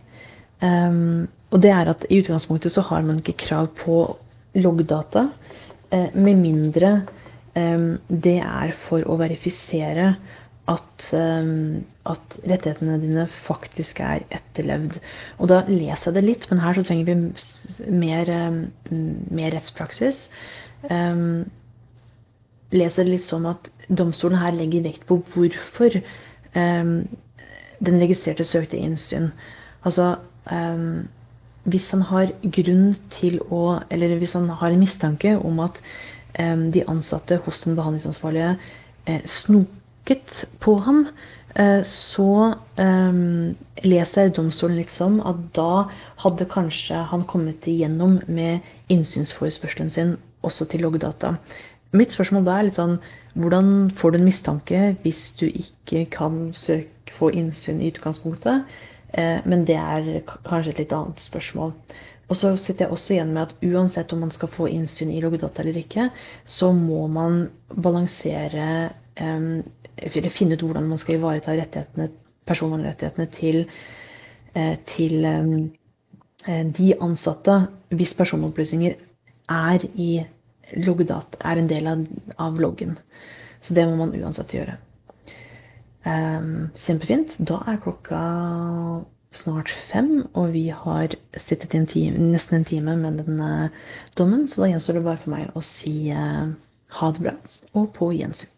Um, 0.61 1.27
og 1.51 1.61
det 1.61 1.71
er 1.73 1.91
at 1.93 2.05
i 2.09 2.19
utgangspunktet 2.21 2.73
så 2.73 2.81
har 2.89 3.05
man 3.05 3.21
ikke 3.21 3.37
krav 3.45 3.69
på 3.83 4.01
loggdata, 4.57 5.29
uh, 5.93 6.09
med 6.15 6.35
mindre 6.35 6.99
det 7.59 8.37
er 8.39 8.71
for 8.85 9.03
å 9.09 9.17
verifisere 9.19 10.13
at, 10.69 11.05
um, 11.17 11.81
at, 12.05 12.35
rettighetene 12.45 12.99
dine 13.01 13.25
faktisk 13.45 14.01
er 14.05 14.25
etterlevd. 14.33 14.99
Og 15.39 15.49
da 15.51 15.63
leser 15.67 16.09
jeg 16.09 16.17
det 16.17 16.25
litt, 16.25 16.47
men 16.51 16.61
her 16.63 16.77
så 16.77 16.83
trenger 16.85 17.09
vi 17.09 17.93
mer, 18.03 18.29
um, 18.49 18.59
mer 19.33 19.55
rettspraksis. 19.55 20.27
Um, 20.89 21.47
leser 22.75 23.05
det 23.05 23.15
litt 23.15 23.27
sånn 23.27 23.47
at 23.49 23.69
domstolen 23.89 24.39
her 24.41 24.53
legger 24.53 24.85
vekt 24.85 25.07
på 25.09 25.19
hvorfor 25.33 26.01
um, 26.53 26.93
den 27.79 28.01
registrerte 28.03 28.45
søkte 28.45 28.77
innsyn. 28.77 29.31
Altså 29.81 30.17
um, 30.51 31.07
hvis 31.69 31.89
han 31.93 32.05
har 32.07 32.31
grunn 32.55 32.93
til 33.13 33.41
å 33.51 33.81
Eller 33.91 34.15
hvis 34.17 34.33
han 34.33 34.47
har 34.49 34.71
en 34.71 34.79
mistanke 34.79 35.35
om 35.37 35.59
at 35.65 35.77
de 36.39 36.83
ansatte 36.87 37.39
hos 37.43 37.63
den 37.65 37.73
behandlingsansvarlige 37.75 38.51
eh, 39.09 39.23
snoket 40.09 40.45
på 40.59 40.79
ham, 40.79 41.07
eh, 41.55 41.81
så 41.83 42.55
um, 42.77 43.55
leser 43.83 44.29
domstolen 44.29 44.77
liksom 44.77 45.21
at 45.21 45.37
da 45.53 45.89
hadde 46.17 46.45
kanskje 46.49 46.95
han 46.95 47.25
kommet 47.25 47.67
igjennom 47.67 48.21
med 48.27 48.59
innsynsforespørselen 48.89 49.89
sin 49.89 50.17
også 50.41 50.65
til 50.65 50.81
loggdata. 50.81 51.37
Mitt 51.91 52.13
spørsmål 52.13 52.45
da 52.45 52.57
er 52.57 52.63
litt 52.63 52.77
sånn 52.77 52.99
hvordan 53.35 53.91
får 53.97 54.11
du 54.11 54.17
en 54.17 54.25
mistanke 54.25 54.95
hvis 55.03 55.33
du 55.39 55.47
ikke 55.47 56.05
kan 56.11 56.51
søke 56.53 57.13
få 57.17 57.31
innsyn 57.31 57.81
i 57.81 57.89
utgangspunktet? 57.89 58.65
Eh, 59.13 59.39
men 59.45 59.65
det 59.65 59.77
er 59.77 60.23
kanskje 60.45 60.73
et 60.73 60.79
litt 60.85 60.93
annet 60.93 61.19
spørsmål. 61.19 61.73
Og 62.29 62.37
så 62.37 62.53
sitter 62.61 62.85
jeg 62.85 62.93
også 62.93 63.13
igjen 63.15 63.33
med 63.33 63.47
at 63.47 63.55
uansett 63.65 64.11
om 64.13 64.19
man 64.21 64.31
skal 64.31 64.51
få 64.53 64.67
innsyn 64.69 65.09
i 65.09 65.21
loggdata 65.21 65.63
eller 65.63 65.79
ikke, 65.81 66.11
så 66.45 66.69
må 66.73 67.07
man 67.09 67.47
balansere 67.73 68.91
Eller 69.19 70.31
finne 70.31 70.55
ut 70.55 70.63
hvordan 70.63 70.87
man 70.87 71.01
skal 71.01 71.17
ivareta 71.17 71.55
rettighetene, 71.57 72.09
personvernrettighetene 72.47 73.27
til, 73.35 73.65
eh, 74.55 74.75
til 74.87 75.27
de 76.47 76.93
ansatte 77.03 77.55
hvis 77.91 78.13
personopplysninger 78.15 78.93
er 79.49 79.83
i 79.95 80.23
logdat, 80.77 81.35
er 81.41 81.59
en 81.59 81.69
del 81.69 81.87
av, 81.89 82.05
av, 82.37 82.59
loggen. 82.61 82.97
Så 83.61 83.75
det 83.75 83.85
må 83.89 83.97
man 83.99 84.13
uansett 84.15 84.53
gjøre. 84.55 84.77
Kjempefint. 86.85 87.35
Da 87.43 87.59
er 87.67 87.81
klokka 87.83 88.19
snart 89.35 89.71
fem, 89.91 90.27
og 90.33 90.53
vi 90.53 90.69
har 90.73 91.13
sittet 91.37 91.73
i 91.73 91.81
en 91.81 91.89
time, 91.89 92.29
nesten 92.31 92.59
en 92.59 92.69
time 92.69 92.95
med 92.97 93.19
denne 93.21 93.69
dommen, 94.17 94.47
så 94.47 94.63
da 94.63 94.71
gjenstår 94.71 94.99
det 94.99 95.05
bare 95.05 95.21
for 95.23 95.35
meg 95.35 95.51
å 95.53 95.65
si 95.65 95.97
ha 96.13 97.11
det 97.13 97.25
bra 97.25 97.35
og 97.77 97.91
på 97.97 98.13
gjensyn. 98.17 98.49